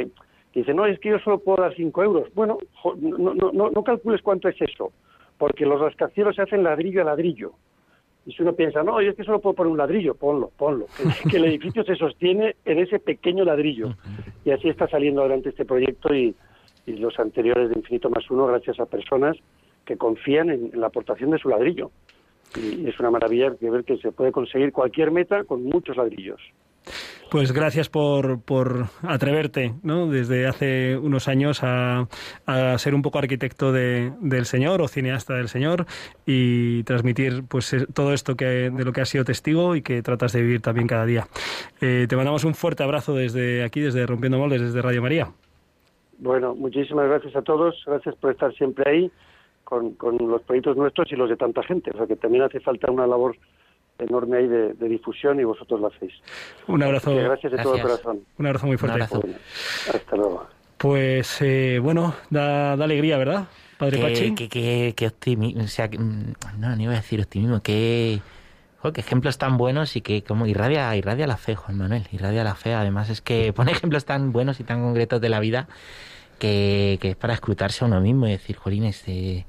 que 0.51 0.59
dice, 0.61 0.73
no, 0.73 0.85
es 0.85 0.99
que 0.99 1.09
yo 1.09 1.19
solo 1.19 1.39
puedo 1.39 1.61
dar 1.63 1.75
cinco 1.75 2.01
euros. 2.03 2.33
Bueno, 2.33 2.57
jo- 2.75 2.95
no, 2.99 3.33
no, 3.33 3.51
no, 3.51 3.69
no 3.69 3.83
calcules 3.83 4.21
cuánto 4.21 4.47
es 4.47 4.55
eso, 4.61 4.91
porque 5.37 5.65
los 5.65 5.79
rascacielos 5.81 6.35
se 6.35 6.43
hacen 6.43 6.63
ladrillo 6.63 7.01
a 7.01 7.05
ladrillo. 7.05 7.51
Y 8.25 8.31
si 8.31 8.41
uno 8.41 8.53
piensa, 8.53 8.83
no, 8.83 9.01
yo 9.01 9.09
es 9.09 9.17
que 9.17 9.25
solo 9.25 9.39
puedo 9.41 9.53
poner 9.53 9.71
un 9.73 9.77
ladrillo, 9.77 10.15
ponlo, 10.15 10.49
ponlo. 10.57 10.85
Que, 11.23 11.29
que 11.29 11.37
el 11.37 11.45
edificio 11.45 11.83
se 11.83 11.95
sostiene 11.97 12.55
en 12.63 12.79
ese 12.79 12.99
pequeño 12.99 13.43
ladrillo. 13.43 13.89
Y 14.45 14.51
así 14.51 14.69
está 14.69 14.87
saliendo 14.87 15.19
adelante 15.21 15.49
este 15.49 15.65
proyecto 15.65 16.13
y, 16.15 16.33
y 16.85 16.93
los 16.93 17.19
anteriores 17.19 17.69
de 17.69 17.75
Infinito 17.79 18.09
más 18.09 18.29
Uno, 18.31 18.47
gracias 18.47 18.79
a 18.79 18.85
personas 18.85 19.35
que 19.83 19.97
confían 19.97 20.49
en, 20.49 20.69
en 20.73 20.79
la 20.79 20.87
aportación 20.87 21.31
de 21.31 21.37
su 21.37 21.49
ladrillo. 21.49 21.91
Y, 22.55 22.87
es 22.87 22.99
una 22.99 23.11
maravilla 23.11 23.55
que 23.59 23.69
ver 23.69 23.83
que 23.83 23.97
se 23.97 24.11
puede 24.11 24.31
conseguir 24.31 24.71
cualquier 24.71 25.11
meta 25.11 25.43
con 25.43 25.63
muchos 25.63 25.97
ladrillos. 25.97 26.41
Pues 27.31 27.51
gracias 27.51 27.89
por, 27.89 28.41
por 28.43 28.85
atreverte, 29.01 29.73
¿no? 29.81 30.07
Desde 30.07 30.45
hace 30.45 30.95
unos 30.97 31.27
años 31.27 31.63
a, 31.63 32.07
a 32.45 32.77
ser 32.77 32.93
un 32.93 33.01
poco 33.01 33.17
arquitecto 33.17 33.71
de, 33.71 34.11
del 34.19 34.45
Señor 34.45 34.81
o 34.83 34.87
cineasta 34.87 35.33
del 35.33 35.47
Señor 35.47 35.87
y 36.27 36.83
transmitir 36.83 37.43
pues 37.47 37.73
eh, 37.73 37.87
todo 37.91 38.13
esto 38.13 38.35
que 38.35 38.69
de 38.69 38.85
lo 38.85 38.91
que 38.91 39.01
has 39.01 39.09
sido 39.09 39.23
testigo 39.23 39.75
y 39.75 39.81
que 39.81 40.03
tratas 40.03 40.33
de 40.33 40.43
vivir 40.43 40.61
también 40.61 40.87
cada 40.87 41.05
día. 41.05 41.25
Eh, 41.81 42.05
te 42.07 42.15
mandamos 42.15 42.43
un 42.43 42.53
fuerte 42.53 42.83
abrazo 42.83 43.15
desde 43.15 43.63
aquí, 43.63 43.81
desde 43.81 44.05
Rompiendo 44.05 44.37
Moldes, 44.37 44.61
desde 44.61 44.81
Radio 44.83 45.01
María. 45.01 45.29
Bueno, 46.19 46.53
muchísimas 46.53 47.07
gracias 47.07 47.35
a 47.35 47.41
todos, 47.41 47.81
gracias 47.87 48.15
por 48.17 48.31
estar 48.31 48.53
siempre 48.53 48.83
ahí 48.87 49.11
con, 49.73 49.93
con 49.93 50.17
los 50.29 50.41
proyectos 50.43 50.77
nuestros 50.77 51.12
y 51.12 51.15
los 51.15 51.29
de 51.29 51.38
tanta 51.38 51.63
gente. 51.63 51.91
O 51.93 51.97
sea 51.97 52.07
que 52.07 52.15
también 52.15 52.43
hace 52.43 52.59
falta 52.59 52.91
una 52.91 53.07
labor 53.07 53.36
enorme 53.97 54.38
ahí 54.38 54.47
de, 54.47 54.73
de 54.73 54.88
difusión 54.88 55.39
y 55.39 55.43
vosotros 55.43 55.79
lo 55.79 55.88
hacéis. 55.88 56.13
Un 56.67 56.83
abrazo, 56.83 57.15
gracias 57.15 57.51
de 57.51 57.57
todo 57.63 57.81
corazón. 57.81 58.21
un 58.38 58.45
abrazo 58.45 58.67
muy 58.67 58.77
fuerte. 58.77 58.97
Un 58.97 59.01
abrazo. 59.01 59.21
Bueno, 59.21 59.38
hasta 59.93 60.15
luego. 60.15 60.47
Pues 60.77 61.41
eh, 61.41 61.79
bueno, 61.81 62.13
da, 62.29 62.75
da 62.75 62.83
alegría, 62.83 63.17
¿verdad, 63.17 63.47
Padre? 63.77 64.13
Que, 64.13 64.36
que, 64.36 64.49
que, 64.49 64.93
que 64.95 65.07
optimismo, 65.07 65.63
o 65.63 65.67
sea, 65.67 65.89
que, 65.89 65.97
mm, 65.97 66.33
no, 66.59 66.75
no 66.75 66.81
iba 66.81 66.91
a 66.91 66.97
decir 66.97 67.21
optimismo, 67.21 67.62
que, 67.62 68.19
que 68.93 69.01
ejemplos 69.01 69.38
tan 69.38 69.57
buenos 69.57 69.95
y 69.95 70.01
que 70.01 70.23
como 70.23 70.45
irradia, 70.45 70.93
irradia 70.95 71.25
la 71.25 71.38
fe, 71.38 71.55
Juan 71.55 71.77
Manuel, 71.77 72.03
irradia 72.12 72.43
la 72.43 72.55
fe. 72.55 72.73
Además 72.73 73.09
es 73.09 73.21
que 73.21 73.53
pone 73.55 73.71
ejemplos 73.71 74.05
tan 74.05 74.33
buenos 74.33 74.59
y 74.59 74.63
tan 74.65 74.81
concretos 74.81 75.21
de 75.21 75.29
la 75.29 75.39
vida 75.39 75.67
que, 76.39 76.97
que 77.01 77.11
es 77.11 77.15
para 77.15 77.33
escrutarse 77.33 77.83
a 77.83 77.87
uno 77.87 78.01
mismo 78.01 78.27
y 78.27 78.31
decir, 78.31 78.55
Jolines, 78.57 79.01
te, 79.03 79.45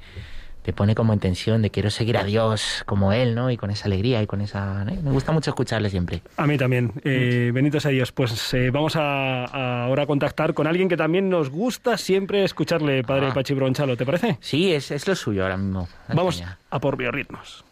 te 0.62 0.72
pone 0.72 0.94
como 0.94 1.12
en 1.12 1.18
tensión 1.18 1.60
de 1.60 1.70
quiero 1.70 1.90
seguir 1.90 2.16
a 2.16 2.24
Dios 2.24 2.82
como 2.87 3.12
Él, 3.12 3.35
¿no? 3.35 3.50
Y 3.50 3.56
con 3.56 3.70
esa 3.70 3.85
alegría 3.87 4.22
y 4.22 4.26
con 4.26 4.40
esa... 4.40 4.82
¿eh? 4.88 4.98
Me 5.02 5.10
gusta 5.10 5.30
mucho 5.32 5.50
escucharle 5.50 5.90
siempre. 5.90 6.22
A 6.38 6.46
mí 6.46 6.56
también. 6.56 6.92
Eh, 7.04 7.50
benditos 7.52 7.85
a 7.85 7.90
Dios. 7.90 8.12
Pues 8.12 8.54
eh, 8.54 8.70
vamos 8.70 8.96
a, 8.96 9.44
a 9.44 9.85
ahora 9.85 10.04
a 10.04 10.06
contactar 10.06 10.54
con 10.54 10.66
alguien 10.66 10.88
que 10.88 10.96
también 10.96 11.28
nos 11.28 11.50
gusta 11.50 11.98
siempre 11.98 12.44
escucharle, 12.44 13.02
Padre 13.04 13.26
Ah. 13.30 13.35
Pachi 13.35 13.52
Bronchalo. 13.54 13.96
¿Te 13.96 14.06
parece? 14.06 14.38
Sí, 14.40 14.72
es, 14.72 14.90
es 14.90 15.06
lo 15.06 15.14
suyo 15.14 15.42
ahora 15.42 15.56
mismo. 15.58 15.87
Vamos 16.08 16.37
España. 16.37 16.58
a 16.70 16.78
por 16.80 16.96
biorritmos. 16.96 17.64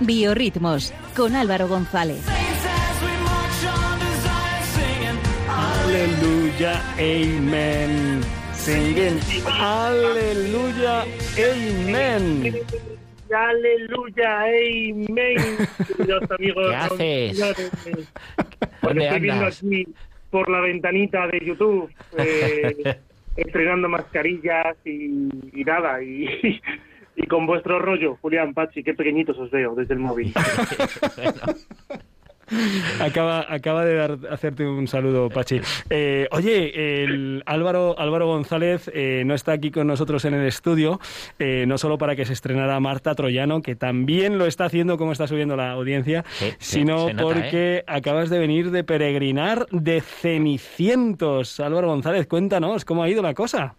Biorritmos 0.00 0.94
con 1.14 1.36
Álvaro 1.36 1.68
González. 1.68 2.26
Aleluya, 5.48 6.80
amen. 6.94 8.20
Singing. 8.54 9.20
Aleluya, 9.46 11.02
amen. 11.02 12.54
aleluya, 13.30 14.40
amén. 14.40 15.68
Queridos 15.86 16.30
amigos, 16.38 16.66
¿Qué 16.68 16.76
haces? 16.76 17.38
¿Dónde 18.82 19.04
estoy 19.04 19.20
viendo 19.20 19.46
aquí 19.46 19.86
por 20.30 20.48
la 20.48 20.60
ventanita 20.60 21.26
de 21.26 21.44
YouTube, 21.44 21.90
eh, 22.16 22.96
estrenando 23.36 23.88
mascarillas 23.88 24.76
y, 24.84 25.28
y 25.52 25.64
nada, 25.64 26.02
y, 26.02 26.60
y 27.22 27.26
con 27.26 27.46
vuestro 27.46 27.78
rollo, 27.78 28.16
Julián, 28.22 28.54
Pachi, 28.54 28.82
qué 28.82 28.94
pequeñitos 28.94 29.38
os 29.38 29.50
veo 29.50 29.74
desde 29.74 29.94
el 29.94 30.00
móvil. 30.00 30.32
Acaba, 33.00 33.46
acaba 33.48 33.84
de 33.84 33.94
dar, 33.94 34.18
hacerte 34.28 34.66
un 34.66 34.88
saludo, 34.88 35.30
Pachi. 35.30 35.60
Eh, 35.88 36.26
oye, 36.32 37.04
el 37.04 37.44
Álvaro, 37.46 37.96
Álvaro 37.96 38.26
González 38.26 38.90
eh, 38.92 39.22
no 39.24 39.34
está 39.34 39.52
aquí 39.52 39.70
con 39.70 39.86
nosotros 39.86 40.24
en 40.24 40.34
el 40.34 40.44
estudio, 40.48 40.98
eh, 41.38 41.64
no 41.68 41.78
solo 41.78 41.96
para 41.96 42.16
que 42.16 42.24
se 42.24 42.32
estrenara 42.32 42.80
Marta 42.80 43.14
Troyano, 43.14 43.62
que 43.62 43.76
también 43.76 44.36
lo 44.36 44.46
está 44.46 44.64
haciendo 44.64 44.98
como 44.98 45.12
está 45.12 45.28
subiendo 45.28 45.56
la 45.56 45.70
audiencia, 45.70 46.24
Sí, 46.26 46.52
sino 46.58 47.10
nota, 47.10 47.22
porque 47.22 47.84
acabas 47.86 48.30
de 48.30 48.40
venir 48.40 48.72
de 48.72 48.82
peregrinar 48.82 49.66
de 49.70 50.00
Cenicientos. 50.00 51.60
Álvaro 51.60 51.86
González, 51.86 52.26
cuéntanos 52.26 52.84
cómo 52.84 53.04
ha 53.04 53.08
ido 53.08 53.22
la 53.22 53.34
cosa. 53.34 53.76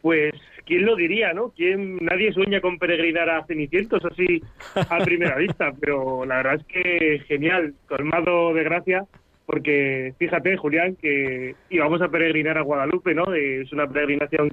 Pues, 0.00 0.32
¿quién 0.70 0.86
lo 0.86 0.94
diría, 0.94 1.32
no? 1.32 1.52
¿Quién, 1.56 1.96
nadie 1.96 2.32
sueña 2.32 2.60
con 2.60 2.78
peregrinar 2.78 3.28
a 3.28 3.44
Cenicientos 3.44 4.04
así 4.04 4.40
a 4.76 4.98
primera 4.98 5.34
vista, 5.46 5.72
pero 5.80 6.24
la 6.24 6.36
verdad 6.36 6.60
es 6.60 6.64
que 6.66 7.18
genial, 7.26 7.74
colmado 7.88 8.54
de 8.54 8.62
gracia, 8.62 9.04
porque 9.46 10.14
fíjate, 10.20 10.56
Julián, 10.56 10.94
que 10.94 11.56
íbamos 11.70 12.00
a 12.02 12.08
peregrinar 12.08 12.56
a 12.56 12.62
Guadalupe, 12.62 13.16
¿no? 13.16 13.34
Es 13.34 13.72
una 13.72 13.88
peregrinación 13.88 14.52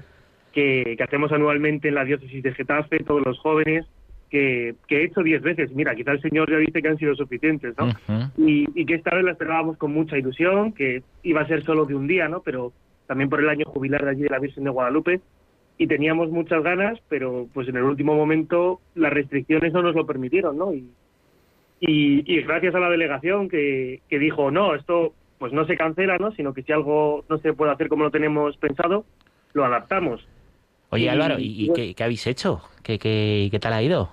que, 0.54 0.96
que 0.98 1.04
hacemos 1.04 1.32
anualmente 1.32 1.90
en 1.90 1.94
la 1.94 2.04
diócesis 2.04 2.42
de 2.42 2.52
Getafe, 2.52 3.04
todos 3.04 3.24
los 3.24 3.38
jóvenes, 3.38 3.86
que, 4.32 4.74
que 4.88 5.02
he 5.02 5.06
hecho 5.06 5.22
diez 5.22 5.44
veces. 5.44 5.72
Mira, 5.76 5.94
quizá 5.94 6.14
el 6.14 6.22
Señor 6.22 6.50
ya 6.50 6.58
dice 6.58 6.82
que 6.82 6.88
han 6.88 6.98
sido 6.98 7.14
suficientes, 7.14 7.76
¿no? 7.78 7.92
Y, 8.38 8.68
y 8.74 8.88
que 8.88 8.96
esta 8.96 9.14
vez 9.14 9.24
la 9.24 9.34
esperábamos 9.34 9.78
con 9.78 9.94
mucha 9.94 10.18
ilusión, 10.18 10.74
que 10.74 11.04
iba 11.22 11.42
a 11.42 11.48
ser 11.48 11.64
solo 11.64 11.86
de 11.86 11.94
un 11.94 12.08
día, 12.08 12.28
¿no? 12.28 12.42
Pero 12.42 12.74
también 13.06 13.30
por 13.30 13.40
el 13.40 13.50
año 13.50 13.66
jubilar 13.66 14.04
de 14.04 14.10
allí 14.10 14.24
de 14.24 14.30
la 14.30 14.40
Virgen 14.40 14.64
de 14.64 14.72
Guadalupe. 14.72 15.22
Y 15.78 15.88
teníamos 15.88 16.30
muchas 16.32 16.64
ganas, 16.64 17.00
pero 17.08 17.48
pues 17.54 17.68
en 17.68 17.78
el 17.78 17.84
último 17.84 18.16
momento 18.16 18.82
las 18.96 19.14
restricciones 19.14 19.74
no 19.74 19.82
nos 19.84 19.94
lo 19.96 20.06
permitieron, 20.08 20.58
¿no? 20.58 20.74
Y, 20.74 20.90
y, 21.80 22.24
y 22.26 22.42
gracias 22.42 22.74
a 22.74 22.80
la 22.80 22.90
delegación 22.90 23.48
que, 23.50 24.02
que 24.10 24.18
dijo, 24.20 24.50
no, 24.50 24.74
esto 24.76 25.14
pues 25.38 25.54
no 25.54 25.66
se 25.68 25.78
cancela, 25.78 26.18
¿no? 26.18 26.32
Sino 26.32 26.54
que 26.54 26.64
si 26.64 26.72
algo 26.72 27.24
no 27.30 27.38
se 27.38 27.54
puede 27.54 27.72
hacer 27.72 27.90
como 27.90 28.04
lo 28.06 28.12
tenemos 28.12 28.58
pensado, 28.58 29.06
lo 29.54 29.66
adaptamos. 29.66 30.28
Oye, 30.90 31.06
Y- 31.06 31.10
Álvaro, 31.10 31.38
¿y, 31.38 31.66
y 31.66 31.74
qué, 31.74 31.94
qué 31.94 32.04
habéis 32.04 32.26
hecho? 32.26 32.62
¿Qué, 32.84 32.98
qué, 32.98 33.50
qué 33.52 33.60
tal 33.60 33.74
ha 33.74 33.84
ido? 33.84 34.10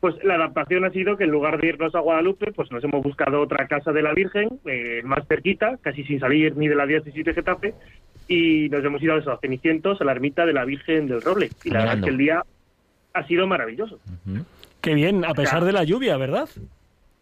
Pues 0.00 0.14
la 0.24 0.34
adaptación 0.34 0.84
ha 0.84 0.90
sido 0.90 1.16
que 1.16 1.24
en 1.24 1.30
lugar 1.30 1.60
de 1.60 1.68
irnos 1.68 1.94
a 1.94 2.00
Guadalupe, 2.00 2.52
pues 2.52 2.70
nos 2.72 2.82
hemos 2.84 3.02
buscado 3.02 3.40
otra 3.40 3.66
casa 3.68 3.92
de 3.92 4.02
la 4.02 4.12
Virgen, 4.12 4.48
eh, 4.66 5.02
más 5.04 5.26
cerquita, 5.28 5.78
casi 5.82 6.04
sin 6.04 6.18
salir 6.20 6.56
ni 6.56 6.68
de 6.68 6.74
la 6.74 6.86
diócesis 6.86 7.24
de 7.24 7.32
Getafe, 7.34 7.74
y 8.30 8.68
nos 8.68 8.84
hemos 8.84 9.02
ido 9.02 9.14
a 9.14 9.32
a 9.32 9.38
Cenicientos, 9.38 10.00
a 10.00 10.04
la 10.04 10.12
ermita 10.12 10.46
de 10.46 10.52
la 10.52 10.64
Virgen 10.64 11.08
del 11.08 11.20
Roble. 11.20 11.50
Y 11.64 11.70
la 11.70 11.80
verdad 11.80 11.98
es 11.98 12.04
que 12.04 12.10
el 12.10 12.16
día 12.16 12.44
ha 13.12 13.26
sido 13.26 13.48
maravilloso. 13.48 13.98
Ujú. 14.24 14.44
Qué 14.80 14.94
bien, 14.94 15.24
a 15.24 15.34
pesar 15.34 15.64
de 15.64 15.72
la 15.72 15.82
lluvia, 15.82 16.16
¿verdad? 16.16 16.48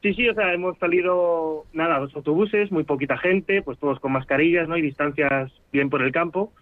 Sí, 0.03 0.13
sí, 0.13 0.29
o 0.29 0.35
sea, 0.35 0.53
hemos 0.53 0.77
salido, 0.77 1.65
nada, 1.73 1.99
dos 1.99 2.15
autobuses, 2.15 2.71
muy 2.71 2.85
poquita 2.85 3.17
gente, 3.17 3.63
pues 3.63 3.79
todos 3.79 3.99
con 4.01 4.13
mascarillas, 4.13 4.69
¿no? 4.69 4.77
Y 4.77 4.83
distancias 4.83 5.51
bien 5.73 5.89
por 5.89 6.03
el 6.03 6.13
campo. 6.13 6.53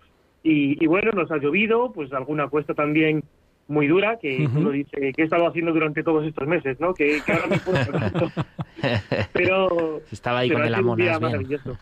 Y, 0.44 0.82
y 0.82 0.86
bueno, 0.86 1.10
nos 1.10 1.28
ha 1.32 1.38
llovido, 1.38 1.92
pues 1.92 2.12
alguna 2.12 2.46
cuesta 2.46 2.72
también 2.72 3.24
muy 3.66 3.88
dura, 3.88 4.16
que 4.22 4.48
uno 4.54 4.70
dice, 4.70 5.12
¿qué 5.12 5.22
he 5.22 5.24
estado 5.24 5.48
haciendo 5.48 5.72
durante 5.72 6.04
todos 6.04 6.24
estos 6.24 6.46
meses, 6.46 6.78
no? 6.78 6.94
Que, 6.94 7.20
que 7.26 7.32
ahora 7.32 7.46
me 7.48 7.58
puedo 7.58 7.78
Pero... 9.32 10.00
Estaba 10.12 10.38
ahí 10.38 10.48
pero 10.48 10.60
con 10.60 11.00
el 11.00 11.20
maravilloso. 11.20 11.76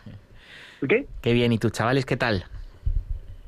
¿Qué? 0.89 1.05
Qué 1.21 1.33
bien, 1.35 1.53
¿y 1.53 1.59
tus 1.59 1.73
chavales 1.73 2.07
qué 2.07 2.17
tal? 2.17 2.45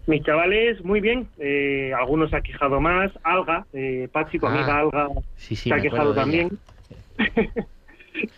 Mis 0.07 0.23
chavales, 0.23 0.85
muy 0.85 1.01
bien. 1.01 1.29
Eh, 1.39 1.93
algunos 1.99 2.31
se 2.31 2.37
ha 2.37 2.41
quejado 2.41 2.81
más. 2.81 3.11
Alga, 3.25 3.67
eh, 3.73 4.09
Pachi, 4.13 4.39
tu 4.39 4.47
Ah, 4.47 4.51
amiga 4.55 4.79
Alga, 4.79 5.09
Sí, 5.37 5.57
sí, 5.57 5.69
se 5.71 5.75
ha 5.75 5.81
quejado 5.81 6.15
también. 6.15 6.51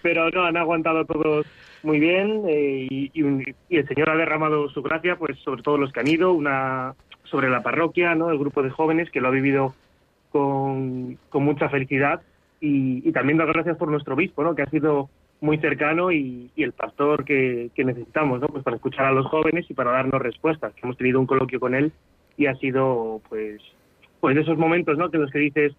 Pero 0.03 0.31
no, 0.31 0.45
han 0.45 0.57
aguantado 0.57 1.05
todos 1.05 1.47
muy 1.83 2.01
bien 2.01 2.43
eh, 2.49 2.87
y, 2.91 3.11
y 3.15 3.23
un- 3.23 3.45
y 3.69 3.77
el 3.77 3.87
Señor 3.87 4.11
ha 4.11 4.17
derramado 4.17 4.69
su 4.71 4.83
gracia 4.83 5.17
pues 5.17 5.39
sobre 5.41 5.63
todos 5.63 5.79
los 5.79 5.93
que 5.93 6.01
han 6.01 6.09
ido, 6.09 6.33
una 6.33 6.95
sobre 7.25 7.49
la 7.49 7.63
parroquia, 7.63 8.15
¿no? 8.15 8.31
el 8.31 8.39
grupo 8.39 8.63
de 8.63 8.71
jóvenes 8.71 9.11
que 9.11 9.21
lo 9.21 9.29
ha 9.29 9.33
vivido 9.33 9.75
con, 10.31 11.19
con 11.29 11.45
mucha 11.45 11.69
felicidad 11.69 12.23
y, 12.61 13.07
y 13.09 13.13
también 13.13 13.39
dar 13.39 13.53
gracias 13.53 13.77
por 13.77 13.89
nuestro 13.91 14.15
obispo, 14.15 14.43
¿no? 14.43 14.55
que 14.57 14.63
ha 14.63 14.71
sido 14.71 15.11
muy 15.41 15.59
cercano 15.59 16.11
y, 16.11 16.51
y 16.57 16.63
el 16.63 16.73
pastor 16.73 17.25
que, 17.25 17.71
que 17.75 17.85
necesitamos 17.85 18.41
¿no? 18.41 18.49
pues 18.49 18.65
para 18.65 18.77
escuchar 18.77 19.07
a 19.07 19.13
los 19.13 19.27
jóvenes 19.27 19.71
y 19.71 19.75
para 19.75 19.93
darnos 19.93 20.21
respuestas. 20.21 20.73
Hemos 20.83 20.97
tenido 20.97 21.21
un 21.21 21.27
coloquio 21.27 21.61
con 21.61 21.75
él 21.75 21.93
y 22.37 22.47
ha 22.47 22.55
sido 22.57 23.21
pues 23.29 23.61
pues 24.21 24.35
de 24.35 24.43
esos 24.43 24.59
momentos 24.59 24.99
¿no? 24.99 25.11
que 25.11 25.19
los 25.19 25.31
que 25.31 25.39
dices 25.39 25.73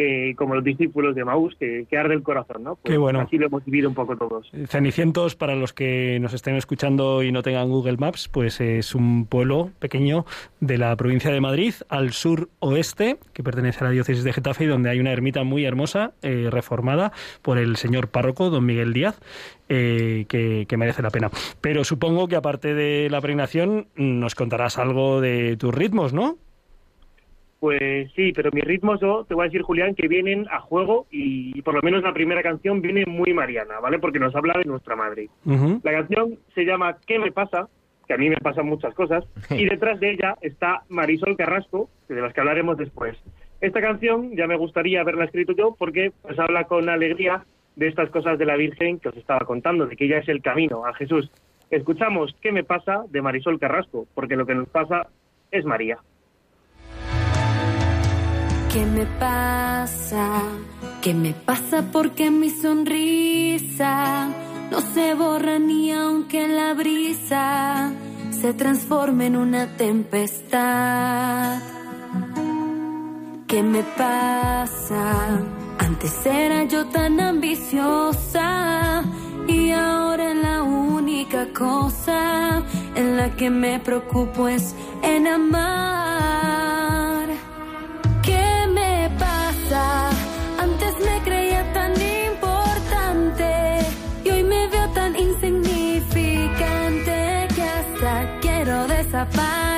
eh, 0.00 0.34
como 0.36 0.54
los 0.54 0.62
discípulos 0.62 1.16
de 1.16 1.24
Maús, 1.24 1.56
que, 1.58 1.84
que 1.90 1.98
arde 1.98 2.14
el 2.14 2.22
corazón, 2.22 2.62
¿no? 2.62 2.76
Pues 2.76 2.92
Qué 2.92 2.98
bueno. 2.98 3.20
Así 3.20 3.36
lo 3.36 3.46
hemos 3.46 3.64
vivido 3.64 3.88
un 3.88 3.96
poco 3.96 4.16
todos. 4.16 4.48
Cenicientos, 4.68 5.34
para 5.34 5.56
los 5.56 5.72
que 5.72 6.18
nos 6.20 6.34
estén 6.34 6.54
escuchando 6.54 7.24
y 7.24 7.32
no 7.32 7.42
tengan 7.42 7.68
Google 7.68 7.96
Maps, 7.96 8.28
pues 8.28 8.60
es 8.60 8.94
un 8.94 9.26
pueblo 9.26 9.72
pequeño 9.80 10.24
de 10.60 10.78
la 10.78 10.94
provincia 10.94 11.32
de 11.32 11.40
Madrid, 11.40 11.74
al 11.88 12.12
sur 12.12 12.48
oeste, 12.60 13.18
que 13.32 13.42
pertenece 13.42 13.80
a 13.80 13.88
la 13.88 13.90
diócesis 13.90 14.22
de 14.22 14.32
Getafe, 14.32 14.64
y 14.64 14.66
donde 14.68 14.88
hay 14.88 15.00
una 15.00 15.10
ermita 15.10 15.42
muy 15.42 15.64
hermosa, 15.64 16.12
eh, 16.22 16.46
reformada 16.48 17.10
por 17.42 17.58
el 17.58 17.74
señor 17.76 18.06
párroco, 18.06 18.50
don 18.50 18.64
Miguel 18.64 18.92
Díaz, 18.92 19.18
eh, 19.68 20.26
que, 20.28 20.66
que 20.68 20.76
merece 20.76 21.02
la 21.02 21.10
pena. 21.10 21.30
Pero 21.60 21.82
supongo 21.82 22.28
que 22.28 22.36
aparte 22.36 22.72
de 22.72 23.10
la 23.10 23.20
pregnación, 23.20 23.88
nos 23.96 24.36
contarás 24.36 24.78
algo 24.78 25.20
de 25.20 25.56
tus 25.56 25.74
ritmos, 25.74 26.12
¿no? 26.12 26.38
Pues 27.60 28.12
sí, 28.14 28.32
pero 28.34 28.50
mis 28.52 28.64
ritmos 28.64 29.00
yo 29.00 29.24
te 29.24 29.34
voy 29.34 29.42
a 29.42 29.48
decir, 29.48 29.62
Julián, 29.62 29.94
que 29.96 30.06
vienen 30.06 30.46
a 30.50 30.60
juego 30.60 31.06
y, 31.10 31.60
por 31.62 31.74
lo 31.74 31.82
menos 31.82 32.02
la 32.04 32.14
primera 32.14 32.42
canción 32.42 32.80
viene 32.80 33.04
muy 33.04 33.34
mariana, 33.34 33.80
¿vale? 33.80 33.98
Porque 33.98 34.20
nos 34.20 34.34
habla 34.36 34.54
de 34.58 34.64
nuestra 34.64 34.94
madre. 34.94 35.28
La 35.82 35.92
canción 35.92 36.38
se 36.54 36.64
llama 36.64 36.98
¿Qué 37.06 37.18
me 37.18 37.32
pasa? 37.32 37.68
Que 38.06 38.14
a 38.14 38.16
mí 38.16 38.30
me 38.30 38.36
pasan 38.36 38.66
muchas 38.66 38.94
cosas. 38.94 39.24
Y 39.50 39.64
detrás 39.64 39.98
de 39.98 40.12
ella 40.12 40.36
está 40.40 40.82
Marisol 40.88 41.36
Carrasco, 41.36 41.88
de 42.08 42.20
las 42.20 42.32
que 42.32 42.40
hablaremos 42.40 42.78
después. 42.78 43.16
Esta 43.60 43.80
canción 43.80 44.36
ya 44.36 44.46
me 44.46 44.56
gustaría 44.56 45.00
haberla 45.00 45.24
escrito 45.24 45.52
yo 45.52 45.74
porque 45.76 46.12
pues 46.22 46.38
habla 46.38 46.64
con 46.64 46.88
alegría 46.88 47.44
de 47.74 47.88
estas 47.88 48.08
cosas 48.10 48.38
de 48.38 48.46
la 48.46 48.56
Virgen 48.56 49.00
que 49.00 49.08
os 49.08 49.16
estaba 49.16 49.40
contando, 49.40 49.86
de 49.86 49.96
que 49.96 50.04
ella 50.04 50.18
es 50.18 50.28
el 50.28 50.42
camino 50.42 50.86
a 50.86 50.94
Jesús. 50.94 51.28
Escuchamos 51.70 52.36
¿Qué 52.40 52.52
me 52.52 52.62
pasa? 52.62 53.02
de 53.10 53.20
Marisol 53.20 53.58
Carrasco, 53.58 54.06
porque 54.14 54.36
lo 54.36 54.46
que 54.46 54.54
nos 54.54 54.68
pasa 54.68 55.08
es 55.50 55.64
María. 55.64 55.98
¿Qué 58.72 58.84
me 58.84 59.06
pasa? 59.06 60.42
¿Qué 61.00 61.14
me 61.14 61.32
pasa 61.32 61.86
porque 61.90 62.30
mi 62.30 62.50
sonrisa 62.50 64.28
no 64.70 64.80
se 64.80 65.14
borra 65.14 65.58
ni 65.58 65.90
aunque 65.90 66.46
la 66.48 66.74
brisa 66.74 67.90
se 68.30 68.52
transforme 68.52 69.26
en 69.26 69.36
una 69.36 69.76
tempestad? 69.76 71.60
¿Qué 73.46 73.62
me 73.62 73.82
pasa? 73.82 75.40
Antes 75.78 76.26
era 76.26 76.64
yo 76.64 76.84
tan 76.88 77.18
ambiciosa 77.20 79.02
y 79.46 79.70
ahora 79.70 80.34
la 80.34 80.62
única 80.62 81.46
cosa 81.54 82.62
en 82.94 83.16
la 83.16 83.34
que 83.34 83.48
me 83.48 83.80
preocupo 83.80 84.46
es 84.46 84.74
en 85.02 85.26
amar. 85.26 86.47
Quiero 99.26 99.77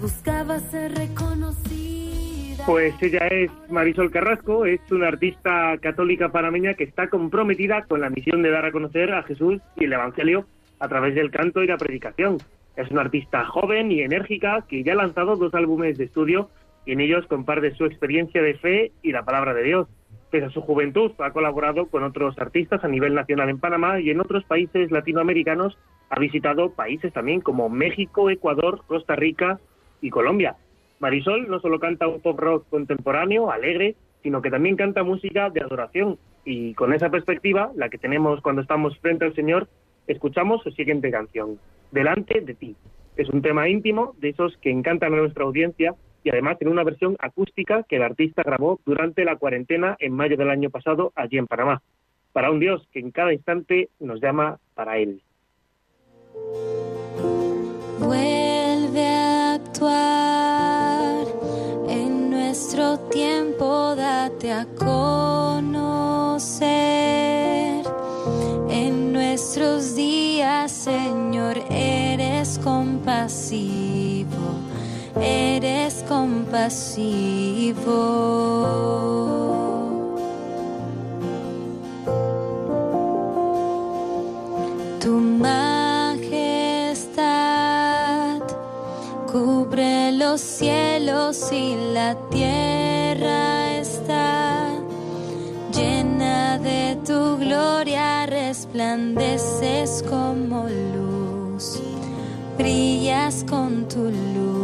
Buscaba 0.00 0.58
ser 0.58 0.92
reconocida. 0.92 2.64
Pues 2.66 3.00
ella 3.00 3.28
es 3.28 3.48
Marisol 3.70 4.10
Carrasco, 4.10 4.66
es 4.66 4.80
una 4.90 5.06
artista 5.06 5.78
católica 5.80 6.30
panameña 6.30 6.74
que 6.74 6.82
está 6.82 7.08
comprometida 7.08 7.84
con 7.84 8.00
la 8.00 8.10
misión 8.10 8.42
de 8.42 8.50
dar 8.50 8.66
a 8.66 8.72
conocer 8.72 9.12
a 9.12 9.22
Jesús 9.22 9.60
y 9.76 9.84
el 9.84 9.92
Evangelio 9.92 10.46
a 10.80 10.88
través 10.88 11.14
del 11.14 11.30
canto 11.30 11.62
y 11.62 11.68
la 11.68 11.76
predicación. 11.76 12.38
Es 12.74 12.90
una 12.90 13.02
artista 13.02 13.44
joven 13.44 13.92
y 13.92 14.00
enérgica 14.00 14.64
que 14.68 14.82
ya 14.82 14.94
ha 14.94 14.96
lanzado 14.96 15.36
dos 15.36 15.54
álbumes 15.54 15.96
de 15.96 16.06
estudio 16.06 16.50
y 16.84 16.92
en 16.92 17.00
ellos 17.00 17.24
comparte 17.28 17.72
su 17.76 17.84
experiencia 17.84 18.42
de 18.42 18.54
fe 18.54 18.92
y 19.02 19.12
la 19.12 19.24
palabra 19.24 19.54
de 19.54 19.62
Dios. 19.62 19.86
Pese 20.32 20.46
a 20.46 20.50
su 20.50 20.60
juventud, 20.60 21.12
ha 21.18 21.30
colaborado 21.30 21.86
con 21.86 22.02
otros 22.02 22.36
artistas 22.40 22.82
a 22.82 22.88
nivel 22.88 23.14
nacional 23.14 23.48
en 23.48 23.60
Panamá 23.60 24.00
y 24.00 24.10
en 24.10 24.20
otros 24.20 24.42
países 24.42 24.90
latinoamericanos 24.90 25.78
ha 26.10 26.18
visitado 26.18 26.70
países 26.72 27.12
también 27.12 27.40
como 27.40 27.68
México, 27.68 28.28
Ecuador, 28.28 28.82
Costa 28.88 29.14
Rica 29.14 29.60
y 30.00 30.10
Colombia. 30.10 30.56
Marisol 31.00 31.48
no 31.48 31.60
solo 31.60 31.78
canta 31.78 32.08
un 32.08 32.20
pop 32.20 32.38
rock 32.38 32.68
contemporáneo, 32.68 33.50
alegre, 33.50 33.94
sino 34.22 34.42
que 34.42 34.50
también 34.50 34.76
canta 34.76 35.02
música 35.02 35.50
de 35.50 35.60
adoración. 35.60 36.18
Y 36.44 36.74
con 36.74 36.92
esa 36.92 37.10
perspectiva, 37.10 37.70
la 37.74 37.88
que 37.88 37.98
tenemos 37.98 38.40
cuando 38.40 38.62
estamos 38.62 38.98
frente 38.98 39.24
al 39.24 39.34
Señor, 39.34 39.68
escuchamos 40.06 40.62
su 40.62 40.70
siguiente 40.72 41.10
canción, 41.10 41.58
Delante 41.90 42.40
de 42.40 42.54
ti. 42.54 42.76
Es 43.16 43.28
un 43.30 43.42
tema 43.42 43.68
íntimo 43.68 44.14
de 44.18 44.30
esos 44.30 44.56
que 44.58 44.70
encantan 44.70 45.14
a 45.14 45.16
nuestra 45.16 45.44
audiencia 45.44 45.94
y 46.22 46.30
además 46.30 46.58
en 46.60 46.68
una 46.68 46.84
versión 46.84 47.16
acústica 47.18 47.82
que 47.84 47.96
el 47.96 48.02
artista 48.02 48.42
grabó 48.42 48.80
durante 48.84 49.24
la 49.24 49.36
cuarentena 49.36 49.96
en 49.98 50.12
mayo 50.12 50.36
del 50.36 50.50
año 50.50 50.70
pasado 50.70 51.12
allí 51.14 51.38
en 51.38 51.46
Panamá, 51.46 51.82
para 52.32 52.50
un 52.50 52.60
Dios 52.60 52.86
que 52.92 53.00
en 53.00 53.10
cada 53.10 53.32
instante 53.32 53.88
nos 53.98 54.20
llama 54.20 54.58
para 54.74 54.98
Él. 54.98 55.22
A 58.02 58.47
actuar 59.58 61.26
en 61.88 62.30
nuestro 62.30 62.98
tiempo, 63.10 63.94
date 63.96 64.52
a 64.52 64.66
conocer. 64.76 65.78
En 68.68 69.12
nuestros 69.12 69.94
días, 69.94 70.70
Señor, 70.70 71.56
eres 71.70 72.58
compasivo, 72.62 74.36
eres 75.20 76.04
compasivo. 76.08 77.98
Tu 85.00 85.20
cubre 89.78 90.10
los 90.12 90.40
cielos 90.40 91.52
y 91.52 91.76
la 91.94 92.16
tierra 92.30 93.76
está 93.76 94.70
llena 95.72 96.58
de 96.58 96.98
tu 97.06 97.36
gloria, 97.38 98.26
resplandeces 98.26 100.04
como 100.08 100.66
luz, 100.68 101.80
brillas 102.56 103.44
con 103.48 103.86
tu 103.86 104.10
luz. 104.10 104.57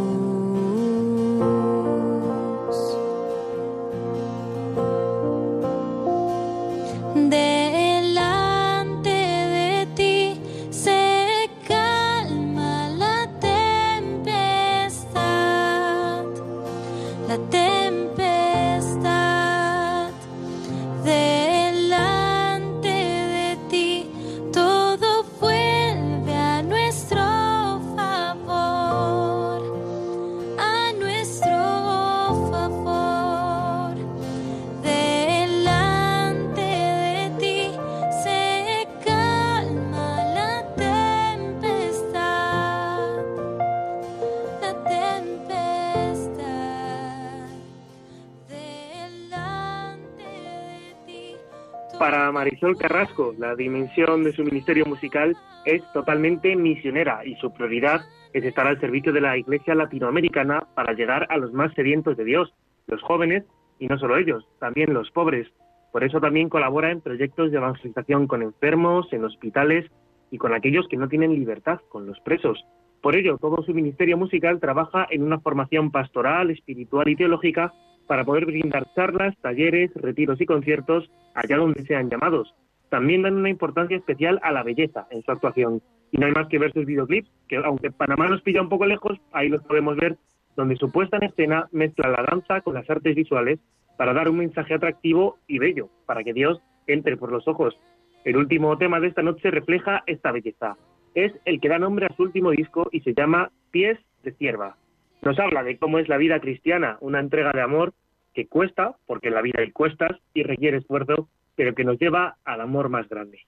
Marisol 52.55 52.77
Carrasco, 52.77 53.35
la 53.37 53.53
dimensión 53.53 54.23
de 54.23 54.31
su 54.31 54.41
ministerio 54.41 54.85
musical 54.85 55.35
es 55.65 55.83
totalmente 55.91 56.55
misionera 56.55 57.25
y 57.25 57.35
su 57.35 57.51
prioridad 57.51 57.99
es 58.31 58.45
estar 58.45 58.65
al 58.65 58.79
servicio 58.79 59.11
de 59.11 59.19
la 59.19 59.37
Iglesia 59.37 59.75
latinoamericana 59.75 60.65
para 60.73 60.93
llegar 60.93 61.27
a 61.29 61.37
los 61.37 61.51
más 61.51 61.73
sedientos 61.73 62.15
de 62.15 62.23
Dios, 62.23 62.53
los 62.87 63.01
jóvenes 63.01 63.43
y 63.77 63.87
no 63.87 63.97
solo 63.97 64.15
ellos, 64.15 64.47
también 64.57 64.93
los 64.93 65.11
pobres. 65.11 65.51
Por 65.91 66.05
eso 66.05 66.21
también 66.21 66.47
colabora 66.47 66.91
en 66.91 67.01
proyectos 67.01 67.51
de 67.51 67.57
evangelización 67.57 68.25
con 68.25 68.41
enfermos, 68.41 69.11
en 69.11 69.25
hospitales 69.25 69.91
y 70.31 70.37
con 70.37 70.53
aquellos 70.53 70.87
que 70.87 70.95
no 70.95 71.09
tienen 71.09 71.33
libertad, 71.33 71.81
con 71.89 72.05
los 72.05 72.21
presos. 72.21 72.63
Por 73.01 73.17
ello, 73.17 73.37
todo 73.37 73.63
su 73.63 73.73
ministerio 73.73 74.15
musical 74.15 74.61
trabaja 74.61 75.05
en 75.09 75.23
una 75.23 75.41
formación 75.41 75.91
pastoral, 75.91 76.51
espiritual 76.51 77.09
y 77.09 77.17
teológica 77.17 77.73
para 78.07 78.23
poder 78.23 78.45
brindar 78.45 78.87
charlas, 78.93 79.35
talleres, 79.41 79.91
retiros 79.95 80.39
y 80.39 80.45
conciertos 80.45 81.09
allá 81.33 81.57
donde 81.57 81.83
sean 81.83 82.09
llamados. 82.09 82.53
También 82.89 83.23
dan 83.23 83.35
una 83.35 83.49
importancia 83.49 83.97
especial 83.97 84.39
a 84.43 84.51
la 84.51 84.63
belleza 84.63 85.07
en 85.09 85.23
su 85.23 85.31
actuación. 85.31 85.81
Y 86.11 86.17
no 86.17 86.27
hay 86.27 86.31
más 86.31 86.47
que 86.47 86.59
ver 86.59 86.71
sus 86.71 86.85
videoclips, 86.85 87.29
que 87.47 87.57
aunque 87.57 87.91
Panamá 87.91 88.27
nos 88.27 88.41
pilla 88.41 88.61
un 88.61 88.69
poco 88.69 88.85
lejos, 88.85 89.19
ahí 89.31 89.49
los 89.49 89.63
podemos 89.63 89.97
ver, 89.97 90.17
donde 90.55 90.75
su 90.77 90.91
puesta 90.91 91.17
en 91.17 91.23
escena 91.23 91.67
mezcla 91.71 92.09
la 92.09 92.23
danza 92.23 92.61
con 92.61 92.75
las 92.75 92.89
artes 92.89 93.15
visuales 93.15 93.59
para 93.97 94.13
dar 94.13 94.29
un 94.29 94.37
mensaje 94.37 94.73
atractivo 94.73 95.37
y 95.47 95.59
bello, 95.59 95.89
para 96.05 96.23
que 96.23 96.33
Dios 96.33 96.61
entre 96.87 97.17
por 97.17 97.31
los 97.31 97.47
ojos. 97.47 97.77
El 98.23 98.37
último 98.37 98.77
tema 98.77 98.99
de 98.99 99.07
esta 99.07 99.21
noche 99.21 99.51
refleja 99.51 100.03
esta 100.07 100.31
belleza. 100.31 100.77
Es 101.13 101.33
el 101.45 101.59
que 101.59 101.69
da 101.69 101.79
nombre 101.79 102.07
a 102.07 102.15
su 102.15 102.23
último 102.23 102.51
disco 102.51 102.87
y 102.91 103.01
se 103.01 103.13
llama 103.13 103.51
Pies 103.71 103.99
de 104.23 104.31
Cierva. 104.33 104.77
Nos 105.21 105.39
habla 105.39 105.63
de 105.63 105.77
cómo 105.77 105.99
es 105.99 106.07
la 106.07 106.17
vida 106.17 106.39
cristiana, 106.39 106.97
una 107.01 107.19
entrega 107.19 107.51
de 107.51 107.61
amor 107.61 107.93
que 108.33 108.47
cuesta, 108.47 108.95
porque 109.05 109.29
la 109.29 109.41
vida 109.41 109.61
hay 109.61 109.71
cuestas 109.71 110.11
y 110.33 110.43
requiere 110.43 110.77
esfuerzo, 110.77 111.29
pero 111.55 111.73
que 111.73 111.83
nos 111.83 111.97
lleva 111.99 112.37
al 112.43 112.61
amor 112.61 112.89
más 112.89 113.07
grande. 113.09 113.39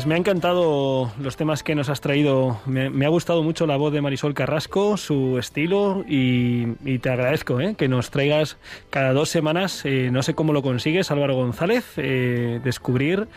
Pues 0.00 0.06
me 0.06 0.14
ha 0.14 0.16
encantado 0.16 1.12
los 1.20 1.36
temas 1.36 1.62
que 1.62 1.74
nos 1.74 1.90
has 1.90 2.00
traído. 2.00 2.58
Me, 2.64 3.04
ha 3.04 3.08
gustado 3.10 3.42
mucho 3.42 3.66
la 3.66 3.76
voz 3.76 3.92
de 3.92 4.00
Marisol 4.00 4.32
Carrasco, 4.32 4.96
su 4.96 5.36
estilo 5.36 6.06
y, 6.08 6.96
te 7.00 7.10
agradezco 7.10 7.60
¿eh? 7.60 7.74
que 7.76 7.86
nos 7.86 8.10
traigas 8.10 8.58
cada 8.88 9.12
dos 9.12 9.28
semanas, 9.28 9.84
eh, 9.84 10.08
no 10.10 10.22
sé 10.22 10.32
cómo 10.32 10.54
lo 10.54 10.62
consigues, 10.62 11.10
Álvaro 11.10 11.34
González, 11.34 11.84
eh, 11.98 12.60
descubrir 12.64 13.28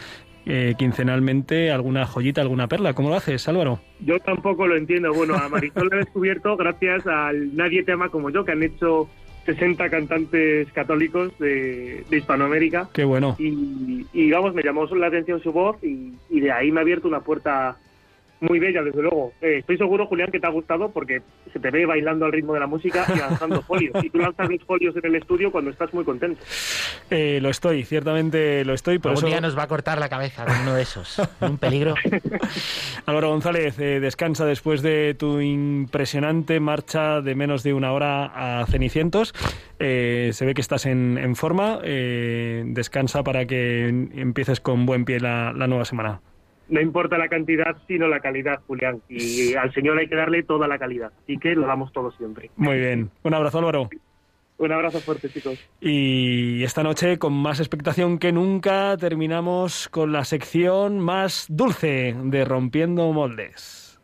quincenalmente 0.77 1.69
alguna 1.69 2.05
joyita, 2.05 2.39
alguna 2.39 2.67
perla. 2.67 2.93
¿Cómo 2.93 3.09
lo 3.09 3.15
haces, 3.15 3.45
Álvaro? 3.49 3.81
Yo 3.99 4.17
tampoco 4.19 4.65
lo 4.65 4.77
entiendo. 4.77 5.13
Bueno, 5.13 5.35
a 5.35 5.49
Marisol 5.49 5.89
la 5.89 5.97
he 5.97 5.99
descubierto 5.99 6.55
gracias 6.55 7.05
al 7.07 7.53
Nadie 7.57 7.83
te 7.83 7.91
ama 7.91 8.07
como 8.07 8.29
yo, 8.29 8.45
que 8.45 8.53
han 8.53 8.63
hecho 8.63 9.09
60 9.45 9.89
cantantes 9.89 10.71
católicos 10.71 11.37
de, 11.39 12.05
de 12.09 12.17
Hispanoamérica. 12.17 12.89
Qué 12.93 13.03
bueno. 13.03 13.35
Y, 13.39 14.05
y, 14.13 14.31
vamos, 14.31 14.53
me 14.53 14.63
llamó 14.63 14.85
la 14.85 15.07
atención 15.07 15.41
su 15.41 15.51
voz 15.51 15.77
y, 15.83 16.13
y 16.29 16.39
de 16.39 16.51
ahí 16.51 16.71
me 16.71 16.79
ha 16.79 16.83
abierto 16.83 17.07
una 17.07 17.21
puerta 17.21 17.77
muy 18.43 18.59
bella, 18.59 18.83
desde 18.83 19.01
luego. 19.01 19.33
Eh, 19.41 19.57
estoy 19.59 19.77
seguro, 19.77 20.05
Julián, 20.07 20.31
que 20.31 20.39
te 20.39 20.47
ha 20.47 20.51
gustado 20.51 20.91
porque 20.91 21.21
se 21.51 21.59
te 21.59 21.71
ve 21.71 21.85
bailando 21.85 22.25
al 22.25 22.31
ritmo 22.31 22.53
de 22.53 22.59
la 22.59 22.67
música 22.67 23.05
y 23.13 23.17
lanzando 23.17 23.61
folios. 23.67 24.03
Y 24.03 24.09
tú 24.09 24.19
lanzas 24.19 24.49
los 24.49 24.61
folios 24.63 24.95
en 24.95 25.05
el 25.05 25.15
estudio 25.15 25.51
cuando 25.51 25.71
estás 25.71 25.93
muy 25.93 26.03
contento. 26.03 26.41
Eh, 27.09 27.39
lo 27.41 27.49
estoy, 27.49 27.83
ciertamente 27.83 28.65
lo 28.65 28.73
estoy. 28.73 28.99
Por 28.99 29.11
Algún 29.11 29.25
eso... 29.25 29.27
día 29.27 29.41
nos 29.41 29.57
va 29.57 29.63
a 29.63 29.67
cortar 29.67 29.99
la 29.99 30.09
cabeza 30.09 30.45
con 30.45 30.55
uno 30.61 30.75
de 30.75 30.81
esos. 30.81 31.21
Un 31.41 31.57
peligro. 31.57 31.95
Álvaro 33.05 33.29
González, 33.29 33.79
eh, 33.79 33.99
descansa 33.99 34.45
después 34.45 34.81
de 34.81 35.15
tu 35.17 35.39
impresionante 35.39 36.59
marcha 36.59 37.21
de 37.21 37.35
menos 37.35 37.63
de 37.63 37.73
una 37.73 37.91
hora 37.91 38.59
a 38.61 38.65
Cenicientos. 38.65 39.33
Eh, 39.79 40.31
se 40.33 40.45
ve 40.45 40.53
que 40.53 40.61
estás 40.61 40.85
en, 40.85 41.17
en 41.17 41.35
forma. 41.35 41.79
Eh, 41.83 42.63
descansa 42.67 43.23
para 43.23 43.45
que 43.45 43.87
empieces 43.87 44.59
con 44.59 44.85
buen 44.85 45.05
pie 45.05 45.19
la, 45.19 45.53
la 45.53 45.67
nueva 45.67 45.85
semana. 45.85 46.21
No 46.73 46.81
importa 46.81 47.19
la 47.19 47.27
cantidad, 47.27 47.77
sino 47.87 48.07
la 48.07 48.19
calidad, 48.19 48.59
Julián. 48.65 48.99
Y 49.07 49.53
al 49.53 49.71
Señor 49.75 49.99
hay 49.99 50.07
que 50.07 50.15
darle 50.15 50.41
toda 50.41 50.67
la 50.67 50.79
calidad. 50.79 51.11
Así 51.21 51.37
que 51.37 51.53
lo 51.53 51.67
damos 51.67 51.93
todo 51.93 52.09
siempre. 52.13 52.49
Muy 52.55 52.79
bien. 52.79 53.11
Un 53.21 53.33
abrazo, 53.35 53.59
Álvaro. 53.59 53.89
Un 54.57 54.71
abrazo 54.71 54.99
fuerte, 54.99 55.29
chicos. 55.29 55.59
Y 55.79 56.63
esta 56.63 56.81
noche, 56.81 57.19
con 57.19 57.33
más 57.33 57.59
expectación 57.59 58.17
que 58.17 58.31
nunca, 58.31 58.97
terminamos 58.97 59.87
con 59.87 60.11
la 60.11 60.25
sección 60.25 60.99
más 60.99 61.45
dulce 61.47 62.15
de 62.23 62.43
Rompiendo 62.43 63.13
Moldes. 63.13 63.99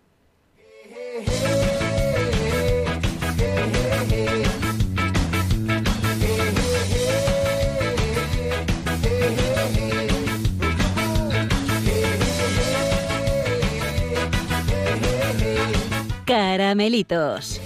Caramelitos. 16.40 17.60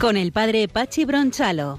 Con 0.00 0.16
el 0.16 0.32
padre 0.32 0.68
Pachi 0.68 1.04
Bronchalo. 1.04 1.78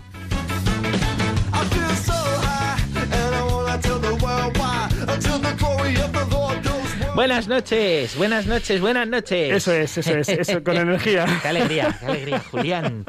Buenas 7.16 7.47
noches, 7.47 8.16
buenas 8.16 8.45
noches, 8.45 8.82
buenas 8.82 9.07
noches. 9.07 9.51
Eso 9.51 9.74
es, 9.74 9.97
eso 9.97 10.16
es, 10.16 10.30
eso, 10.30 10.64
con 10.64 10.78
energía. 10.78 11.26
Qué 11.41 11.47
alegría, 11.47 11.97
qué 11.99 12.05
alegría, 12.05 12.39
Julián. 12.51 13.05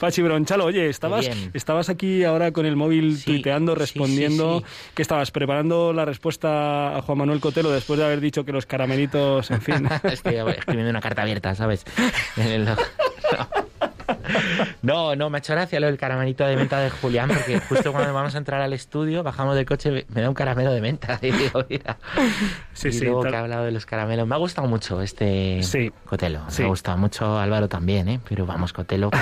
Pachi 0.00 0.22
Bronchalo, 0.22 0.64
oye, 0.64 0.88
estabas, 0.88 1.20
bien. 1.26 1.50
estabas 1.52 1.90
aquí 1.90 2.24
ahora 2.24 2.52
con 2.52 2.64
el 2.64 2.74
móvil 2.74 3.18
Sí, 3.18 3.24
tuiteando, 3.26 3.74
respondiendo. 3.74 4.60
sí, 4.60 4.64
sí. 4.66 4.90
que 4.94 5.02
estabas 5.02 5.30
preparando 5.30 5.92
la 5.92 6.06
respuesta 6.06 6.96
a 6.96 7.02
Juan 7.02 7.18
Manuel 7.18 7.38
Cotelo 7.40 7.70
después 7.70 7.98
de 7.98 8.06
haber 8.06 8.20
dicho 8.20 8.44
que 8.46 8.52
los 8.52 8.64
caramelitos, 8.64 9.50
en 9.50 9.60
fin. 9.60 9.86
Estoy 10.04 10.36
escribiendo 10.36 10.88
una 10.90 11.02
carta 11.02 11.20
abierta, 11.22 11.54
¿sabes? 11.54 11.84
No, 14.82 15.14
no, 15.16 15.30
me 15.30 15.38
ha 15.38 15.40
hecho 15.40 15.52
gracia 15.52 15.80
lo 15.80 15.86
del 15.86 15.96
caramelito 15.98 16.44
de 16.44 16.56
menta 16.56 16.78
de 16.80 16.90
Julián, 16.90 17.28
porque 17.28 17.60
justo 17.60 17.92
cuando 17.92 18.12
vamos 18.14 18.34
a 18.34 18.38
entrar 18.38 18.60
al 18.60 18.72
estudio, 18.72 19.22
bajamos 19.22 19.54
del 19.56 19.66
coche, 19.66 20.06
me 20.08 20.20
da 20.22 20.28
un 20.28 20.34
caramelo 20.34 20.72
de 20.72 20.80
menta. 20.80 21.18
Y 21.22 21.30
digo, 21.32 21.64
mira. 21.68 21.96
Sí, 22.72 22.88
y 22.88 22.92
sí, 22.92 23.04
luego 23.04 23.22
tal- 23.22 23.30
que 23.32 23.36
ha 23.36 23.40
hablado 23.40 23.64
de 23.64 23.72
los 23.72 23.86
caramelos. 23.86 24.26
Me 24.26 24.34
ha 24.34 24.38
gustado 24.38 24.66
mucho 24.68 25.00
este 25.02 25.62
Sí. 25.62 25.90
Cotelo. 26.06 26.40
Me 26.58 26.64
ha 26.64 26.68
gustado 26.68 26.96
mucho 26.98 27.38
Álvaro 27.38 27.68
también, 27.68 28.08
¿eh? 28.08 28.20
Pero 28.28 28.46
vamos, 28.46 28.72
Cotelo. 28.72 29.10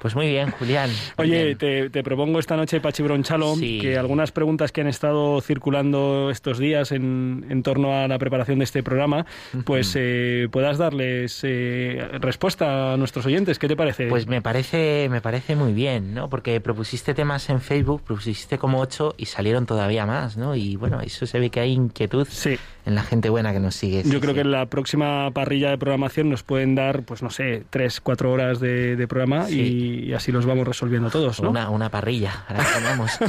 Pues 0.00 0.14
muy 0.14 0.28
bien, 0.28 0.50
Julián. 0.50 0.90
muy 1.18 1.26
Oye, 1.28 1.44
bien. 1.44 1.58
te, 1.58 1.90
te 1.90 2.02
propongo 2.02 2.38
esta 2.38 2.56
noche, 2.56 2.80
Pachi 2.80 3.02
Bronchalo, 3.02 3.54
que 3.58 3.96
algunas 3.98 4.32
preguntas 4.32 4.72
que 4.72 4.80
han 4.80 4.88
estado 4.88 5.40
circulando 5.40 6.30
estos 6.30 6.58
días 6.58 6.92
en, 6.92 7.46
en 7.48 7.62
torno 7.62 7.94
a 7.96 8.08
la 8.08 8.18
preparación 8.18 8.58
de 8.58 8.64
este 8.64 8.82
programa, 8.82 9.26
pues 9.64 9.94
eh, 9.96 10.48
puedas 10.50 10.78
darles 10.78 11.40
eh, 11.44 12.08
respuesta 12.20 12.92
a 12.92 12.96
nuestros 12.96 13.26
oyentes. 13.26 13.58
¿Qué 13.58 13.68
te 13.68 13.76
parece? 13.76 13.91
Pues 14.08 14.26
me 14.26 14.42
parece, 14.42 15.08
me 15.10 15.20
parece 15.20 15.56
muy 15.56 15.72
bien, 15.72 16.14
¿no? 16.14 16.28
Porque 16.28 16.60
propusiste 16.60 17.14
temas 17.14 17.48
en 17.50 17.60
Facebook, 17.60 18.02
propusiste 18.02 18.58
como 18.58 18.78
ocho 18.80 19.14
y 19.16 19.26
salieron 19.26 19.66
todavía 19.66 20.06
más, 20.06 20.36
¿no? 20.36 20.54
Y 20.54 20.76
bueno, 20.76 21.00
eso 21.00 21.26
se 21.26 21.38
ve 21.38 21.50
que 21.50 21.60
hay 21.60 21.72
inquietud 21.72 22.26
Sí. 22.30 22.58
en 22.86 22.94
la 22.94 23.02
gente 23.02 23.28
buena 23.28 23.52
que 23.52 23.60
nos 23.60 23.74
sigue. 23.74 24.02
sí, 24.02 24.10
Yo 24.10 24.20
creo 24.20 24.30
sí. 24.32 24.36
que 24.36 24.40
en 24.42 24.50
la 24.52 24.66
próxima 24.66 25.30
parrilla 25.32 25.70
de 25.70 25.78
programación 25.78 26.28
nos 26.30 26.42
pueden 26.42 26.74
dar, 26.74 27.02
pues 27.02 27.22
no 27.22 27.30
sé, 27.30 27.64
tres, 27.70 28.00
cuatro 28.00 28.30
horas 28.32 28.60
de, 28.60 28.96
de 28.96 29.08
programa 29.08 29.48
y, 29.50 30.04
y 30.06 30.12
así 30.14 30.32
los 30.32 30.46
vamos 30.46 30.66
resolviendo 30.66 31.10
todos, 31.10 31.40
¿no? 31.42 31.50
Una, 31.50 31.70
una 31.70 31.88
parrilla, 31.90 32.44
ahora 32.48 32.64
tenemos. 32.74 33.10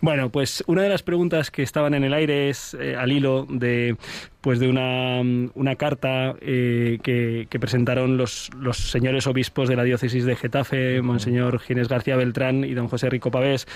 Bueno, 0.00 0.28
pues 0.30 0.62
una 0.66 0.82
de 0.82 0.88
las 0.88 1.02
preguntas 1.02 1.50
que 1.50 1.62
estaban 1.62 1.94
en 1.94 2.04
el 2.04 2.12
aire 2.12 2.50
es 2.50 2.74
eh, 2.78 2.94
al 2.96 3.10
hilo 3.12 3.46
de 3.48 3.96
pues 4.44 4.58
de 4.60 4.68
una, 4.68 5.22
una 5.54 5.74
carta 5.76 6.34
eh, 6.42 6.98
que, 7.02 7.48
presentaron 7.58 8.18
los, 8.18 8.50
los 8.60 8.76
señores 8.76 9.26
obispos 9.26 9.70
de 9.70 9.76
la 9.76 9.84
diócesis 9.84 10.26
de 10.26 10.36
Getafe, 10.36 11.00
Monseñor 11.00 11.60
Ginés 11.60 11.88
García 11.88 12.14
Beltrán 12.14 12.62
y 12.62 12.74
don 12.74 12.88
José 12.88 13.08
Rico 13.08 13.30
Pavés, 13.30 13.66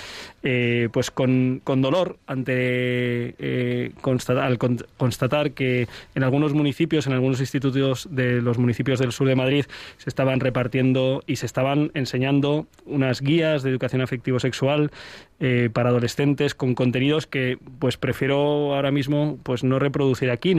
eh, 0.42 0.90
pues 0.92 1.10
con, 1.10 1.62
con 1.64 1.80
dolor 1.80 2.18
ante 2.26 2.52
eh, 3.38 3.92
al 4.28 4.58
con- 4.58 4.84
constatar 4.98 5.52
que 5.52 5.88
en 6.14 6.22
algunos 6.22 6.52
municipios, 6.52 7.06
en 7.06 7.14
algunos 7.14 7.40
institutos 7.40 8.06
de 8.10 8.42
los 8.42 8.58
municipios 8.58 8.98
del 8.98 9.12
sur 9.12 9.26
de 9.26 9.36
Madrid, 9.36 9.64
se 9.96 10.10
estaban 10.10 10.38
repartiendo 10.38 11.22
y 11.26 11.36
se 11.36 11.46
estaban 11.46 11.92
enseñando 11.94 12.66
unas 12.84 13.22
guías 13.22 13.62
de 13.62 13.70
educación 13.70 14.02
afectivo-sexual 14.02 14.90
eh, 15.40 15.70
para 15.72 15.90
adolescentes 15.90 16.56
con 16.56 16.74
contenidos 16.74 17.28
que 17.28 17.58
pues 17.78 17.96
prefiero 17.96 18.74
ahora 18.74 18.90
mismo 18.90 19.38
pues 19.44 19.62
no 19.62 19.78
reproducir 19.78 20.32
aquí, 20.32 20.56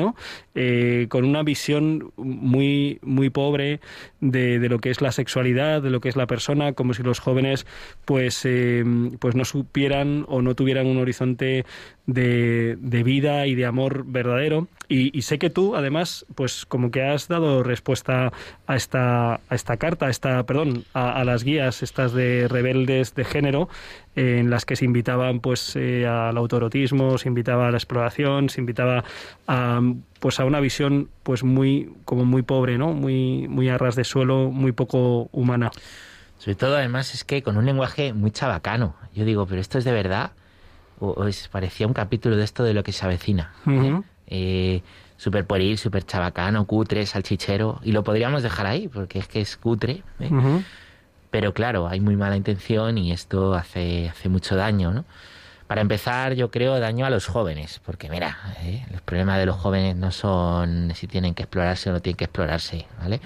Eh, 0.56 1.08
con 1.10 1.26
una 1.26 1.44
visión 1.44 2.12
muy 2.18 3.00
muy 3.02 3.30
pobre 3.30 3.80
de, 4.20 4.60
de 4.60 4.70
lo 4.70 4.80
que 4.80 4.90
es 4.90 5.02
la 5.02 5.12
sexualidad, 5.12 5.82
de 5.82 5.90
lo 5.90 6.02
que 6.02 6.10
es 6.10 6.16
la 6.16 6.28
persona, 6.28 6.74
como 6.74 6.94
si 6.94 7.04
los 7.04 7.20
jóvenes 7.20 7.66
pues 8.06 8.42
eh, 8.46 8.84
pues 9.20 9.36
no 9.36 9.46
supieran 9.46 10.26
o 10.28 10.42
no 10.42 10.56
tuvieran 10.56 10.88
un 10.88 10.98
horizonte 10.98 11.66
de, 12.14 12.78
de 12.80 13.04
vida 13.04 13.48
y 13.48 13.56
de 13.56 13.66
amor 13.66 14.04
verdadero. 14.06 14.68
Y, 14.92 15.22
sé 15.22 15.38
que 15.38 15.52
tú, 15.52 15.76
además, 15.76 16.26
pues 16.34 16.66
como 16.66 16.90
que 16.90 17.04
has 17.04 17.28
dado 17.28 17.62
respuesta 17.62 18.34
a 18.66 18.76
esta, 18.76 19.36
a 19.36 19.56
esta 19.56 19.78
carta, 19.78 20.08
a 20.08 20.10
esta, 20.10 20.44
perdón, 20.48 20.84
a, 20.96 21.24
las 21.24 21.44
guías 21.44 21.84
estas 21.84 22.12
de 22.12 22.48
rebeldes 22.48 23.14
de 23.14 23.24
género, 23.24 23.70
en 24.16 24.50
las 24.50 24.66
que 24.66 24.76
se 24.76 24.86
invitaban 24.86 25.42
pues 25.42 25.76
eh, 25.76 26.08
al 26.08 26.36
autorotismo, 26.38 27.20
se 27.20 27.28
invitaba 27.28 27.68
a 27.68 27.72
la 27.72 27.78
exploración, 27.78 28.50
se 28.50 28.62
invitaba 28.62 29.04
a 29.48 29.80
pues 30.20 30.40
a 30.40 30.46
una 30.46 30.60
visión 30.60 31.10
pues 31.22 31.44
muy 31.44 31.94
como 32.04 32.26
muy 32.26 32.42
pobre, 32.42 32.80
¿no? 32.80 32.92
Muy 32.94 33.48
muy 33.48 33.70
a 33.70 33.78
ras 33.78 33.96
de 33.96 34.04
suelo, 34.04 34.50
muy 34.50 34.72
poco 34.72 35.30
humana. 35.32 35.70
Sobre 36.40 36.56
todo, 36.56 36.78
además, 36.78 37.14
es 37.14 37.24
que 37.24 37.44
con 37.44 37.58
un 37.58 37.66
lenguaje 37.66 38.14
muy 38.14 38.32
chabacano. 38.32 38.96
Yo 39.14 39.26
digo, 39.26 39.46
¿pero 39.46 39.62
esto 39.62 39.78
es 39.78 39.84
de 39.84 39.92
verdad? 39.92 40.32
O, 41.00 41.12
o 41.12 41.28
es, 41.28 41.48
parecía 41.48 41.88
un 41.88 41.94
capítulo 41.94 42.36
de 42.36 42.44
esto 42.44 42.64
de 42.64 42.74
lo 42.74 42.84
que 42.84 42.92
se 42.92 43.06
avecina. 43.06 43.54
Ujú. 43.66 44.04
eh, 44.28 44.82
súper 45.18 45.46
pueril, 45.46 45.78
súper 45.78 46.06
chabacano, 46.06 46.66
cutre, 46.66 47.06
salchichero, 47.06 47.82
y 47.84 47.92
lo 47.92 48.04
podríamos 48.04 48.42
dejar 48.42 48.68
ahí, 48.68 48.88
porque 48.88 49.20
es 49.20 49.28
que 49.28 49.42
es 49.42 49.58
cutre, 49.58 50.04
¿eh? 50.20 50.30
Pero 51.30 51.54
claro, 51.54 51.88
hay 51.88 52.00
muy 52.00 52.16
mala 52.16 52.38
intención 52.38 52.98
y 52.98 53.12
esto 53.12 53.54
hace, 53.54 54.10
hace 54.10 54.30
mucho 54.30 54.56
daño, 54.56 54.92
¿no? 54.92 55.06
Para 55.68 55.82
empezar, 55.82 56.34
yo 56.34 56.50
creo 56.50 56.80
daño 56.80 57.06
a 57.06 57.10
los 57.10 57.28
jóvenes, 57.28 57.80
porque 57.86 58.10
mira, 58.10 58.38
¿eh? 58.64 58.86
los 58.92 59.02
problemas 59.02 59.38
de 59.38 59.46
los 59.46 59.58
jóvenes 59.58 59.96
no 59.96 60.10
son 60.12 60.92
si 60.96 61.06
tienen 61.06 61.36
que 61.36 61.44
explorarse 61.44 61.90
o 61.90 61.94
no 61.94 62.00
tienen 62.00 62.18
que 62.18 62.24
explorarse, 62.24 62.88
¿vale? 63.00 63.20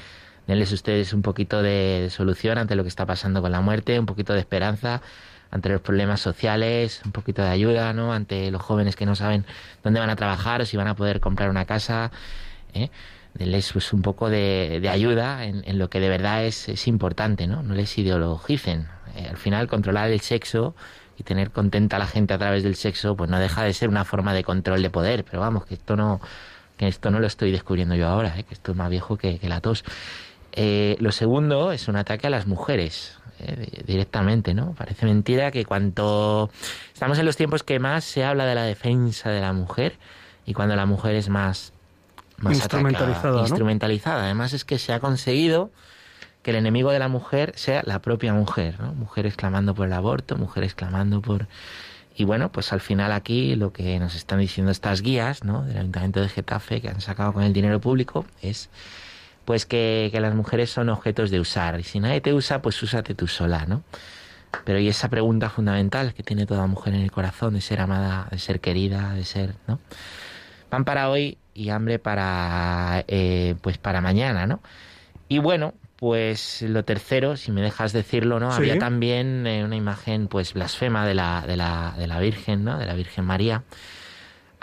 Denles 0.47 0.71
ustedes 0.73 1.13
un 1.13 1.21
poquito 1.21 1.61
de 1.61 2.09
solución 2.09 2.57
ante 2.57 2.75
lo 2.75 2.83
que 2.83 2.89
está 2.89 3.05
pasando 3.05 3.41
con 3.41 3.51
la 3.51 3.61
muerte, 3.61 3.97
un 3.97 4.05
poquito 4.05 4.33
de 4.33 4.39
esperanza 4.39 5.01
ante 5.53 5.69
los 5.69 5.81
problemas 5.81 6.19
sociales, 6.19 7.01
un 7.05 7.11
poquito 7.11 7.43
de 7.43 7.49
ayuda, 7.49 7.93
¿no? 7.93 8.11
Ante 8.11 8.49
los 8.49 8.61
jóvenes 8.61 8.95
que 8.95 9.05
no 9.05 9.15
saben 9.15 9.45
dónde 9.83 9.99
van 9.99 10.09
a 10.09 10.15
trabajar 10.15 10.65
si 10.65 10.77
van 10.77 10.87
a 10.87 10.95
poder 10.95 11.19
comprar 11.19 11.51
una 11.51 11.65
casa, 11.65 12.11
¿eh? 12.73 12.89
Denles 13.35 13.71
pues 13.71 13.93
un 13.93 14.01
poco 14.01 14.29
de, 14.29 14.87
ayuda 14.91 15.45
en, 15.45 15.77
lo 15.77 15.89
que 15.89 15.99
de 15.99 16.09
verdad 16.09 16.43
es, 16.45 16.69
es 16.69 16.87
importante, 16.87 17.45
¿no? 17.45 17.61
No 17.61 17.75
les 17.75 17.95
ideologicen. 17.97 18.87
Eh, 19.15 19.27
al 19.29 19.37
final, 19.37 19.67
controlar 19.67 20.09
el 20.09 20.21
sexo 20.21 20.75
y 21.17 21.23
tener 21.23 21.51
contenta 21.51 21.97
a 21.97 21.99
la 21.99 22.07
gente 22.07 22.33
a 22.33 22.39
través 22.39 22.63
del 22.63 22.75
sexo, 22.75 23.15
pues 23.15 23.29
no 23.29 23.39
deja 23.39 23.63
de 23.63 23.73
ser 23.73 23.89
una 23.89 24.05
forma 24.05 24.33
de 24.33 24.43
control 24.43 24.81
de 24.81 24.89
poder. 24.89 25.23
Pero 25.23 25.39
vamos, 25.39 25.65
que 25.65 25.75
esto 25.75 25.95
no, 25.95 26.19
que 26.77 26.87
esto 26.87 27.11
no 27.11 27.19
lo 27.19 27.27
estoy 27.27 27.51
descubriendo 27.51 27.93
yo 27.95 28.07
ahora, 28.07 28.39
¿eh? 28.39 28.43
que 28.43 28.55
esto 28.55 28.71
es 28.71 28.77
más 28.77 28.89
viejo 28.89 29.17
que, 29.17 29.39
la 29.43 29.61
tos. 29.61 29.83
Eh, 30.55 30.95
lo 30.99 31.11
segundo 31.11 31.71
es 31.71 31.87
un 31.87 31.95
ataque 31.95 32.27
a 32.27 32.29
las 32.29 32.45
mujeres, 32.45 33.17
eh, 33.39 33.83
directamente, 33.87 34.53
¿no? 34.53 34.73
Parece 34.73 35.05
mentira 35.07 35.49
que 35.49 35.65
cuanto 35.65 36.51
estamos 36.93 37.17
en 37.17 37.25
los 37.25 37.35
tiempos 37.35 37.63
que 37.63 37.79
más 37.79 38.03
se 38.03 38.23
habla 38.23 38.45
de 38.45 38.53
la 38.53 38.63
defensa 38.63 39.31
de 39.31 39.41
la 39.41 39.51
mujer 39.51 39.97
y 40.45 40.53
cuando 40.53 40.75
la 40.75 40.85
mujer 40.85 41.15
es 41.15 41.27
más, 41.27 41.73
más 42.37 42.53
instrumentalizada, 42.53 43.41
instrumentalizada. 43.41 44.25
Además 44.25 44.53
es 44.53 44.63
que 44.63 44.77
se 44.77 44.93
ha 44.93 44.99
conseguido 44.99 45.71
que 46.43 46.51
el 46.51 46.57
enemigo 46.57 46.91
de 46.91 46.99
la 46.99 47.07
mujer 47.07 47.53
sea 47.55 47.81
la 47.85 47.99
propia 47.99 48.33
mujer, 48.33 48.79
¿no? 48.79 48.93
Mujeres 48.93 49.35
clamando 49.35 49.73
por 49.73 49.87
el 49.87 49.93
aborto, 49.93 50.37
mujeres 50.37 50.75
clamando 50.75 51.21
por... 51.21 51.47
Y 52.15 52.25
bueno, 52.25 52.51
pues 52.51 52.71
al 52.73 52.81
final 52.81 53.11
aquí 53.11 53.55
lo 53.55 53.73
que 53.73 53.97
nos 53.97 54.13
están 54.13 54.37
diciendo 54.37 54.71
estas 54.71 55.01
guías, 55.01 55.43
¿no? 55.43 55.63
Del 55.63 55.77
Ayuntamiento 55.77 56.21
de 56.21 56.29
Getafe 56.29 56.79
que 56.79 56.89
han 56.89 57.01
sacado 57.01 57.33
con 57.33 57.41
el 57.41 57.53
dinero 57.53 57.81
público 57.81 58.25
es 58.41 58.69
pues 59.45 59.65
que, 59.65 60.09
que 60.11 60.19
las 60.19 60.35
mujeres 60.35 60.69
son 60.69 60.89
objetos 60.89 61.31
de 61.31 61.39
usar. 61.39 61.79
Y 61.79 61.83
si 61.83 61.99
nadie 61.99 62.21
te 62.21 62.33
usa, 62.33 62.61
pues 62.61 62.81
úsate 62.81 63.15
tú 63.15 63.27
sola, 63.27 63.65
¿no? 63.65 63.83
Pero 64.65 64.79
y 64.79 64.87
esa 64.87 65.09
pregunta 65.09 65.49
fundamental 65.49 66.13
que 66.13 66.23
tiene 66.23 66.45
toda 66.45 66.67
mujer 66.67 66.93
en 66.93 67.01
el 67.01 67.11
corazón 67.11 67.55
de 67.55 67.61
ser 67.61 67.81
amada, 67.81 68.27
de 68.31 68.37
ser 68.37 68.59
querida, 68.59 69.13
de 69.13 69.23
ser, 69.23 69.55
¿no? 69.67 69.79
Pan 70.69 70.85
para 70.85 71.09
hoy 71.09 71.37
y 71.53 71.69
hambre 71.69 71.99
para, 71.99 73.03
eh, 73.07 73.55
pues 73.61 73.77
para 73.77 74.01
mañana, 74.01 74.47
¿no? 74.47 74.61
Y 75.27 75.39
bueno, 75.39 75.73
pues 75.97 76.61
lo 76.61 76.83
tercero, 76.83 77.37
si 77.37 77.51
me 77.51 77.61
dejas 77.61 77.93
decirlo, 77.93 78.39
¿no? 78.39 78.51
Había 78.51 78.77
también 78.77 79.47
eh, 79.47 79.63
una 79.63 79.75
imagen 79.75 80.27
pues 80.27 80.53
blasfema 80.53 81.05
de 81.05 81.13
la, 81.13 81.43
de 81.47 81.57
la, 81.57 81.95
de 81.97 82.07
la 82.07 82.19
Virgen, 82.19 82.63
¿no? 82.63 82.77
De 82.77 82.85
la 82.85 82.93
Virgen 82.93 83.25
María. 83.25 83.63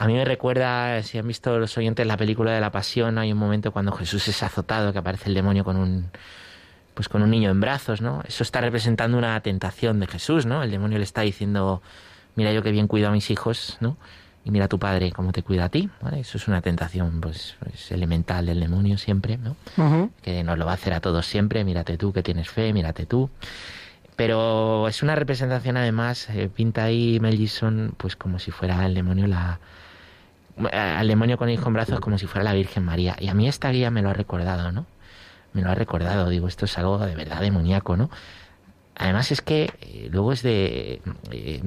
A 0.00 0.06
mí 0.06 0.14
me 0.14 0.24
recuerda, 0.24 1.02
si 1.02 1.18
han 1.18 1.28
visto 1.28 1.58
los 1.58 1.76
oyentes 1.76 2.06
la 2.06 2.16
película 2.16 2.52
de 2.52 2.60
la 2.62 2.72
Pasión, 2.72 3.18
hay 3.18 3.32
un 3.32 3.38
momento 3.38 3.70
cuando 3.70 3.92
Jesús 3.92 4.26
es 4.28 4.42
azotado, 4.42 4.94
que 4.94 4.98
aparece 4.98 5.28
el 5.28 5.34
demonio 5.34 5.62
con 5.62 5.76
un 5.76 6.08
pues 6.94 7.10
con 7.10 7.22
un 7.22 7.30
niño 7.30 7.50
en 7.50 7.60
brazos, 7.60 8.00
¿no? 8.00 8.22
Eso 8.26 8.42
está 8.42 8.62
representando 8.62 9.18
una 9.18 9.38
tentación 9.42 10.00
de 10.00 10.06
Jesús, 10.06 10.46
¿no? 10.46 10.62
El 10.62 10.70
demonio 10.70 10.96
le 10.96 11.04
está 11.04 11.20
diciendo, 11.20 11.82
mira 12.34 12.50
yo 12.50 12.62
que 12.62 12.70
bien 12.70 12.86
cuido 12.86 13.08
a 13.08 13.12
mis 13.12 13.30
hijos, 13.30 13.76
¿no? 13.80 13.98
y 14.42 14.50
mira 14.50 14.64
a 14.64 14.68
tu 14.68 14.78
padre 14.78 15.12
cómo 15.12 15.32
te 15.32 15.42
cuida 15.42 15.66
a 15.66 15.68
ti. 15.68 15.90
Eso 16.16 16.38
es 16.38 16.48
una 16.48 16.62
tentación 16.62 17.20
pues, 17.20 17.56
pues, 17.60 17.92
elemental 17.92 18.46
del 18.46 18.58
demonio 18.58 18.96
siempre, 18.96 19.36
¿no? 19.36 19.54
que 20.22 20.42
nos 20.42 20.56
lo 20.56 20.64
va 20.64 20.70
a 20.70 20.74
hacer 20.76 20.94
a 20.94 21.00
todos 21.00 21.26
siempre. 21.26 21.62
Mírate 21.62 21.98
tú 21.98 22.10
que 22.14 22.22
tienes 22.22 22.48
fe, 22.48 22.72
mírate 22.72 23.04
tú. 23.04 23.28
Pero 24.16 24.88
es 24.88 25.02
una 25.02 25.14
representación 25.14 25.76
además, 25.76 26.28
eh, 26.30 26.48
pinta 26.48 26.84
ahí 26.84 27.20
Mel 27.20 27.36
Gibson 27.36 27.92
pues 27.98 28.16
como 28.16 28.38
si 28.38 28.50
fuera 28.50 28.86
el 28.86 28.94
demonio 28.94 29.26
la... 29.26 29.60
Al 30.72 31.08
demonio 31.08 31.38
con 31.38 31.48
hijo 31.48 31.68
en 31.68 31.74
brazos 31.74 32.00
como 32.00 32.18
si 32.18 32.26
fuera 32.26 32.44
la 32.44 32.54
Virgen 32.54 32.84
María. 32.84 33.16
Y 33.18 33.28
a 33.28 33.34
mí 33.34 33.48
esta 33.48 33.70
guía 33.70 33.90
me 33.90 34.02
lo 34.02 34.10
ha 34.10 34.14
recordado, 34.14 34.72
¿no? 34.72 34.86
Me 35.52 35.62
lo 35.62 35.70
ha 35.70 35.74
recordado. 35.74 36.28
Digo, 36.28 36.48
esto 36.48 36.64
es 36.64 36.78
algo 36.78 36.98
de 36.98 37.14
verdad 37.14 37.40
demoníaco, 37.40 37.96
¿no? 37.96 38.10
Además 38.94 39.32
es 39.32 39.40
que 39.40 39.72
eh, 39.80 40.08
luego 40.10 40.32
es 40.32 40.42
de... 40.42 41.00
Eh, 41.30 41.62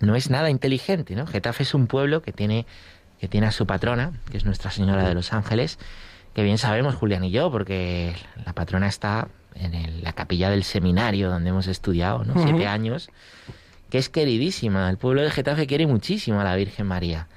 no 0.00 0.16
es 0.16 0.30
nada 0.30 0.50
inteligente, 0.50 1.14
¿no? 1.14 1.26
Getafe 1.26 1.62
es 1.62 1.74
un 1.74 1.86
pueblo 1.86 2.20
que 2.20 2.32
tiene, 2.32 2.66
que 3.20 3.28
tiene 3.28 3.46
a 3.46 3.52
su 3.52 3.66
patrona, 3.66 4.12
que 4.30 4.36
es 4.36 4.44
Nuestra 4.44 4.70
Señora 4.70 5.08
de 5.08 5.14
los 5.14 5.32
Ángeles, 5.32 5.78
que 6.34 6.42
bien 6.42 6.58
sabemos 6.58 6.94
Julián 6.94 7.24
y 7.24 7.30
yo, 7.30 7.50
porque 7.50 8.14
la 8.44 8.52
patrona 8.52 8.88
está 8.88 9.28
en 9.54 10.02
la 10.02 10.12
capilla 10.12 10.50
del 10.50 10.64
seminario 10.64 11.30
donde 11.30 11.50
hemos 11.50 11.68
estudiado, 11.68 12.24
¿no? 12.24 12.42
Siete 12.42 12.66
años, 12.66 13.08
que 13.88 13.98
es 13.98 14.08
queridísima. 14.08 14.90
El 14.90 14.98
pueblo 14.98 15.22
de 15.22 15.30
Getafe 15.30 15.66
quiere 15.66 15.86
muchísimo 15.86 16.40
a 16.40 16.44
la 16.44 16.56
Virgen 16.56 16.86
María. 16.86 17.28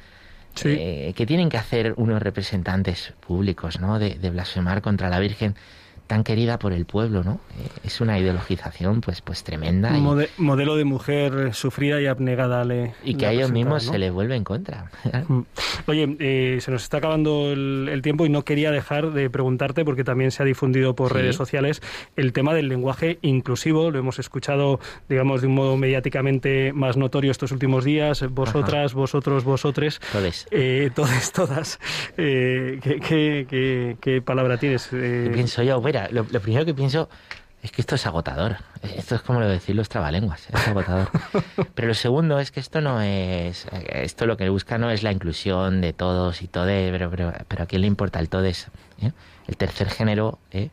Sí. 0.58 0.70
Eh, 0.70 1.14
¿Qué 1.16 1.26
tienen 1.26 1.49
que 1.49 1.58
hacer 1.58 1.93
unos 1.97 2.22
representantes 2.22 3.14
públicos, 3.20 3.80
¿no? 3.80 3.99
De, 3.99 4.16
de 4.16 4.30
blasfemar 4.30 4.82
contra 4.82 5.10
la 5.10 5.20
Virgen 5.20 5.55
tan 6.08 6.24
querida 6.24 6.58
por 6.58 6.74
el 6.74 6.86
pueblo, 6.86 7.24
¿no? 7.24 7.39
Eh, 7.60 7.70
es 7.84 8.01
una 8.01 8.18
ideologización 8.18 9.01
pues 9.01 9.22
pues 9.22 9.43
tremenda. 9.43 9.91
modelo 10.38 10.76
de 10.76 10.86
mujer 10.86 11.53
sufrida 11.53 12.01
y 12.01 12.08
abnegada 12.08 12.64
le 12.64 12.93
Y 13.03 13.16
que 13.16 13.26
a 13.26 13.32
ellos 13.32 13.51
mismos 13.51 13.84
se 13.84 13.97
les 13.97 14.12
vuelve 14.12 14.36
en 14.36 14.43
contra. 14.43 14.91
Mm. 15.28 15.41
Oye, 15.88 16.16
eh, 16.20 16.60
se 16.62 16.72
nos 16.72 16.84
está 16.84 16.97
acabando 16.97 17.51
el, 17.51 17.99
tiempo 18.01 18.26
y 18.26 18.30
no 18.30 18.43
quería 18.45 18.72
dejar 18.72 19.12
de 19.12 19.30
preguntarte, 19.30 19.84
porque 19.84 20.03
también 20.03 20.32
se 20.32 20.41
ha 20.43 20.45
difundido 20.45 20.95
por 20.95 21.14
redes 21.14 21.36
sociales, 21.36 21.82
el 22.16 22.34
tema 22.34 22.53
del 22.53 22.70
lenguaje 22.70 23.18
inclusivo. 23.24 23.89
Lo 23.91 23.99
hemos 23.99 24.20
escuchado, 24.20 24.80
digamos, 25.10 25.41
de 25.41 25.47
un 25.47 25.55
modo 25.55 25.76
mediáticamente 25.76 26.72
más 26.72 26.97
notorio 26.97 27.32
estos 27.32 27.51
últimos 27.51 27.84
días. 27.84 28.26
Vosotras, 28.30 28.93
vosotros, 28.93 29.43
vosotres. 29.43 29.99
Todes. 30.12 30.47
Eh, 30.51 30.91
todes, 30.93 31.32
todas. 31.32 31.80
Eh, 32.16 32.80
¿qué, 32.82 33.97
qué, 33.99 34.22
palabra 34.22 34.58
tienes? 34.58 34.88
¿Qué 34.88 35.32
pienso 35.34 35.64
yo? 35.64 35.82
Lo, 36.12 36.24
primero 36.26 36.66
que 36.66 36.74
pienso 36.74 37.10
es 37.64 37.72
que 37.72 37.82
esto 37.82 37.95
es 37.95 38.06
agotador. 38.06 38.58
Esto 38.95 39.16
es 39.16 39.22
como 39.22 39.39
lo 39.39 39.50
decir 39.50 39.76
los 39.76 39.89
trabalenguas, 39.89 40.48
es 40.54 40.68
agotador. 40.68 41.10
Pero 41.76 41.88
lo 41.88 41.93
segundo 41.93 42.39
es 42.39 42.52
que 42.52 42.60
esto 42.60 42.82
no 42.82 43.02
es, 43.02 43.68
esto 43.89 44.26
lo 44.26 44.38
que 44.38 44.48
busca 44.50 44.78
no 44.78 44.91
es 44.91 45.04
la 45.04 45.12
inclusión 45.12 45.82
de 45.82 45.93
todos 45.93 46.41
y 46.41 46.48
todo, 46.48 46.68
pero, 46.68 47.10
pero, 47.10 47.34
pero 47.48 47.64
a 47.64 47.66
quién 47.66 47.82
le 47.82 47.88
importa 47.88 48.20
el 48.20 48.30
todes. 48.30 48.68
¿Eh? 49.02 49.12
El 49.48 49.58
tercer 49.58 49.89
género 49.89 50.39
¿eh? 50.52 50.70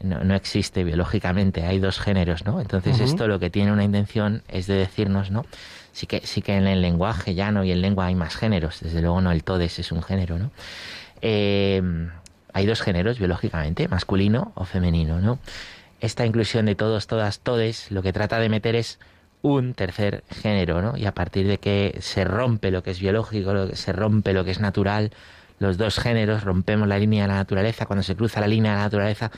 no, 0.00 0.34
existe 0.34 0.84
biológicamente, 0.84 1.64
hay 1.64 1.78
dos 1.78 1.98
géneros, 1.98 2.44
¿no? 2.44 2.60
Entonces 2.60 3.00
esto 3.00 3.26
lo 3.26 3.38
que 3.38 3.50
tiene 3.50 3.72
una 3.72 3.84
intención 3.84 4.42
es 4.48 4.66
de 4.66 4.74
decirnos, 4.74 5.30
¿no? 5.30 5.44
Sí 5.92 6.06
que, 6.06 6.20
sí 6.24 6.42
que 6.42 6.56
en 6.56 6.66
el 6.66 6.80
lenguaje 6.80 7.34
llano 7.34 7.64
y 7.64 7.72
en 7.72 7.80
lengua 7.80 8.06
hay 8.06 8.14
más 8.14 8.36
géneros, 8.36 8.80
desde 8.80 9.00
luego 9.00 9.20
no 9.20 9.32
el 9.32 9.42
todes 9.42 9.78
es 9.78 9.90
un 9.90 10.02
género, 10.02 10.38
¿no? 10.38 10.50
Eh, 11.20 11.82
hay 12.52 12.66
dos 12.66 12.82
géneros 12.82 13.18
biológicamente, 13.18 13.88
masculino 13.88 14.52
o 14.54 14.64
femenino, 14.64 15.20
¿no? 15.20 15.38
Esta 16.00 16.24
inclusión 16.24 16.66
de 16.66 16.74
todos, 16.74 17.06
todas, 17.06 17.40
todes, 17.40 17.90
lo 17.90 18.02
que 18.02 18.12
trata 18.12 18.38
de 18.38 18.48
meter 18.48 18.76
es 18.76 18.98
un 19.42 19.74
tercer 19.74 20.24
género, 20.30 20.82
¿no? 20.82 20.96
Y 20.96 21.06
a 21.06 21.12
partir 21.12 21.46
de 21.46 21.58
que 21.58 21.98
se 22.00 22.24
rompe 22.24 22.70
lo 22.70 22.82
que 22.82 22.90
es 22.90 23.00
biológico, 23.00 23.52
lo 23.52 23.68
que 23.68 23.76
se 23.76 23.92
rompe 23.92 24.32
lo 24.32 24.44
que 24.44 24.50
es 24.50 24.60
natural, 24.60 25.12
los 25.58 25.76
dos 25.76 25.98
géneros, 25.98 26.44
rompemos 26.44 26.88
la 26.88 26.98
línea 26.98 27.22
de 27.22 27.28
la 27.28 27.34
naturaleza, 27.34 27.86
cuando 27.86 28.02
se 28.02 28.14
cruza 28.14 28.40
la 28.40 28.46
línea 28.46 28.72
de 28.72 28.78
la 28.78 28.84
naturaleza, 28.84 29.30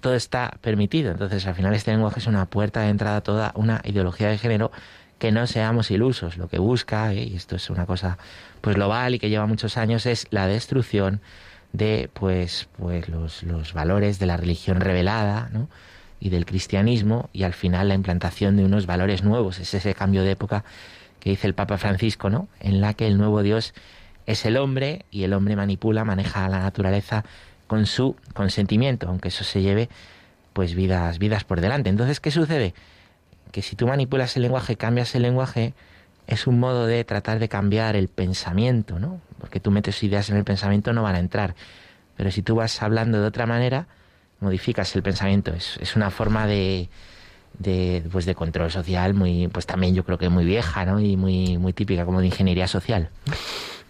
todo 0.00 0.14
está 0.14 0.56
permitido. 0.60 1.10
Entonces, 1.10 1.46
al 1.46 1.54
final 1.54 1.74
este 1.74 1.90
lenguaje 1.90 2.20
es 2.20 2.26
una 2.26 2.46
puerta 2.46 2.82
de 2.82 2.90
entrada 2.90 3.18
a 3.18 3.20
toda 3.22 3.52
una 3.56 3.80
ideología 3.84 4.28
de 4.28 4.38
género 4.38 4.70
que 5.18 5.32
no 5.32 5.46
seamos 5.46 5.90
ilusos. 5.90 6.36
Lo 6.36 6.48
que 6.48 6.58
busca, 6.58 7.12
y 7.14 7.34
esto 7.34 7.56
es 7.56 7.70
una 7.70 7.86
cosa 7.86 8.18
pues 8.60 8.76
global 8.76 9.14
y 9.14 9.18
que 9.18 9.28
lleva 9.28 9.46
muchos 9.46 9.76
años, 9.76 10.06
es 10.06 10.26
la 10.30 10.46
destrucción 10.46 11.20
de 11.76 12.10
pues, 12.12 12.68
pues 12.78 13.08
los, 13.08 13.42
los 13.42 13.72
valores 13.72 14.18
de 14.18 14.26
la 14.26 14.36
religión 14.36 14.80
revelada 14.80 15.48
¿no? 15.52 15.68
y 16.20 16.30
del 16.30 16.46
cristianismo 16.46 17.28
y 17.32 17.42
al 17.42 17.52
final 17.52 17.88
la 17.88 17.94
implantación 17.94 18.56
de 18.56 18.64
unos 18.64 18.86
valores 18.86 19.22
nuevos. 19.22 19.58
Es 19.58 19.74
ese 19.74 19.94
cambio 19.94 20.22
de 20.22 20.32
época 20.32 20.64
que 21.20 21.30
dice 21.30 21.46
el 21.46 21.54
Papa 21.54 21.78
Francisco, 21.78 22.30
¿no? 22.30 22.48
en 22.60 22.80
la 22.80 22.94
que 22.94 23.06
el 23.06 23.18
nuevo 23.18 23.42
Dios 23.42 23.74
es 24.26 24.44
el 24.44 24.56
hombre 24.56 25.04
y 25.10 25.24
el 25.24 25.32
hombre 25.32 25.56
manipula, 25.56 26.04
maneja 26.04 26.48
la 26.48 26.60
naturaleza 26.60 27.24
con 27.66 27.86
su 27.86 28.16
consentimiento, 28.34 29.08
aunque 29.08 29.28
eso 29.28 29.44
se 29.44 29.62
lleve 29.62 29.88
pues 30.52 30.74
vidas, 30.74 31.18
vidas 31.18 31.44
por 31.44 31.60
delante. 31.60 31.90
Entonces, 31.90 32.20
¿qué 32.20 32.30
sucede? 32.30 32.74
Que 33.52 33.62
si 33.62 33.76
tú 33.76 33.86
manipulas 33.86 34.36
el 34.36 34.42
lenguaje, 34.42 34.76
cambias 34.76 35.14
el 35.14 35.22
lenguaje, 35.22 35.74
es 36.26 36.46
un 36.46 36.58
modo 36.58 36.86
de 36.86 37.04
tratar 37.04 37.38
de 37.38 37.48
cambiar 37.48 37.94
el 37.94 38.08
pensamiento, 38.08 38.98
¿no? 38.98 39.20
Porque 39.40 39.60
tú 39.60 39.70
metes 39.70 40.02
ideas 40.02 40.30
en 40.30 40.36
el 40.36 40.44
pensamiento 40.44 40.92
no 40.92 41.02
van 41.02 41.14
a 41.14 41.18
entrar. 41.18 41.54
Pero 42.16 42.30
si 42.30 42.42
tú 42.42 42.56
vas 42.56 42.82
hablando 42.82 43.20
de 43.20 43.26
otra 43.26 43.46
manera, 43.46 43.86
modificas 44.40 44.94
el 44.96 45.02
pensamiento. 45.02 45.52
Es, 45.52 45.78
es 45.80 45.96
una 45.96 46.10
forma 46.10 46.46
de, 46.46 46.88
de, 47.58 48.02
pues 48.10 48.24
de 48.26 48.34
control 48.34 48.70
social 48.70 49.14
muy, 49.14 49.48
pues 49.48 49.66
también 49.66 49.94
yo 49.94 50.04
creo 50.04 50.18
que 50.18 50.28
muy 50.28 50.44
vieja, 50.44 50.84
¿no? 50.84 51.00
Y 51.00 51.16
muy, 51.16 51.58
muy 51.58 51.72
típica 51.72 52.04
como 52.04 52.20
de 52.20 52.26
ingeniería 52.26 52.68
social. 52.68 53.10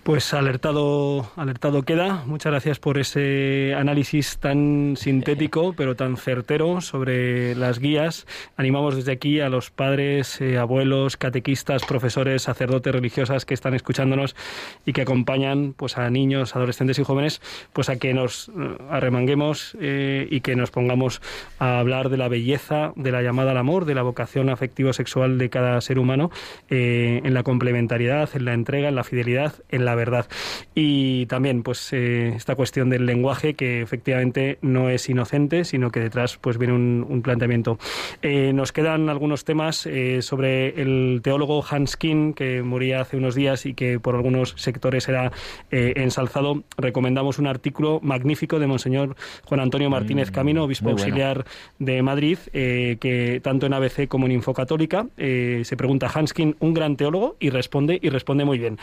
Pues 0.06 0.32
alertado, 0.34 1.32
alertado 1.34 1.82
queda. 1.82 2.22
Muchas 2.26 2.52
gracias 2.52 2.78
por 2.78 2.96
ese 2.96 3.74
análisis 3.76 4.38
tan 4.38 4.94
sintético, 4.96 5.74
pero 5.76 5.96
tan 5.96 6.16
certero 6.16 6.80
sobre 6.80 7.56
las 7.56 7.80
guías. 7.80 8.24
Animamos 8.56 8.94
desde 8.94 9.10
aquí 9.10 9.40
a 9.40 9.48
los 9.48 9.72
padres, 9.72 10.40
eh, 10.40 10.58
abuelos, 10.58 11.16
catequistas, 11.16 11.84
profesores, 11.84 12.42
sacerdotes, 12.42 12.94
religiosas 12.94 13.44
que 13.44 13.54
están 13.54 13.74
escuchándonos 13.74 14.36
y 14.84 14.92
que 14.92 15.02
acompañan 15.02 15.74
pues 15.76 15.98
a 15.98 16.08
niños, 16.08 16.54
adolescentes 16.54 17.00
y 17.00 17.02
jóvenes, 17.02 17.42
pues 17.72 17.88
a 17.88 17.96
que 17.96 18.14
nos 18.14 18.48
eh, 18.50 18.52
arremanguemos 18.88 19.76
eh, 19.80 20.28
y 20.30 20.40
que 20.40 20.54
nos 20.54 20.70
pongamos 20.70 21.20
a 21.58 21.80
hablar 21.80 22.10
de 22.10 22.16
la 22.16 22.28
belleza, 22.28 22.92
de 22.94 23.10
la 23.10 23.22
llamada 23.22 23.50
al 23.50 23.58
amor, 23.58 23.86
de 23.86 23.96
la 23.96 24.02
vocación 24.02 24.50
afectivo-sexual 24.50 25.36
de 25.36 25.50
cada 25.50 25.80
ser 25.80 25.98
humano, 25.98 26.30
en 26.68 27.34
la 27.34 27.42
complementariedad, 27.42 28.30
en 28.34 28.44
la 28.44 28.54
entrega, 28.54 28.88
en 28.88 28.94
la 28.94 29.02
fidelidad, 29.02 29.54
en 29.68 29.84
la 29.84 29.95
verdad. 29.96 30.26
Y 30.74 31.26
también, 31.26 31.62
pues, 31.62 31.92
eh, 31.92 32.34
esta 32.36 32.54
cuestión 32.54 32.90
del 32.90 33.06
lenguaje 33.06 33.54
que 33.54 33.82
efectivamente 33.82 34.58
no 34.62 34.90
es 34.90 35.08
inocente, 35.08 35.64
sino 35.64 35.90
que 35.90 36.00
detrás, 36.00 36.38
pues, 36.40 36.58
viene 36.58 36.74
un, 36.74 37.22
planteamiento. 37.22 37.78
Eh, 38.22 38.52
nos 38.52 38.72
quedan 38.72 39.08
algunos 39.08 39.44
temas 39.44 39.86
eh, 39.86 40.20
sobre 40.22 40.80
el 40.80 41.20
teólogo 41.22 41.64
Hans 41.68 41.96
King, 41.96 42.34
que 42.34 42.62
moría 42.62 43.00
hace 43.00 43.16
unos 43.16 43.34
días 43.34 43.66
y 43.66 43.74
que 43.74 43.98
por 43.98 44.14
algunos 44.14 44.54
sectores 44.56 45.08
era 45.08 45.32
ensalzado. 45.70 46.62
Recomendamos 46.76 47.38
un 47.38 47.46
artículo 47.46 48.00
magnífico 48.02 48.58
de 48.58 48.66
Monseñor 48.66 49.16
Juan 49.44 49.60
Antonio 49.60 49.88
Martínez 49.88 50.30
mm, 50.30 50.34
Camino, 50.34 50.64
obispo 50.64 50.90
auxiliar 50.90 51.46
de 51.78 52.02
Madrid, 52.02 52.38
que 52.52 53.40
tanto 53.42 53.66
en 53.66 53.72
ABC 53.72 54.08
como 54.08 54.26
en 54.26 54.32
Infocatólica 54.32 55.06
se 55.16 55.76
pregunta 55.76 56.10
Hans 56.12 56.32
King, 56.34 56.52
un 56.60 56.74
gran 56.74 56.96
teólogo, 56.96 57.36
y 57.40 57.50
responde, 57.50 57.98
y 58.00 58.10
responde 58.10 58.44
muy 58.44 58.58
bien. 58.58 58.78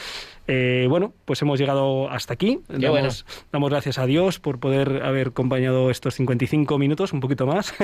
bueno, 0.89 1.03
pues 1.26 1.41
hemos 1.41 1.60
llegado 1.60 2.10
hasta 2.10 2.34
aquí. 2.34 2.60
Damos, 2.68 3.26
damos, 3.51 3.70
gracias 3.70 3.97
a 3.97 4.06
Dios 4.06 4.39
por 4.39 4.60
poder 4.60 5.04
haber 5.04 5.30
acompañado 5.30 5.89
estos 5.89 6.16
55 6.16 6.78
minutos, 6.78 7.14
un 7.14 7.20
poquito 7.20 7.45
más. 7.45 7.74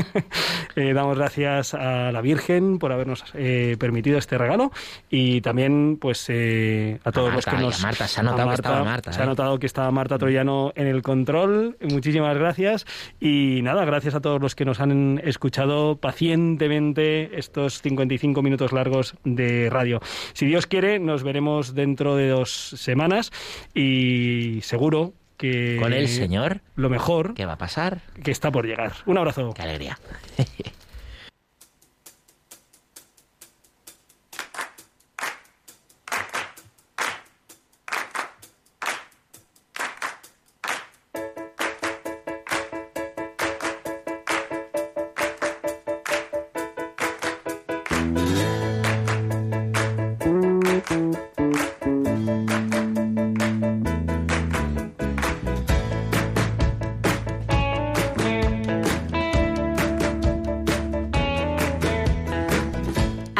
Eh, 0.75 0.93
damos 0.93 1.17
gracias 1.17 1.73
a 1.73 2.11
la 2.11 2.21
Virgen 2.21 2.77
por 2.77 2.91
habernos 2.91 3.23
eh, 3.33 3.75
permitido 3.79 4.17
este 4.17 4.37
regalo 4.37 4.71
y 5.09 5.41
también 5.41 5.97
pues 5.99 6.25
eh, 6.29 6.99
a 7.03 7.11
todos 7.11 7.33
los 7.33 7.45
que 7.45 7.57
nos... 7.57 7.81
Marta, 7.81 8.07
se 8.07 8.19
ha 8.19 8.23
notado 8.23 8.49
que 8.49 8.55
estaba 8.55 8.83
Marta. 8.83 9.11
Se 9.11 9.21
ha 9.21 9.25
notado 9.25 9.59
que 9.59 9.65
estaba 9.65 9.91
Marta 9.91 10.17
Troyano 10.17 10.71
en 10.75 10.87
el 10.87 11.01
control. 11.01 11.77
Muchísimas 11.81 12.37
gracias 12.37 12.85
y 13.19 13.61
nada, 13.63 13.83
gracias 13.83 14.15
a 14.15 14.21
todos 14.21 14.41
los 14.41 14.55
que 14.55 14.63
nos 14.63 14.79
han 14.79 15.19
escuchado 15.23 15.97
pacientemente 15.97 17.37
estos 17.37 17.81
55 17.81 18.41
minutos 18.41 18.71
largos 18.71 19.15
de 19.23 19.69
radio. 19.69 19.99
Si 20.33 20.45
Dios 20.45 20.67
quiere, 20.67 20.99
nos 20.99 21.23
veremos 21.23 21.73
dentro 21.73 22.15
de 22.15 22.29
dos 22.29 22.51
semanas 22.51 22.98
y 23.73 24.59
seguro 24.63 25.13
que... 25.37 25.77
Con 25.79 25.93
el 25.93 26.07
Señor. 26.07 26.61
Lo 26.75 26.89
mejor... 26.89 27.33
¿Qué 27.33 27.45
va 27.45 27.53
a 27.53 27.57
pasar? 27.57 28.01
Que 28.23 28.31
está 28.31 28.51
por 28.51 28.65
llegar. 28.65 28.93
Un 29.05 29.17
abrazo. 29.17 29.53
Qué 29.53 29.61
alegría. 29.61 29.97